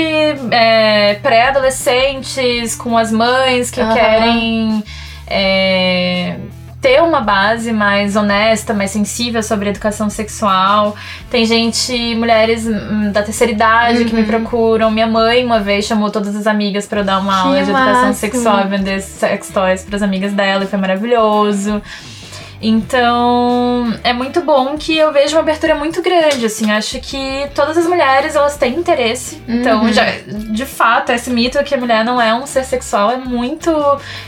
é, 0.51 1.15
pré-adolescentes 1.15 2.75
com 2.75 2.97
as 2.97 3.11
mães 3.11 3.69
que 3.69 3.81
Aham. 3.81 3.93
querem 3.93 4.83
é, 5.27 6.37
ter 6.81 7.01
uma 7.01 7.19
base 7.19 7.71
mais 7.73 8.15
honesta, 8.15 8.73
mais 8.73 8.91
sensível 8.91 9.43
sobre 9.43 9.69
educação 9.69 10.09
sexual. 10.09 10.95
Tem 11.29 11.45
gente, 11.45 12.15
mulheres 12.15 12.65
hum, 12.65 13.11
da 13.11 13.21
terceira 13.21 13.51
idade 13.51 14.05
que 14.05 14.15
me 14.15 14.23
procuram. 14.23 14.89
Minha 14.89 15.07
mãe, 15.07 15.43
uma 15.45 15.59
vez, 15.59 15.85
chamou 15.85 16.09
todas 16.09 16.35
as 16.35 16.47
amigas 16.47 16.85
pra 16.87 17.01
eu 17.01 17.03
dar 17.03 17.19
uma 17.19 17.33
Que 17.33 17.39
aula 17.39 17.55
de 17.55 17.69
educação 17.69 17.93
máximo. 17.93 18.13
sexual 18.13 18.61
e 18.61 18.67
vender 18.69 19.01
sex 19.01 19.49
toys 19.49 19.83
pras 19.83 20.01
amigas 20.01 20.31
dela, 20.33 20.63
e 20.63 20.67
foi 20.67 20.79
maravilhoso. 20.79 21.81
Então, 22.61 23.93
é 24.03 24.11
muito 24.11 24.41
bom 24.41 24.77
que 24.77 24.97
eu 24.97 25.13
vejo 25.13 25.35
uma 25.35 25.41
abertura 25.41 25.75
muito 25.75 26.01
grande, 26.01 26.45
assim, 26.45 26.69
acho 26.71 26.99
que 26.99 27.47
todas 27.55 27.77
as 27.77 27.87
mulheres, 27.87 28.35
elas 28.35 28.57
têm 28.57 28.75
interesse. 28.75 29.41
Então, 29.47 29.91
já, 29.93 30.03
de 30.27 30.65
fato, 30.65 31.11
esse 31.11 31.29
mito 31.29 31.63
que 31.63 31.73
a 31.73 31.77
mulher 31.77 32.03
não 32.03 32.21
é 32.21 32.33
um 32.33 32.45
ser 32.45 32.65
sexual 32.65 33.11
é 33.11 33.17
muito 33.17 33.71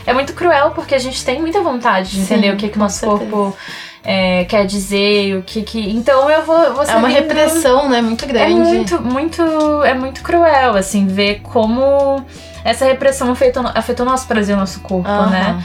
é 0.06 0.14
muito 0.14 0.32
cruel, 0.32 0.70
porque 0.70 0.94
a 0.94 0.98
gente 0.98 1.22
tem 1.24 1.40
muita 1.40 1.60
vontade 1.60 2.10
de 2.10 2.16
Sim, 2.16 2.22
entender 2.22 2.54
o 2.54 2.56
que, 2.56 2.68
que 2.68 2.76
o 2.76 2.78
nosso 2.78 3.00
certeza. 3.00 3.30
corpo 3.30 3.56
é, 4.04 4.44
quer 4.44 4.66
dizer, 4.66 5.36
o 5.36 5.42
que 5.42 5.62
que... 5.62 5.78
Então, 5.90 6.28
eu 6.28 6.42
vou, 6.42 6.74
vou 6.74 6.82
É 6.84 6.96
uma 6.96 7.08
repressão, 7.08 7.88
né? 7.88 8.00
Muito 8.02 8.24
é 8.24 8.28
grande. 8.28 8.54
muito, 8.54 9.00
muito, 9.00 9.42
é 9.84 9.94
muito 9.94 10.22
cruel, 10.22 10.74
assim, 10.76 11.06
ver 11.06 11.40
como 11.42 12.24
essa 12.64 12.84
repressão 12.84 13.30
afetou, 13.30 13.64
afetou 13.74 14.04
nosso 14.04 14.26
Brasil, 14.26 14.56
nosso 14.56 14.80
corpo, 14.80 15.08
né? 15.08 15.62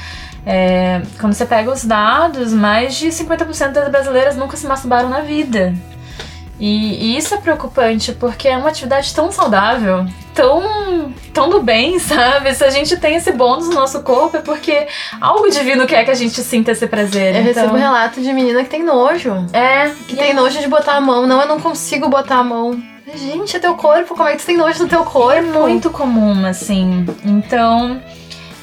É, 0.50 1.02
quando 1.20 1.34
você 1.34 1.46
pega 1.46 1.70
os 1.70 1.84
dados, 1.84 2.54
mais 2.54 2.96
de 2.96 3.10
50% 3.10 3.74
das 3.74 3.90
brasileiras 3.90 4.38
nunca 4.38 4.56
se 4.56 4.66
masturbaram 4.66 5.10
na 5.10 5.20
vida. 5.20 5.74
E, 6.58 6.96
e 6.96 7.18
isso 7.18 7.36
é 7.36 7.38
preocupante, 7.38 8.14
porque 8.14 8.48
é 8.48 8.58
uma 8.58 8.70
atividade 8.70 9.14
tão 9.14 9.30
saudável, 9.30 10.06
tão, 10.34 11.14
tão 11.34 11.50
do 11.50 11.62
bem, 11.62 12.00
sabe? 12.00 12.56
Se 12.56 12.64
a 12.64 12.70
gente 12.70 12.96
tem 12.96 13.16
esse 13.16 13.34
bônus 13.34 13.68
no 13.68 13.76
nosso 13.76 14.02
corpo, 14.04 14.38
é 14.38 14.40
porque 14.40 14.88
algo 15.20 15.50
divino 15.50 15.86
quer 15.86 16.06
que 16.06 16.12
a 16.12 16.16
gente 16.16 16.42
sinta 16.42 16.72
esse 16.72 16.88
prazer. 16.88 17.36
Eu 17.36 17.42
então, 17.42 17.54
recebo 17.54 17.76
relato 17.76 18.22
de 18.22 18.32
menina 18.32 18.64
que 18.64 18.70
tem 18.70 18.84
nojo. 18.84 19.34
É, 19.52 19.92
Que 20.08 20.16
tem 20.16 20.34
nojo 20.34 20.60
de 20.60 20.68
botar 20.70 20.94
a 20.94 21.02
mão. 21.02 21.28
Não, 21.28 21.42
eu 21.42 21.48
não 21.48 21.60
consigo 21.60 22.08
botar 22.08 22.38
a 22.38 22.44
mão. 22.44 22.82
Gente, 23.14 23.58
é 23.58 23.60
teu 23.60 23.76
corpo. 23.76 24.16
Como 24.16 24.28
é 24.28 24.32
que 24.32 24.40
tu 24.40 24.46
tem 24.46 24.58
nojo 24.58 24.80
do 24.80 24.88
teu 24.88 25.04
corpo? 25.04 25.32
É 25.32 25.42
muito 25.42 25.90
comum, 25.90 26.46
assim. 26.46 27.06
Então, 27.24 28.02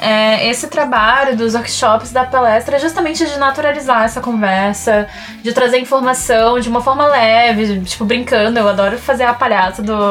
é, 0.00 0.48
esse 0.48 0.68
trabalho 0.68 1.36
dos 1.36 1.54
workshops 1.54 2.10
da 2.10 2.24
palestra 2.24 2.76
é 2.76 2.78
justamente 2.78 3.24
de 3.24 3.38
naturalizar 3.38 4.04
essa 4.04 4.20
conversa, 4.20 5.06
de 5.42 5.52
trazer 5.52 5.78
informação 5.78 6.58
de 6.58 6.68
uma 6.68 6.82
forma 6.82 7.06
leve, 7.06 7.80
tipo, 7.82 8.04
brincando. 8.04 8.58
Eu 8.58 8.68
adoro 8.68 8.98
fazer 8.98 9.24
a 9.24 9.34
palhaça 9.34 9.82
do. 9.82 9.94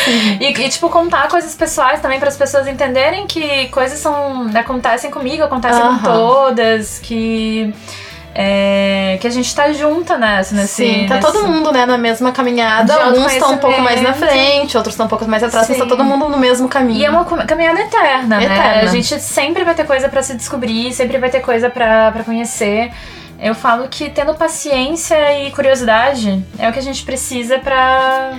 e, 0.40 0.46
e, 0.46 0.68
tipo, 0.68 0.88
contar 0.88 1.28
coisas 1.28 1.54
pessoais 1.54 2.00
também 2.00 2.18
para 2.18 2.28
as 2.28 2.36
pessoas 2.36 2.66
entenderem 2.66 3.26
que 3.26 3.68
coisas 3.68 3.98
são. 3.98 4.50
acontecem 4.54 5.10
comigo, 5.10 5.42
acontecem 5.42 5.80
com 5.80 5.98
todas, 5.98 6.98
que. 6.98 7.74
É, 8.34 9.18
que 9.20 9.26
a 9.26 9.30
gente 9.30 9.54
tá 9.54 9.72
junta 9.72 10.16
nessa, 10.16 10.54
nesse. 10.54 10.74
Sim, 10.84 11.06
tá 11.08 11.16
nesse- 11.16 11.26
todo 11.32 11.46
mundo, 11.48 11.72
né, 11.72 11.84
na 11.86 11.98
mesma 11.98 12.32
caminhada. 12.32 12.94
Alguns 12.94 13.32
estão 13.32 13.52
um 13.54 13.58
pouco 13.58 13.80
mais 13.80 14.00
na 14.00 14.12
frente, 14.12 14.76
outros 14.76 14.94
estão 14.94 15.06
um 15.06 15.08
pouco 15.08 15.26
mais 15.26 15.42
atrás, 15.42 15.68
mas 15.68 15.76
tá 15.78 15.84
Sim. 15.84 15.88
todo 15.90 16.04
mundo 16.04 16.28
no 16.28 16.38
mesmo 16.38 16.68
caminho. 16.68 17.00
E 17.00 17.04
é 17.04 17.10
uma 17.10 17.24
caminhada 17.24 17.80
eterna, 17.80 18.38
né? 18.38 18.44
Eterna. 18.44 18.82
A 18.82 18.86
gente 18.86 19.18
sempre 19.20 19.64
vai 19.64 19.74
ter 19.74 19.84
coisa 19.84 20.08
pra 20.08 20.22
se 20.22 20.34
descobrir, 20.34 20.92
sempre 20.92 21.18
vai 21.18 21.30
ter 21.30 21.40
coisa 21.40 21.68
pra 21.68 22.12
conhecer. 22.24 22.90
Eu 23.42 23.54
falo 23.54 23.88
que 23.88 24.10
tendo 24.10 24.34
paciência 24.34 25.16
e 25.46 25.50
curiosidade 25.50 26.44
é 26.58 26.68
o 26.68 26.72
que 26.72 26.78
a 26.78 26.82
gente 26.82 27.02
precisa 27.04 27.58
pra 27.58 28.34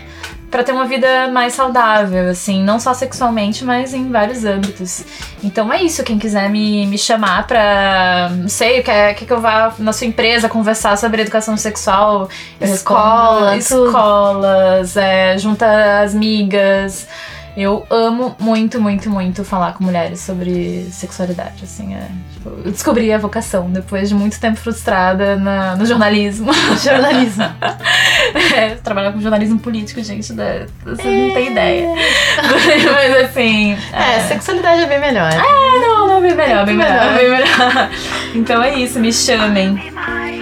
para 0.51 0.65
ter 0.65 0.73
uma 0.73 0.85
vida 0.85 1.29
mais 1.29 1.53
saudável, 1.53 2.29
assim, 2.29 2.61
não 2.61 2.77
só 2.77 2.93
sexualmente, 2.93 3.63
mas 3.63 3.93
em 3.93 4.11
vários 4.11 4.43
âmbitos. 4.43 5.05
Então 5.41 5.71
é 5.71 5.81
isso, 5.81 6.03
quem 6.03 6.19
quiser 6.19 6.49
me, 6.49 6.85
me 6.85 6.97
chamar 6.97 7.47
pra, 7.47 8.29
não 8.35 8.49
sei, 8.49 8.83
quer, 8.83 9.15
quer 9.15 9.25
que 9.25 9.31
eu 9.31 9.39
vá 9.39 9.73
na 9.79 9.93
sua 9.93 10.05
empresa 10.05 10.49
conversar 10.49 10.97
sobre 10.97 11.21
educação 11.21 11.55
sexual, 11.55 12.29
Escola, 12.59 13.51
tudo. 13.51 13.87
escolas, 13.87 14.97
é, 14.97 15.37
junta 15.37 16.01
as 16.01 16.13
migas. 16.13 17.07
Eu 17.55 17.85
amo 17.89 18.35
muito, 18.39 18.79
muito, 18.79 19.09
muito 19.09 19.43
falar 19.43 19.73
com 19.73 19.83
mulheres 19.83 20.21
sobre 20.21 20.87
sexualidade, 20.91 21.63
assim, 21.65 21.93
é, 21.93 22.07
tipo, 22.33 22.49
eu 22.63 22.71
descobri 22.71 23.11
a 23.11 23.17
vocação 23.17 23.69
depois 23.69 24.07
de 24.07 24.15
muito 24.15 24.39
tempo 24.39 24.57
frustrada 24.57 25.35
na- 25.35 25.75
no 25.75 25.85
jornalismo. 25.85 26.51
Jornalismo. 26.81 27.43
É, 28.55 28.75
trabalhar 28.75 29.11
com 29.11 29.19
jornalismo 29.19 29.59
político, 29.59 30.01
gente, 30.03 30.31
né, 30.33 30.65
você 30.85 31.03
não 31.03 31.33
tem 31.33 31.51
ideia. 31.51 31.87
Mas 32.93 33.25
assim. 33.25 33.75
É, 33.91 34.19
sexualidade 34.21 34.83
é 34.83 34.85
bem 34.85 34.99
melhor. 34.99 35.29
não, 35.33 36.07
não, 36.07 36.21
bem 36.21 36.35
melhor, 36.35 36.65
bem 36.65 36.77
Bem 36.77 36.85
melhor, 36.87 37.15
bem 37.15 37.29
melhor. 37.29 37.89
Então 38.35 38.61
é 38.63 38.75
isso, 38.79 38.99
me 38.99 39.11
chamem. 39.11 39.91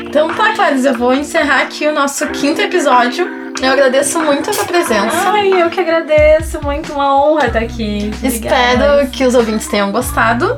Então 0.05 0.27
tá, 0.33 0.51
Clarice, 0.53 0.87
eu 0.87 0.93
vou 0.93 1.13
encerrar 1.13 1.61
aqui 1.61 1.87
o 1.87 1.93
nosso 1.93 2.27
quinto 2.27 2.61
episódio. 2.61 3.27
Eu 3.61 3.71
agradeço 3.73 4.19
muito 4.19 4.49
a 4.49 4.53
sua 4.53 4.65
presença. 4.65 5.09
Ai, 5.31 5.61
eu 5.61 5.69
que 5.69 5.79
agradeço, 5.79 6.61
muito 6.63 6.93
uma 6.93 7.15
honra 7.23 7.47
estar 7.47 7.59
aqui. 7.59 8.11
Espero 8.23 8.75
Obrigada. 8.83 9.05
que 9.07 9.25
os 9.25 9.35
ouvintes 9.35 9.67
tenham 9.67 9.91
gostado. 9.91 10.57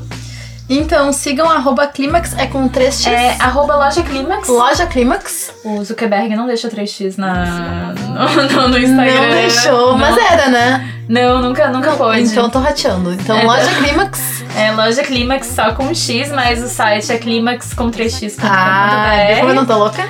Então 0.69 1.11
sigam 1.11 1.49
arroba 1.49 1.85
Clímax, 1.87 2.33
é 2.37 2.47
com 2.47 2.69
3x. 2.69 3.11
É 3.11 3.35
arroba 3.41 3.75
loja 3.75 4.01
Clímax. 4.03 4.47
Loja 4.47 4.85
Clímax. 4.85 5.51
O 5.65 5.83
Zuckerberg 5.83 6.33
não 6.33 6.47
deixa 6.47 6.69
3x 6.69 7.17
na, 7.17 7.93
no, 7.93 8.43
no- 8.55 8.67
no 8.69 8.77
Instagram. 8.77 9.21
Não 9.21 9.29
deixou, 9.31 9.91
Não. 9.91 9.97
mas 9.97 10.17
era, 10.17 10.47
né? 10.47 10.93
Não, 11.09 11.41
nunca, 11.41 11.67
nunca 11.67 11.91
pôde. 11.91 12.21
Então 12.21 12.45
eu 12.45 12.49
tô 12.49 12.59
rateando. 12.59 13.11
Então, 13.13 13.37
É. 13.37 13.43
Loja 13.43 13.69
Clímax. 13.79 14.45
É 14.55 14.71
loja 14.71 15.03
Clímax 15.03 15.47
só 15.47 15.73
com 15.73 15.93
X, 15.93 16.31
mas 16.31 16.63
o 16.63 16.69
site 16.69 17.11
é 17.11 17.17
clímax 17.17 17.73
com 17.73 17.89
3x. 17.91 18.35
Ah, 18.41 19.11
viu 19.27 19.37
como 19.39 19.49
eu 19.49 19.55
não 19.55 19.65
tô 19.65 19.77
louca? 19.77 20.03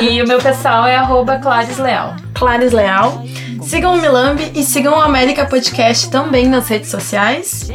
E 0.00 0.20
o 0.22 0.26
meu 0.26 0.38
pessoal 0.38 0.86
é 0.88 0.96
arroba 0.96 1.38
Clares 1.38 1.78
Leal. 1.78 2.14
Clares 2.40 2.72
Leal. 2.72 3.22
Sigam 3.60 3.94
o 3.94 4.00
Milambi 4.00 4.50
e 4.54 4.62
sigam 4.62 4.94
o 4.94 5.02
América 5.02 5.44
Podcast 5.44 6.10
também 6.10 6.48
nas 6.48 6.68
redes 6.68 6.88
sociais. 6.90 7.70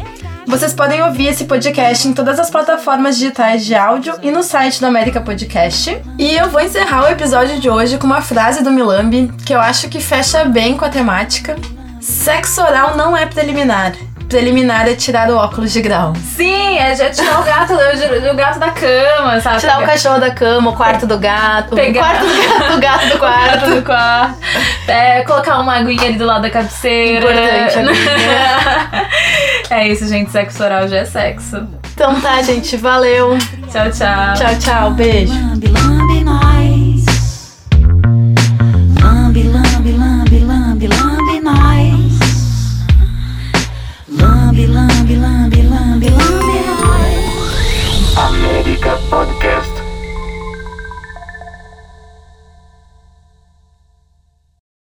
Vocês 0.47 0.73
podem 0.73 1.03
ouvir 1.03 1.27
esse 1.27 1.45
podcast 1.45 2.07
em 2.07 2.13
todas 2.13 2.39
as 2.39 2.49
plataformas 2.49 3.15
digitais 3.15 3.63
de 3.63 3.75
áudio 3.75 4.15
e 4.23 4.31
no 4.31 4.41
site 4.41 4.79
do 4.79 4.87
América 4.87 5.21
Podcast. 5.21 6.01
E 6.17 6.33
eu 6.33 6.49
vou 6.49 6.61
encerrar 6.61 7.03
o 7.03 7.11
episódio 7.11 7.59
de 7.59 7.69
hoje 7.69 7.99
com 7.99 8.07
uma 8.07 8.21
frase 8.21 8.63
do 8.63 8.71
Milambi 8.71 9.31
que 9.45 9.53
eu 9.53 9.59
acho 9.59 9.87
que 9.87 9.99
fecha 9.99 10.43
bem 10.45 10.75
com 10.75 10.85
a 10.85 10.89
temática. 10.89 11.55
Sexo 12.01 12.59
oral 12.59 12.97
não 12.97 13.15
é 13.15 13.27
preliminar, 13.27 13.93
preliminar 14.27 14.87
é 14.87 14.95
tirar 14.95 15.29
o 15.29 15.37
óculos 15.37 15.71
de 15.71 15.81
grau. 15.81 16.13
Sim, 16.35 16.77
é 16.77 16.95
já 16.95 17.09
tirar 17.09 17.39
o 17.39 17.43
gato, 17.43 17.73
o, 17.73 18.31
o 18.31 18.35
gato 18.35 18.59
da 18.59 18.69
cama, 18.71 19.39
sabe? 19.41 19.59
Tirar 19.59 19.81
o 19.81 19.85
cachorro 19.85 20.19
da 20.19 20.31
cama, 20.31 20.71
o 20.71 20.75
quarto 20.75 21.05
do 21.07 21.17
gato. 21.17 21.75
Pegar- 21.75 22.01
O 22.01 22.03
quarto 22.03 22.25
do 22.25 22.41
gato, 22.41 22.73
o 22.75 22.79
gato 22.79 23.07
do 23.07 23.15
O 23.15 23.19
gato 23.19 23.19
quarto. 23.19 23.69
do 23.75 23.81
quarto. 23.83 24.37
É, 24.87 25.21
colocar 25.23 25.59
uma 25.59 25.75
aguinha 25.77 26.03
ali 26.05 26.17
do 26.17 26.25
lado 26.25 26.41
da 26.43 26.49
cabeceira. 26.49 27.19
Importante, 27.31 27.79
aguinha. 27.79 29.07
é 29.69 29.87
isso, 29.87 30.07
gente. 30.07 30.31
Sexo 30.31 30.63
oral 30.63 30.87
já 30.87 30.97
é 30.97 31.05
sexo. 31.05 31.67
Então 31.93 32.19
tá, 32.21 32.41
gente. 32.41 32.75
Valeu. 32.77 33.37
Tchau, 33.71 33.89
tchau. 33.91 34.33
Tchau, 34.35 34.59
tchau. 34.59 34.91
Beijo. 34.91 35.33
Lambe, 35.33 35.67
lambe 35.67 36.23
nós. 36.23 36.74
The 48.75 48.97
Podcast. 49.09 49.74